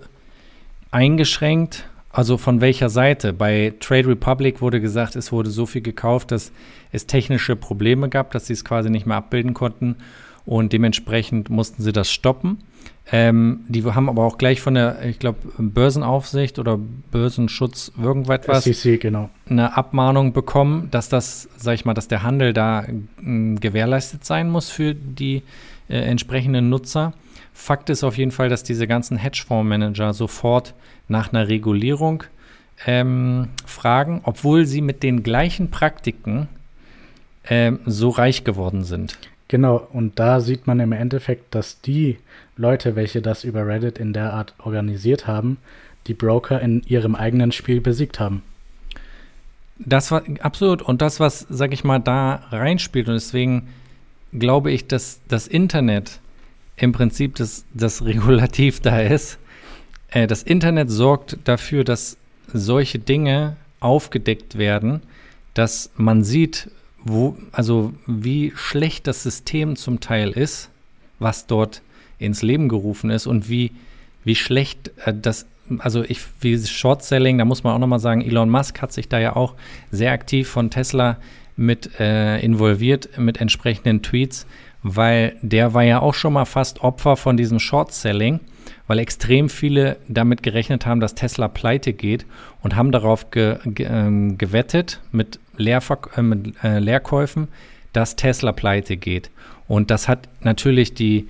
eingeschränkt? 0.91 1.87
Also 2.15 2.37
von 2.37 2.61
welcher 2.61 2.87
Seite? 2.87 3.33
Bei 3.33 3.73
Trade 3.81 4.07
Republic 4.07 4.61
wurde 4.61 4.79
gesagt, 4.79 5.17
es 5.17 5.33
wurde 5.33 5.49
so 5.49 5.65
viel 5.65 5.81
gekauft, 5.81 6.31
dass 6.31 6.53
es 6.93 7.07
technische 7.07 7.57
Probleme 7.57 8.07
gab, 8.07 8.31
dass 8.31 8.47
sie 8.47 8.53
es 8.53 8.63
quasi 8.63 8.89
nicht 8.89 9.05
mehr 9.05 9.17
abbilden 9.17 9.53
konnten. 9.53 9.97
und 10.45 10.71
dementsprechend 10.71 11.49
mussten 11.49 11.81
sie 11.81 11.91
das 11.91 12.09
stoppen. 12.09 12.59
Ähm, 13.11 13.65
die 13.67 13.83
haben 13.83 14.07
aber 14.07 14.23
auch 14.23 14.37
gleich 14.37 14.61
von 14.61 14.75
der, 14.75 15.03
ich 15.03 15.19
glaube, 15.19 15.39
Börsenaufsicht 15.57 16.57
oder 16.57 16.79
Börsenschutz 17.11 17.91
irgendwas 18.01 18.63
SEC, 18.63 19.01
genau. 19.01 19.29
eine 19.49 19.75
Abmahnung 19.75 20.33
bekommen, 20.33 20.89
dass 20.91 21.09
das, 21.09 21.49
sag 21.57 21.73
ich 21.73 21.83
mal, 21.83 21.95
dass 21.95 22.07
der 22.07 22.23
Handel 22.23 22.53
da 22.53 22.83
äh, 22.83 23.55
gewährleistet 23.55 24.23
sein 24.23 24.49
muss 24.49 24.69
für 24.69 24.93
die 24.93 25.41
äh, 25.89 25.97
entsprechenden 25.97 26.69
Nutzer. 26.69 27.13
Fakt 27.53 27.89
ist 27.89 28.03
auf 28.03 28.17
jeden 28.17 28.31
Fall, 28.31 28.49
dass 28.49 28.63
diese 28.63 28.87
ganzen 28.87 29.17
Hedgefondsmanager 29.17 30.13
sofort 30.13 30.73
nach 31.07 31.31
einer 31.31 31.47
Regulierung 31.47 32.23
ähm, 32.85 33.47
fragen, 33.65 34.21
obwohl 34.23 34.65
sie 34.65 34.81
mit 34.81 35.03
den 35.03 35.23
gleichen 35.23 35.71
Praktiken 35.71 36.47
ähm, 37.47 37.79
so 37.85 38.09
reich 38.09 38.43
geworden 38.43 38.83
sind. 38.83 39.17
Genau, 39.47 39.87
und 39.93 40.19
da 40.19 40.41
sieht 40.41 40.67
man 40.67 40.79
im 40.79 40.91
Endeffekt, 40.91 41.53
dass 41.53 41.79
die 41.81 42.17
Leute, 42.57 42.95
welche 42.95 43.21
das 43.21 43.43
über 43.43 43.67
Reddit 43.67 43.99
in 43.99 44.11
der 44.11 44.33
Art 44.33 44.53
organisiert 44.57 45.27
haben, 45.27 45.57
die 46.07 46.13
Broker 46.13 46.59
in 46.61 46.81
ihrem 46.87 47.15
eigenen 47.15 47.51
Spiel 47.51 47.79
besiegt 47.79 48.19
haben. 48.19 48.41
Das 49.77 50.11
war 50.11 50.23
absolut. 50.39 50.81
Und 50.81 51.01
das, 51.01 51.19
was, 51.19 51.45
sag 51.49 51.73
ich 51.73 51.83
mal, 51.83 51.99
da 51.99 52.43
reinspielt, 52.49 53.07
und 53.07 53.13
deswegen 53.13 53.67
glaube 54.39 54.71
ich, 54.71 54.87
dass 54.87 55.19
das 55.27 55.47
Internet 55.47 56.19
im 56.77 56.91
Prinzip 56.91 57.35
das, 57.35 57.65
das 57.73 58.03
Regulativ 58.03 58.79
da 58.81 58.99
ist. 58.99 59.37
Äh, 60.09 60.27
das 60.27 60.43
Internet 60.43 60.89
sorgt 60.89 61.37
dafür, 61.45 61.83
dass 61.83 62.17
solche 62.51 62.99
Dinge 62.99 63.55
aufgedeckt 63.79 64.57
werden, 64.57 65.01
dass 65.53 65.91
man 65.95 66.23
sieht, 66.23 66.69
wo, 67.03 67.37
also 67.51 67.93
wie 68.07 68.51
schlecht 68.55 69.07
das 69.07 69.23
System 69.23 69.75
zum 69.75 69.99
Teil 69.99 70.31
ist, 70.31 70.69
was 71.19 71.47
dort 71.47 71.81
ins 72.17 72.41
Leben 72.41 72.67
gerufen 72.69 73.09
ist 73.09 73.27
und 73.27 73.49
wie, 73.49 73.71
wie 74.23 74.35
schlecht 74.35 74.91
äh, 75.05 75.13
das, 75.13 75.45
also 75.79 76.03
ich, 76.03 76.21
wie 76.41 76.57
Short 76.57 77.03
Selling, 77.03 77.37
da 77.37 77.45
muss 77.45 77.63
man 77.63 77.73
auch 77.73 77.79
nochmal 77.79 77.99
sagen, 77.99 78.21
Elon 78.21 78.49
Musk 78.49 78.81
hat 78.81 78.91
sich 78.91 79.07
da 79.07 79.19
ja 79.19 79.35
auch 79.35 79.53
sehr 79.91 80.11
aktiv 80.11 80.47
von 80.47 80.69
Tesla 80.69 81.17
mit 81.55 81.99
äh, 81.99 82.39
involviert 82.39 83.17
mit 83.17 83.39
entsprechenden 83.39 84.01
Tweets, 84.01 84.45
weil 84.83 85.35
der 85.41 85.73
war 85.73 85.83
ja 85.83 85.99
auch 85.99 86.13
schon 86.13 86.33
mal 86.33 86.45
fast 86.45 86.81
Opfer 86.81 87.15
von 87.15 87.37
diesem 87.37 87.59
Short 87.59 87.91
Selling, 87.93 88.39
weil 88.87 88.99
extrem 88.99 89.49
viele 89.49 89.97
damit 90.07 90.43
gerechnet 90.43 90.85
haben, 90.85 90.99
dass 90.99 91.15
Tesla 91.15 91.47
pleite 91.47 91.93
geht 91.93 92.25
und 92.61 92.75
haben 92.75 92.91
darauf 92.91 93.31
ge, 93.31 93.57
ge, 93.65 93.87
ähm, 93.89 94.37
gewettet 94.37 95.01
mit, 95.11 95.39
Leerver 95.57 95.99
äh, 96.15 96.21
mit 96.21 96.53
äh, 96.63 96.79
Leerkäufen, 96.79 97.47
dass 97.93 98.15
Tesla 98.15 98.51
pleite 98.51 98.97
geht. 98.97 99.31
Und 99.67 99.89
das 99.89 100.07
hat 100.07 100.27
natürlich 100.41 100.93
die, 100.93 101.27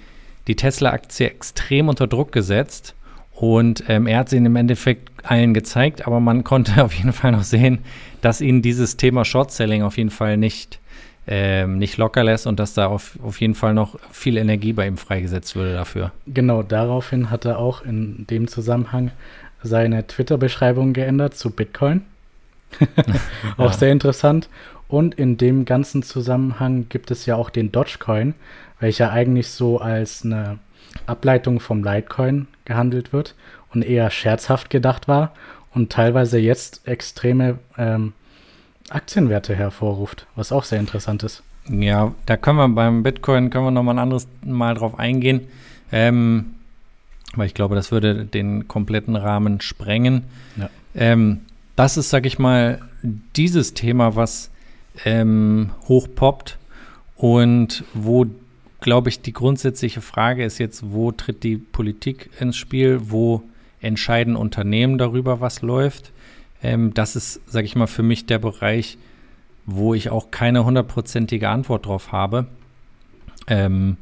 die 0.47 0.55
Tesla-Aktie 0.55 1.27
extrem 1.27 1.89
unter 1.89 2.07
Druck 2.07 2.31
gesetzt. 2.31 2.95
Und 3.31 3.83
ähm, 3.87 4.07
er 4.07 4.19
hat 4.19 4.29
sie 4.29 4.37
im 4.37 4.55
Endeffekt 4.55 5.09
allen 5.23 5.53
gezeigt, 5.53 6.07
aber 6.07 6.19
man 6.19 6.43
konnte 6.43 6.83
auf 6.83 6.93
jeden 6.93 7.13
Fall 7.13 7.31
noch 7.31 7.43
sehen, 7.43 7.79
dass 8.25 8.41
ihn 8.41 8.63
dieses 8.63 8.97
Thema 8.97 9.23
Short-Selling 9.23 9.83
auf 9.83 9.97
jeden 9.97 10.09
Fall 10.09 10.35
nicht 10.35 10.79
ähm, 11.27 11.77
nicht 11.77 11.97
locker 11.97 12.23
lässt 12.23 12.47
und 12.47 12.59
dass 12.59 12.73
da 12.73 12.87
auf, 12.87 13.17
auf 13.23 13.39
jeden 13.39 13.55
Fall 13.55 13.73
noch 13.73 13.99
viel 14.11 14.37
Energie 14.37 14.73
bei 14.73 14.87
ihm 14.87 14.97
freigesetzt 14.97 15.55
würde 15.55 15.73
dafür. 15.73 16.11
Genau, 16.27 16.63
daraufhin 16.63 17.29
hat 17.29 17.45
er 17.45 17.59
auch 17.59 17.83
in 17.83 18.25
dem 18.27 18.47
Zusammenhang 18.47 19.11
seine 19.63 20.05
Twitter-Beschreibung 20.05 20.93
geändert 20.93 21.35
zu 21.35 21.49
Bitcoin. 21.51 22.01
auch 23.57 23.71
ja. 23.71 23.77
sehr 23.77 23.91
interessant. 23.91 24.49
Und 24.87 25.15
in 25.15 25.37
dem 25.37 25.65
ganzen 25.65 26.03
Zusammenhang 26.03 26.87
gibt 26.89 27.09
es 27.09 27.25
ja 27.25 27.35
auch 27.35 27.49
den 27.49 27.71
Dogecoin, 27.71 28.35
welcher 28.79 29.11
eigentlich 29.11 29.47
so 29.47 29.79
als 29.79 30.23
eine 30.23 30.59
Ableitung 31.07 31.59
vom 31.59 31.83
Litecoin 31.83 32.47
gehandelt 32.65 33.13
wird 33.13 33.35
und 33.73 33.83
eher 33.83 34.09
scherzhaft 34.11 34.69
gedacht 34.69 35.07
war 35.07 35.31
und 35.75 35.91
teilweise 35.91 36.39
jetzt 36.39 36.87
extreme 36.87 37.59
ähm, 37.77 38.13
Aktienwerte 38.89 39.55
hervorruft, 39.55 40.25
was 40.35 40.51
auch 40.51 40.63
sehr 40.63 40.79
interessant 40.79 41.21
ist. 41.23 41.43
Ja, 41.69 42.13
da 42.25 42.37
können 42.37 42.57
wir 42.57 42.69
beim 42.69 43.03
Bitcoin 43.03 43.49
können 43.49 43.65
wir 43.65 43.71
noch 43.71 43.83
mal 43.83 43.93
ein 43.93 43.99
anderes 43.99 44.27
Mal 44.43 44.75
drauf 44.75 44.97
eingehen, 44.97 45.41
ähm, 45.91 46.53
weil 47.35 47.47
ich 47.47 47.53
glaube, 47.53 47.75
das 47.75 47.91
würde 47.91 48.25
den 48.25 48.67
kompletten 48.67 49.15
Rahmen 49.15 49.61
sprengen. 49.61 50.23
Ja. 50.55 50.69
Ähm, 50.95 51.41
das 51.75 51.97
ist, 51.97 52.09
sag 52.09 52.25
ich 52.25 52.39
mal, 52.39 52.79
dieses 53.35 53.73
Thema, 53.73 54.15
was 54.15 54.51
ähm, 55.03 55.71
hochpoppt 55.87 56.57
und 57.17 57.83
wo, 57.93 58.25
glaube 58.79 59.09
ich, 59.09 59.21
die 59.21 59.33
grundsätzliche 59.33 60.01
Frage 60.01 60.45
ist 60.45 60.59
jetzt, 60.59 60.83
wo 60.91 61.11
tritt 61.11 61.43
die 61.43 61.57
Politik 61.57 62.29
ins 62.39 62.55
Spiel, 62.55 62.99
wo 63.09 63.43
entscheiden 63.81 64.35
Unternehmen 64.35 64.97
darüber, 64.97 65.41
was 65.41 65.61
läuft. 65.61 66.11
Ähm, 66.63 66.93
das 66.93 67.15
ist, 67.15 67.41
sage 67.47 67.65
ich 67.65 67.75
mal, 67.75 67.87
für 67.87 68.03
mich 68.03 68.25
der 68.25 68.39
Bereich, 68.39 68.97
wo 69.65 69.93
ich 69.93 70.09
auch 70.09 70.31
keine 70.31 70.65
hundertprozentige 70.65 71.49
Antwort 71.49 71.85
drauf 71.85 72.11
habe. 72.11 72.47
Ähm, 73.47 73.97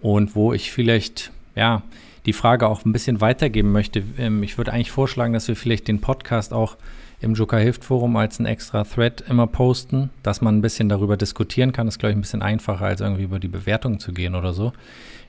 und 0.00 0.36
wo 0.36 0.52
ich 0.52 0.70
vielleicht, 0.70 1.32
ja, 1.54 1.82
die 2.26 2.32
Frage 2.32 2.68
auch 2.68 2.84
ein 2.84 2.92
bisschen 2.92 3.20
weitergeben 3.20 3.72
möchte. 3.72 4.02
Ähm, 4.18 4.42
ich 4.42 4.58
würde 4.58 4.72
eigentlich 4.72 4.90
vorschlagen, 4.90 5.32
dass 5.32 5.48
wir 5.48 5.56
vielleicht 5.56 5.88
den 5.88 6.00
Podcast 6.00 6.52
auch 6.52 6.76
im 7.20 7.34
Joker 7.34 7.58
Hilft 7.58 7.84
Forum 7.84 8.16
als 8.16 8.38
ein 8.38 8.46
extra 8.46 8.84
Thread 8.84 9.22
immer 9.28 9.46
posten, 9.46 10.10
dass 10.22 10.40
man 10.40 10.58
ein 10.58 10.62
bisschen 10.62 10.88
darüber 10.88 11.16
diskutieren 11.16 11.72
kann. 11.72 11.86
Das 11.86 11.94
ist, 11.94 11.98
glaube 11.98 12.12
ich, 12.12 12.18
ein 12.18 12.22
bisschen 12.22 12.42
einfacher, 12.42 12.84
als 12.84 13.00
irgendwie 13.00 13.24
über 13.24 13.38
die 13.38 13.48
Bewertung 13.48 13.98
zu 13.98 14.12
gehen 14.12 14.34
oder 14.34 14.52
so. 14.52 14.72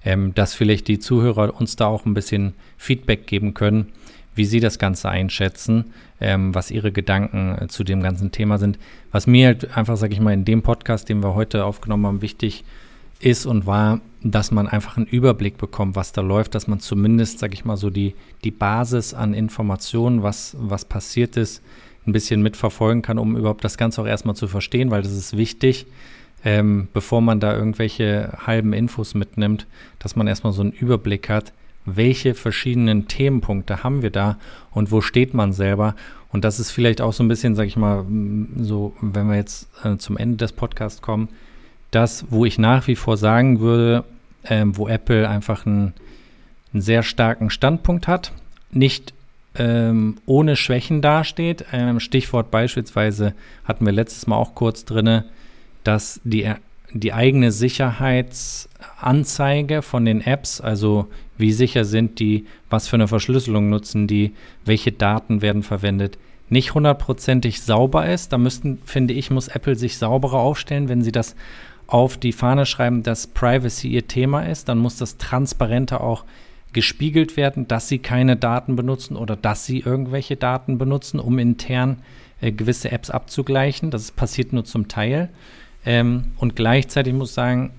Ähm, 0.04 0.34
dass 0.36 0.54
vielleicht 0.54 0.88
die 0.88 1.00
Zuhörer 1.00 1.60
uns 1.60 1.76
da 1.76 1.88
auch 1.88 2.06
ein 2.06 2.14
bisschen 2.14 2.54
Feedback 2.78 3.26
geben 3.26 3.54
können, 3.54 3.88
wie 4.36 4.46
sie 4.46 4.60
das 4.60 4.80
Ganze 4.80 5.10
einschätzen, 5.10 5.94
ähm, 6.22 6.54
was 6.54 6.72
ihre 6.72 6.92
Gedanken 6.92 7.58
äh, 7.60 7.68
zu 7.68 7.84
dem 7.84 8.04
ganzen 8.04 8.32
Thema 8.32 8.58
sind. 8.58 8.78
Was 9.12 9.26
mir 9.26 9.48
halt 9.48 9.76
einfach, 9.76 9.98
sage 9.98 10.14
ich 10.14 10.20
mal, 10.20 10.34
in 10.34 10.46
dem 10.46 10.62
Podcast, 10.62 11.10
den 11.10 11.24
wir 11.24 11.36
heute 11.36 11.66
aufgenommen 11.66 12.06
haben, 12.06 12.22
wichtig 12.22 12.64
ist 13.20 13.46
und 13.46 13.66
war, 13.66 14.02
dass 14.22 14.52
man 14.52 14.68
einfach 14.68 14.98
einen 14.98 15.08
Überblick 15.08 15.58
bekommt, 15.58 15.96
was 15.96 16.12
da 16.12 16.22
läuft, 16.22 16.56
dass 16.56 16.68
man 16.68 16.80
zumindest, 16.80 17.40
sage 17.40 17.54
ich 17.54 17.66
mal, 17.66 17.78
so 17.78 17.90
die, 17.90 18.14
die 18.44 18.52
Basis 18.52 19.14
an 19.14 19.34
Informationen, 19.34 20.24
was, 20.24 20.56
was 20.60 20.86
passiert 20.86 21.38
ist, 21.38 21.64
ein 22.08 22.14
bisschen 22.14 22.42
mitverfolgen 22.42 23.02
kann, 23.02 23.20
um 23.20 23.36
überhaupt 23.36 23.64
das 23.64 23.78
Ganze 23.78 24.02
auch 24.02 24.08
erstmal 24.08 24.36
zu 24.36 24.48
verstehen, 24.48 24.90
weil 24.92 25.02
das 25.02 25.12
ist 25.12 25.36
wichtig, 25.38 25.86
ähm, 26.44 26.88
bevor 26.94 27.22
man 27.22 27.40
da 27.40 27.56
irgendwelche 27.56 28.38
halben 28.46 28.74
Infos 28.74 29.14
mitnimmt, 29.14 29.68
dass 30.00 30.16
man 30.16 30.28
erstmal 30.28 30.54
so 30.54 30.62
einen 30.62 30.72
Überblick 30.72 31.30
hat, 31.30 31.52
welche 31.86 32.34
verschiedenen 32.36 33.08
Themenpunkte 33.08 33.84
haben 33.84 34.02
wir 34.02 34.12
da 34.12 34.38
und 34.72 34.92
wo 34.92 35.02
steht 35.02 35.34
man 35.34 35.54
selber. 35.54 35.96
Und 36.32 36.44
das 36.44 36.60
ist 36.60 36.72
vielleicht 36.72 37.02
auch 37.02 37.14
so 37.14 37.24
ein 37.24 37.28
bisschen, 37.30 37.56
sag 37.56 37.66
ich 37.66 37.78
mal, 37.78 38.06
so, 38.58 38.94
wenn 39.02 39.28
wir 39.28 39.36
jetzt 39.36 39.70
äh, 39.84 39.98
zum 39.98 40.18
Ende 40.18 40.38
des 40.38 40.52
Podcasts 40.52 41.02
kommen, 41.02 41.30
das, 41.92 42.26
wo 42.30 42.46
ich 42.46 42.58
nach 42.60 42.88
wie 42.88 42.96
vor 42.96 43.18
sagen 43.18 43.60
würde, 43.60 44.04
äh, 44.44 44.66
wo 44.68 44.88
Apple 44.88 45.28
einfach 45.28 45.66
einen, 45.66 45.94
einen, 46.74 46.82
sehr 46.82 47.04
starken 47.04 47.50
Standpunkt 47.50 48.08
hat, 48.08 48.34
nicht 48.72 49.14
ähm, 49.58 50.16
ohne 50.26 50.56
Schwächen 50.56 51.02
dasteht. 51.02 51.66
Ähm, 51.72 52.00
Stichwort 52.00 52.52
beispielsweise 52.52 53.34
hatten 53.66 53.86
wir 53.86 53.94
letztes 53.94 54.28
Mal 54.28 54.36
auch 54.36 54.56
kurz 54.56 54.86
drin, 54.86 55.24
dass 55.84 56.20
die 56.24 56.52
die 56.94 57.12
eigene 57.14 57.52
Sicherheitsanzeige 57.52 59.82
von 59.82 60.06
den 60.06 60.22
Apps, 60.22 60.62
also 60.62 61.08
wie 61.38 61.52
sicher 61.52 61.84
sind 61.86 62.20
die, 62.20 62.46
was 62.70 62.88
für 62.88 62.96
eine 62.96 63.10
Verschlüsselung 63.10 63.70
nutzen 63.70 64.08
die, 64.08 64.34
welche 64.66 64.92
Daten 64.92 65.42
werden 65.42 65.64
verwendet, 65.64 66.20
nicht 66.50 66.74
hundertprozentig 66.74 67.62
sauber 67.62 68.10
ist. 68.10 68.32
Da 68.32 68.38
müssten, 68.38 68.80
finde 68.86 69.14
ich, 69.14 69.32
muss 69.32 69.50
Apple 69.50 69.76
sich 69.76 69.98
sauberer 69.98 70.40
aufstellen, 70.40 70.88
wenn 70.88 71.02
sie 71.02 71.12
das 71.12 71.36
auf 71.88 72.16
die 72.18 72.32
Fahne 72.32 72.66
schreiben, 72.66 73.04
dass 73.04 73.28
Privacy 73.28 73.90
ihr 73.90 74.08
Thema 74.08 74.44
ist, 74.44 74.70
dann 74.70 74.78
muss 74.78 74.96
das 74.98 75.18
transparenter 75.18 76.00
auch 76.02 76.24
gespiegelt 76.78 77.38
werden, 77.38 77.68
dass 77.68 77.88
sie 77.88 77.98
keine 77.98 78.36
Daten 78.36 78.76
benutzen 78.76 79.18
oder 79.18 79.36
dass 79.36 79.66
sie 79.66 79.80
irgendwelche 79.80 80.36
Daten 80.36 80.78
benutzen, 80.78 81.20
um 81.20 81.40
intern 81.40 82.04
äh, 82.40 82.52
gewisse 82.52 82.92
Apps 82.92 83.10
abzugleichen. 83.10 83.90
Das 83.90 84.12
passiert 84.12 84.54
nur 84.54 84.64
zum 84.64 84.88
Teil. 84.88 85.30
Ähm, 85.88 86.26
und 86.38 86.56
gleichzeitig 86.56 87.16
muss 87.16 87.30
ich 87.30 87.34
sagen, 87.34 87.72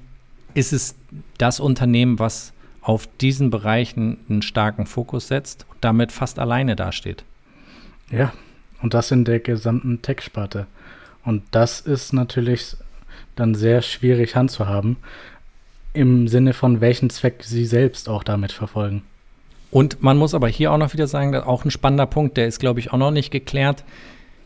ist 0.54 0.72
es 0.72 0.96
das 1.38 1.60
Unternehmen, 1.60 2.18
was 2.18 2.52
auf 2.80 3.08
diesen 3.20 3.50
Bereichen 3.50 4.18
einen 4.28 4.42
starken 4.42 4.84
Fokus 4.84 5.28
setzt 5.28 5.64
und 5.70 5.76
damit 5.82 6.10
fast 6.10 6.40
alleine 6.40 6.74
dasteht. 6.74 7.22
Ja, 8.10 8.32
und 8.82 8.94
das 8.94 9.12
in 9.12 9.24
der 9.24 9.38
gesamten 9.38 10.02
Tech-Sparte. 10.02 10.66
Und 11.24 11.44
das 11.52 11.80
ist 11.80 12.12
natürlich 12.12 12.76
dann 13.36 13.54
sehr 13.54 13.80
schwierig 13.80 14.34
handzuhaben, 14.34 14.96
im 15.92 16.28
Sinne 16.28 16.52
von 16.52 16.80
welchen 16.80 17.10
Zweck 17.10 17.42
sie 17.44 17.66
selbst 17.66 18.08
auch 18.08 18.22
damit 18.22 18.52
verfolgen. 18.52 19.02
Und 19.70 20.02
man 20.02 20.16
muss 20.16 20.34
aber 20.34 20.48
hier 20.48 20.72
auch 20.72 20.78
noch 20.78 20.92
wieder 20.92 21.06
sagen, 21.06 21.34
auch 21.34 21.64
ein 21.64 21.70
spannender 21.70 22.06
Punkt, 22.06 22.36
der 22.36 22.46
ist, 22.46 22.58
glaube 22.58 22.80
ich, 22.80 22.92
auch 22.92 22.98
noch 22.98 23.10
nicht 23.10 23.30
geklärt. 23.30 23.84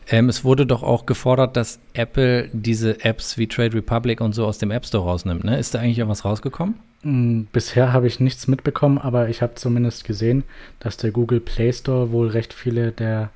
Ähm, 0.09 0.27
es 0.27 0.43
wurde 0.43 0.65
doch 0.65 0.83
auch 0.83 1.05
gefordert, 1.05 1.55
dass 1.55 1.79
Apple 1.93 2.49
diese 2.51 3.03
Apps 3.05 3.37
wie 3.37 3.47
Trade 3.47 3.73
Republic 3.73 4.19
und 4.19 4.33
so 4.33 4.45
aus 4.45 4.57
dem 4.57 4.71
App 4.71 4.85
Store 4.85 5.03
rausnimmt. 5.05 5.45
Ne? 5.45 5.57
Ist 5.57 5.73
da 5.73 5.79
eigentlich 5.79 5.99
irgendwas 5.99 6.25
rausgekommen? 6.25 6.75
Mm, 7.03 7.43
bisher 7.53 7.93
habe 7.93 8.07
ich 8.07 8.19
nichts 8.19 8.47
mitbekommen, 8.47 8.97
aber 8.97 9.29
ich 9.29 9.41
habe 9.41 9.55
zumindest 9.55 10.03
gesehen, 10.03 10.43
dass 10.79 10.97
der 10.97 11.11
Google 11.11 11.39
Play 11.39 11.71
Store 11.71 12.11
wohl 12.11 12.27
recht 12.27 12.53
viele 12.53 12.91
der 12.91 13.29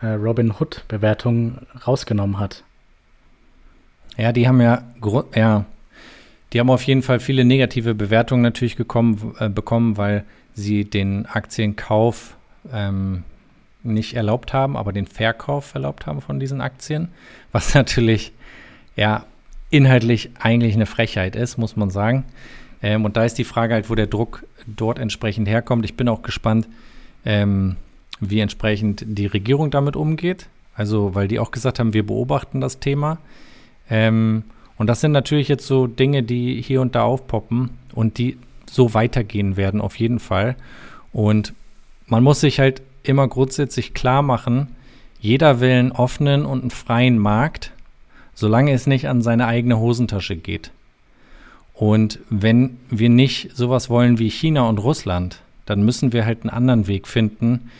äh, 0.00 0.08
Robin 0.08 0.52
Hood 0.58 0.84
Bewertungen 0.88 1.66
rausgenommen 1.86 2.38
hat. 2.38 2.64
Ja, 4.16 4.32
die 4.32 4.48
haben 4.48 4.60
ja, 4.60 4.82
ja, 5.36 5.64
die 6.52 6.60
haben 6.60 6.70
auf 6.70 6.82
jeden 6.82 7.02
Fall 7.02 7.20
viele 7.20 7.44
negative 7.44 7.94
Bewertungen 7.94 8.42
natürlich 8.42 8.76
gekommen, 8.76 9.34
äh, 9.38 9.48
bekommen, 9.48 9.96
weil 9.96 10.24
sie 10.54 10.84
den 10.84 11.26
Aktienkauf 11.26 12.36
ähm, 12.72 13.24
nicht 13.82 14.14
erlaubt 14.14 14.52
haben, 14.52 14.76
aber 14.76 14.92
den 14.92 15.06
Verkauf 15.06 15.74
erlaubt 15.74 16.06
haben 16.06 16.20
von 16.20 16.40
diesen 16.40 16.60
Aktien, 16.60 17.08
was 17.52 17.74
natürlich 17.74 18.32
ja 18.96 19.24
inhaltlich 19.70 20.30
eigentlich 20.40 20.74
eine 20.74 20.86
Frechheit 20.86 21.36
ist, 21.36 21.58
muss 21.58 21.76
man 21.76 21.90
sagen. 21.90 22.24
Ähm, 22.82 23.04
und 23.04 23.16
da 23.16 23.24
ist 23.24 23.38
die 23.38 23.44
Frage 23.44 23.74
halt, 23.74 23.90
wo 23.90 23.94
der 23.94 24.06
Druck 24.06 24.44
dort 24.66 24.98
entsprechend 24.98 25.48
herkommt. 25.48 25.84
Ich 25.84 25.94
bin 25.94 26.08
auch 26.08 26.22
gespannt, 26.22 26.68
ähm, 27.24 27.76
wie 28.20 28.40
entsprechend 28.40 29.04
die 29.06 29.26
Regierung 29.26 29.70
damit 29.70 29.96
umgeht. 29.96 30.48
Also, 30.74 31.14
weil 31.14 31.28
die 31.28 31.38
auch 31.38 31.50
gesagt 31.50 31.80
haben, 31.80 31.92
wir 31.92 32.06
beobachten 32.06 32.60
das 32.60 32.78
Thema. 32.78 33.18
Ähm, 33.90 34.44
und 34.78 34.86
das 34.86 35.00
sind 35.00 35.12
natürlich 35.12 35.48
jetzt 35.48 35.66
so 35.66 35.86
Dinge, 35.86 36.22
die 36.22 36.62
hier 36.62 36.80
und 36.80 36.94
da 36.94 37.02
aufpoppen 37.02 37.70
und 37.94 38.18
die 38.18 38.38
so 38.70 38.94
weitergehen 38.94 39.56
werden, 39.56 39.80
auf 39.80 39.96
jeden 39.96 40.20
Fall. 40.20 40.56
Und 41.12 41.52
man 42.06 42.22
muss 42.22 42.40
sich 42.40 42.60
halt 42.60 42.82
immer 43.02 43.28
grundsätzlich 43.28 43.92
klar 43.92 44.22
machen, 44.22 44.68
jeder 45.20 45.60
will 45.60 45.72
einen 45.72 45.92
offenen 45.92 46.44
und 46.44 46.60
einen 46.60 46.70
freien 46.70 47.18
Markt, 47.18 47.72
solange 48.34 48.72
es 48.72 48.86
nicht 48.86 49.08
an 49.08 49.20
seine 49.20 49.46
eigene 49.46 49.78
Hosentasche 49.78 50.36
geht. 50.36 50.70
Und 51.74 52.20
wenn 52.30 52.76
wir 52.88 53.08
nicht 53.08 53.56
sowas 53.56 53.90
wollen 53.90 54.18
wie 54.18 54.30
China 54.30 54.68
und 54.68 54.78
Russland, 54.78 55.42
dann 55.66 55.82
müssen 55.84 56.12
wir 56.12 56.24
halt 56.24 56.42
einen 56.42 56.50
anderen 56.50 56.86
Weg 56.86 57.08
finden, 57.08 57.70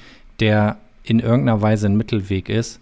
der 0.40 0.78
in 1.04 1.20
irgendeiner 1.20 1.62
Weise 1.62 1.86
ein 1.86 1.96
Mittelweg 1.96 2.48
ist. 2.48 2.80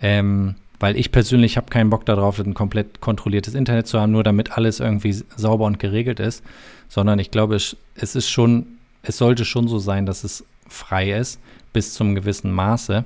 Ähm, 0.00 0.54
weil 0.80 0.96
ich 0.96 1.10
persönlich 1.12 1.56
habe 1.56 1.70
keinen 1.70 1.90
Bock 1.90 2.04
darauf, 2.06 2.38
ein 2.38 2.54
komplett 2.54 3.00
kontrolliertes 3.00 3.54
Internet 3.54 3.86
zu 3.86 4.00
haben, 4.00 4.12
nur 4.12 4.22
damit 4.22 4.52
alles 4.52 4.80
irgendwie 4.80 5.12
sauber 5.36 5.64
und 5.64 5.78
geregelt 5.78 6.20
ist, 6.20 6.44
sondern 6.88 7.18
ich 7.18 7.30
glaube, 7.30 7.56
es, 7.56 7.76
ist 7.96 8.30
schon, 8.30 8.66
es 9.02 9.18
sollte 9.18 9.44
schon 9.44 9.68
so 9.68 9.78
sein, 9.78 10.06
dass 10.06 10.24
es 10.24 10.44
frei 10.68 11.12
ist 11.12 11.40
bis 11.72 11.94
zum 11.94 12.14
gewissen 12.14 12.52
Maße. 12.52 13.04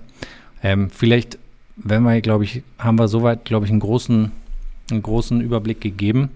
Ähm, 0.62 0.90
vielleicht, 0.90 1.38
wenn 1.76 2.02
wir, 2.02 2.20
glaube 2.20 2.44
ich, 2.44 2.62
haben 2.78 2.98
wir 2.98 3.08
soweit, 3.08 3.44
glaube 3.44 3.66
ich, 3.66 3.70
einen 3.70 3.80
großen, 3.80 4.30
einen 4.90 5.02
großen 5.02 5.40
Überblick 5.40 5.80
gegeben. 5.80 6.30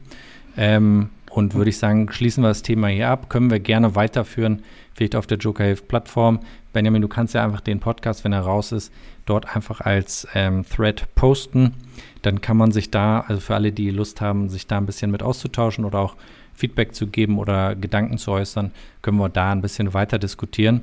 Ähm, 0.56 1.10
und 1.30 1.54
würde 1.54 1.68
ich 1.68 1.76
sagen, 1.76 2.10
schließen 2.10 2.42
wir 2.42 2.48
das 2.48 2.62
Thema 2.62 2.88
hier 2.88 3.10
ab. 3.10 3.28
Können 3.28 3.50
wir 3.50 3.60
gerne 3.60 3.94
weiterführen, 3.94 4.62
vielleicht 4.94 5.14
auf 5.14 5.26
der 5.26 5.36
Joker 5.36 5.64
Hilfe 5.64 5.82
Plattform. 5.82 6.40
Benjamin, 6.72 7.02
du 7.02 7.08
kannst 7.08 7.34
ja 7.34 7.44
einfach 7.44 7.60
den 7.60 7.78
Podcast, 7.78 8.24
wenn 8.24 8.32
er 8.32 8.40
raus 8.40 8.72
ist, 8.72 8.90
dort 9.26 9.54
einfach 9.54 9.80
als 9.80 10.26
ähm, 10.34 10.64
Thread 10.64 11.14
posten. 11.14 11.74
Dann 12.22 12.40
kann 12.40 12.56
man 12.56 12.72
sich 12.72 12.90
da, 12.90 13.20
also 13.20 13.40
für 13.40 13.54
alle, 13.54 13.72
die 13.72 13.90
Lust 13.90 14.20
haben, 14.20 14.48
sich 14.48 14.66
da 14.66 14.78
ein 14.78 14.86
bisschen 14.86 15.10
mit 15.10 15.22
auszutauschen 15.22 15.84
oder 15.84 15.98
auch 15.98 16.16
Feedback 16.54 16.94
zu 16.94 17.06
geben 17.08 17.38
oder 17.38 17.74
Gedanken 17.76 18.18
zu 18.18 18.32
äußern, 18.32 18.72
können 19.02 19.18
wir 19.18 19.28
da 19.28 19.52
ein 19.52 19.60
bisschen 19.60 19.92
weiter 19.94 20.18
diskutieren. 20.18 20.80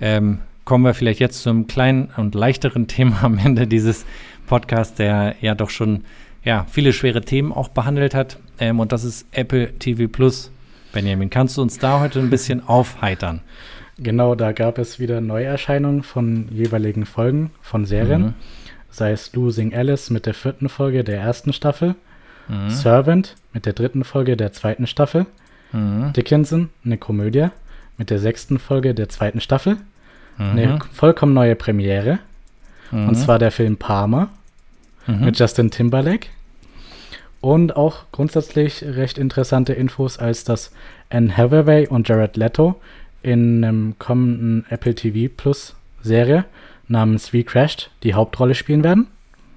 Ähm, 0.00 0.38
kommen 0.64 0.84
wir 0.84 0.94
vielleicht 0.94 1.20
jetzt 1.20 1.42
zum 1.42 1.66
kleinen 1.66 2.10
und 2.16 2.34
leichteren 2.34 2.86
Thema 2.88 3.24
am 3.24 3.38
Ende 3.38 3.66
dieses 3.66 4.06
Podcasts, 4.46 4.94
der 4.94 5.34
ja 5.40 5.54
doch 5.54 5.70
schon 5.70 6.04
ja, 6.44 6.64
viele 6.70 6.92
schwere 6.92 7.22
Themen 7.22 7.52
auch 7.52 7.68
behandelt 7.68 8.14
hat. 8.14 8.38
Ähm, 8.60 8.78
und 8.78 8.92
das 8.92 9.04
ist 9.04 9.26
Apple 9.32 9.72
TV 9.78 10.08
Plus. 10.08 10.52
Benjamin, 10.92 11.28
kannst 11.28 11.56
du 11.58 11.62
uns 11.62 11.78
da 11.78 12.00
heute 12.00 12.20
ein 12.20 12.30
bisschen 12.30 12.66
aufheitern? 12.66 13.42
Genau, 13.98 14.34
da 14.34 14.52
gab 14.52 14.78
es 14.78 14.98
wieder 14.98 15.20
Neuerscheinungen 15.20 16.02
von 16.02 16.48
jeweiligen 16.50 17.06
Folgen 17.06 17.50
von 17.62 17.86
Serien. 17.86 18.22
Mhm. 18.22 18.34
Sei 18.90 19.12
es 19.12 19.34
Losing 19.34 19.74
Alice 19.74 20.10
mit 20.10 20.26
der 20.26 20.34
vierten 20.34 20.68
Folge 20.68 21.04
der 21.04 21.20
ersten 21.20 21.52
Staffel, 21.52 21.94
mhm. 22.48 22.70
Servant 22.70 23.36
mit 23.52 23.66
der 23.66 23.72
dritten 23.72 24.04
Folge 24.04 24.36
der 24.36 24.52
zweiten 24.52 24.86
Staffel, 24.86 25.26
mhm. 25.72 26.12
Dickinson, 26.12 26.70
eine 26.84 26.98
Komödie 26.98 27.48
mit 27.98 28.10
der 28.10 28.18
sechsten 28.18 28.58
Folge 28.58 28.94
der 28.94 29.08
zweiten 29.08 29.40
Staffel 29.40 29.78
Mhm. 30.38 30.50
Eine 30.50 30.78
vollkommen 30.92 31.34
neue 31.34 31.56
Premiere. 31.56 32.18
Mhm. 32.90 33.08
Und 33.08 33.14
zwar 33.16 33.38
der 33.38 33.50
Film 33.50 33.76
Palmer 33.76 34.28
mhm. 35.06 35.24
mit 35.24 35.38
Justin 35.38 35.70
Timberlake. 35.70 36.28
Und 37.40 37.76
auch 37.76 38.04
grundsätzlich 38.12 38.82
recht 38.82 39.18
interessante 39.18 39.72
Infos, 39.72 40.18
als 40.18 40.44
dass 40.44 40.72
Anne 41.10 41.36
Hathaway 41.36 41.86
und 41.86 42.08
Jared 42.08 42.36
Leto 42.36 42.80
in 43.26 43.64
einem 43.64 43.98
kommenden 43.98 44.64
Apple 44.70 44.94
TV 44.94 45.32
Plus 45.34 45.74
Serie 46.02 46.44
namens 46.88 47.32
We 47.32 47.42
Crashed 47.42 47.90
die 48.02 48.14
Hauptrolle 48.14 48.54
spielen 48.54 48.84
werden. 48.84 49.08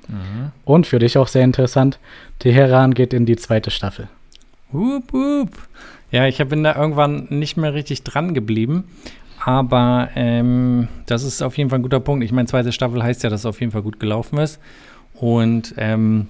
Mhm. 0.08 0.52
Und 0.66 0.88
für 0.88 1.00
dich 1.00 1.18
auch 1.18 1.28
sehr 1.28 1.44
interessant, 1.44 2.00
Teheran 2.40 2.94
geht 2.94 3.14
in 3.14 3.26
die 3.26 3.36
zweite 3.36 3.72
Staffel. 3.72 4.08
Wup, 4.72 5.14
wup. 5.14 5.52
Ja, 6.12 6.26
ich 6.26 6.38
bin 6.38 6.64
da 6.64 6.76
irgendwann 6.76 7.28
nicht 7.30 7.58
mehr 7.58 7.74
richtig 7.74 8.04
dran 8.04 8.34
geblieben. 8.34 8.86
Aber 9.46 10.10
ähm, 10.16 10.90
das 11.06 11.24
ist 11.24 11.42
auf 11.42 11.58
jeden 11.58 11.70
Fall 11.70 11.80
ein 11.80 11.84
guter 11.84 12.00
Punkt. 12.00 12.26
Ich 12.26 12.32
meine, 12.32 12.48
zweite 12.48 12.72
Staffel 12.72 13.02
heißt 13.02 13.24
ja, 13.24 13.30
dass 13.30 13.42
es 13.42 13.46
auf 13.46 13.60
jeden 13.62 13.72
Fall 13.72 13.82
gut 13.82 14.00
gelaufen 14.00 14.38
ist. 14.40 14.60
Und 15.14 15.74
ähm, 15.78 16.28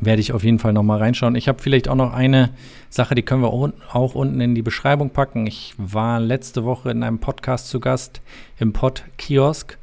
werde 0.00 0.20
ich 0.20 0.32
auf 0.32 0.44
jeden 0.44 0.58
Fall 0.58 0.72
nochmal 0.72 0.98
reinschauen. 0.98 1.34
Ich 1.34 1.48
habe 1.48 1.62
vielleicht 1.62 1.88
auch 1.88 1.94
noch 1.94 2.12
eine 2.12 2.50
Sache, 2.88 3.14
die 3.14 3.22
können 3.22 3.42
wir 3.42 3.52
auch 3.52 4.14
unten 4.14 4.40
in 4.40 4.54
die 4.54 4.62
Beschreibung 4.62 5.10
packen. 5.10 5.46
Ich 5.46 5.74
war 5.76 6.20
letzte 6.20 6.64
Woche 6.64 6.90
in 6.90 7.02
einem 7.02 7.18
Podcast 7.18 7.68
zu 7.68 7.80
Gast 7.80 8.22
im 8.58 8.72
Pod-Kiosk 8.72 9.78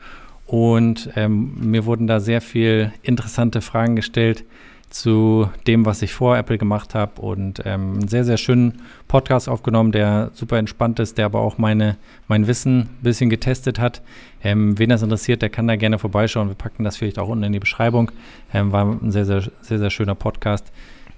und 0.45 1.09
ähm, 1.15 1.55
mir 1.59 1.85
wurden 1.85 2.07
da 2.07 2.19
sehr 2.19 2.41
viele 2.41 2.93
interessante 3.03 3.61
Fragen 3.61 3.95
gestellt 3.95 4.45
zu 4.89 5.49
dem, 5.67 5.85
was 5.85 6.01
ich 6.01 6.13
vor 6.13 6.37
Apple 6.37 6.57
gemacht 6.57 6.95
habe 6.95 7.21
und 7.21 7.61
ähm, 7.65 7.93
einen 7.93 8.07
sehr, 8.07 8.23
sehr 8.23 8.37
schönen 8.37 8.81
Podcast 9.07 9.49
aufgenommen, 9.49 9.91
der 9.91 10.31
super 10.33 10.57
entspannt 10.57 10.99
ist, 10.99 11.17
der 11.17 11.25
aber 11.25 11.41
auch 11.41 11.57
meine, 11.57 11.97
mein 12.27 12.47
Wissen 12.47 12.79
ein 12.79 12.97
bisschen 13.01 13.29
getestet 13.29 13.79
hat. 13.79 14.01
Ähm, 14.43 14.79
wen 14.79 14.89
das 14.89 15.03
interessiert, 15.03 15.41
der 15.41 15.49
kann 15.49 15.67
da 15.67 15.75
gerne 15.75 15.99
vorbeischauen. 15.99 16.47
Wir 16.47 16.55
packen 16.55 16.83
das 16.83 16.97
vielleicht 16.97 17.19
auch 17.19 17.27
unten 17.27 17.43
in 17.43 17.53
die 17.53 17.59
Beschreibung. 17.59 18.11
Ähm, 18.53 18.71
war 18.71 18.85
ein 18.85 19.11
sehr, 19.11 19.25
sehr, 19.25 19.43
sehr, 19.61 19.79
sehr 19.79 19.89
schöner 19.89 20.15
Podcast 20.15 20.71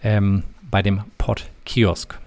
ähm, 0.04 0.44
bei 0.72 0.82
dem 0.82 1.02
Pod-Kiosk. 1.18 2.20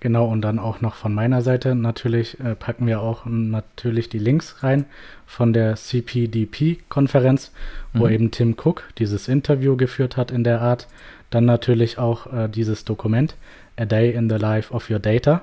Genau, 0.00 0.26
und 0.26 0.40
dann 0.40 0.58
auch 0.58 0.80
noch 0.80 0.94
von 0.94 1.12
meiner 1.12 1.42
Seite 1.42 1.74
natürlich 1.74 2.40
äh, 2.40 2.54
packen 2.54 2.86
wir 2.86 3.02
auch 3.02 3.26
natürlich 3.26 4.08
die 4.08 4.18
Links 4.18 4.62
rein 4.62 4.86
von 5.26 5.52
der 5.52 5.76
CPDP-Konferenz, 5.76 7.52
wo 7.92 8.06
mhm. 8.06 8.12
eben 8.12 8.30
Tim 8.30 8.56
Cook 8.58 8.84
dieses 8.96 9.28
Interview 9.28 9.76
geführt 9.76 10.16
hat 10.16 10.30
in 10.30 10.42
der 10.42 10.62
Art. 10.62 10.88
Dann 11.28 11.44
natürlich 11.44 11.98
auch 11.98 12.32
äh, 12.32 12.48
dieses 12.48 12.86
Dokument, 12.86 13.36
A 13.76 13.84
Day 13.84 14.12
in 14.12 14.30
the 14.30 14.36
Life 14.36 14.72
of 14.72 14.90
Your 14.90 14.98
Data, 14.98 15.42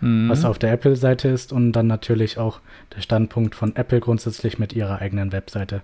mhm. 0.00 0.28
was 0.28 0.44
auf 0.44 0.60
der 0.60 0.72
Apple-Seite 0.72 1.26
ist 1.26 1.52
und 1.52 1.72
dann 1.72 1.88
natürlich 1.88 2.38
auch 2.38 2.60
der 2.94 3.00
Standpunkt 3.00 3.56
von 3.56 3.74
Apple 3.74 3.98
grundsätzlich 3.98 4.60
mit 4.60 4.72
ihrer 4.72 5.00
eigenen 5.00 5.32
Webseite 5.32 5.82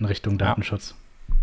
in 0.00 0.06
Richtung 0.06 0.38
Datenschutz. 0.38 0.94
Ja. 1.28 1.34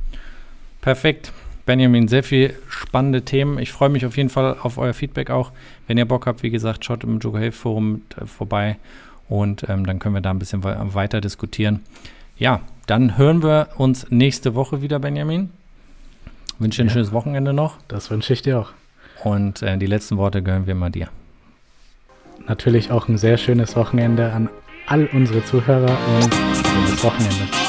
Perfekt. 0.82 1.32
Benjamin, 1.66 2.08
sehr 2.08 2.24
viele 2.24 2.54
spannende 2.70 3.24
Themen. 3.24 3.58
Ich 3.58 3.72
freue 3.72 3.90
mich 3.90 4.06
auf 4.06 4.18
jeden 4.18 4.30
Fall 4.30 4.58
auf 4.62 4.78
euer 4.78 4.94
Feedback 4.94 5.32
auch. 5.32 5.52
Wenn 5.88 5.98
ihr 5.98 6.06
Bock 6.06 6.28
habt, 6.28 6.44
wie 6.44 6.52
gesagt, 6.52 6.86
schaut 6.86 7.04
im 7.04 7.20
Joker 7.20 7.40
Health 7.40 7.56
Forum 7.56 8.04
äh, 8.20 8.26
vorbei 8.26 8.78
und 9.28 9.68
ähm, 9.68 9.86
dann 9.86 10.00
können 10.00 10.16
wir 10.16 10.22
da 10.22 10.32
ein 10.32 10.40
bisschen 10.40 10.64
weiter 10.64 11.22
diskutieren. 11.22 11.82
Ja, 12.38 12.62
dann 12.86 13.18
hören 13.18 13.42
wir 13.42 13.70
uns 13.78 14.12
nächste 14.12 14.54
Woche 14.54 14.82
wieder, 14.82 15.00
Benjamin. 15.00 15.50
Wünsche 16.60 16.78
dir 16.78 16.86
ein 16.86 16.88
ja, 16.88 16.94
schönes 16.94 17.12
Wochenende 17.12 17.54
noch. 17.54 17.78
Das 17.88 18.12
wünsche 18.12 18.34
ich 18.34 18.42
dir 18.42 18.60
auch. 18.60 18.72
Und 19.24 19.62
äh, 19.62 19.78
die 19.78 19.88
letzten 19.88 20.18
Worte 20.18 20.44
gehören 20.44 20.68
wir 20.68 20.76
mal 20.76 20.92
dir. 20.92 21.10
Natürlich 22.48 22.92
auch 22.92 23.08
ein 23.08 23.18
sehr 23.18 23.38
schönes 23.38 23.76
Wochenende 23.76 24.32
an 24.32 24.50
all 24.88 25.08
unsere 25.14 25.44
Zuhörer 25.44 25.98
und 26.22 26.34
schönes 26.34 27.04
Wochenende. 27.04 27.65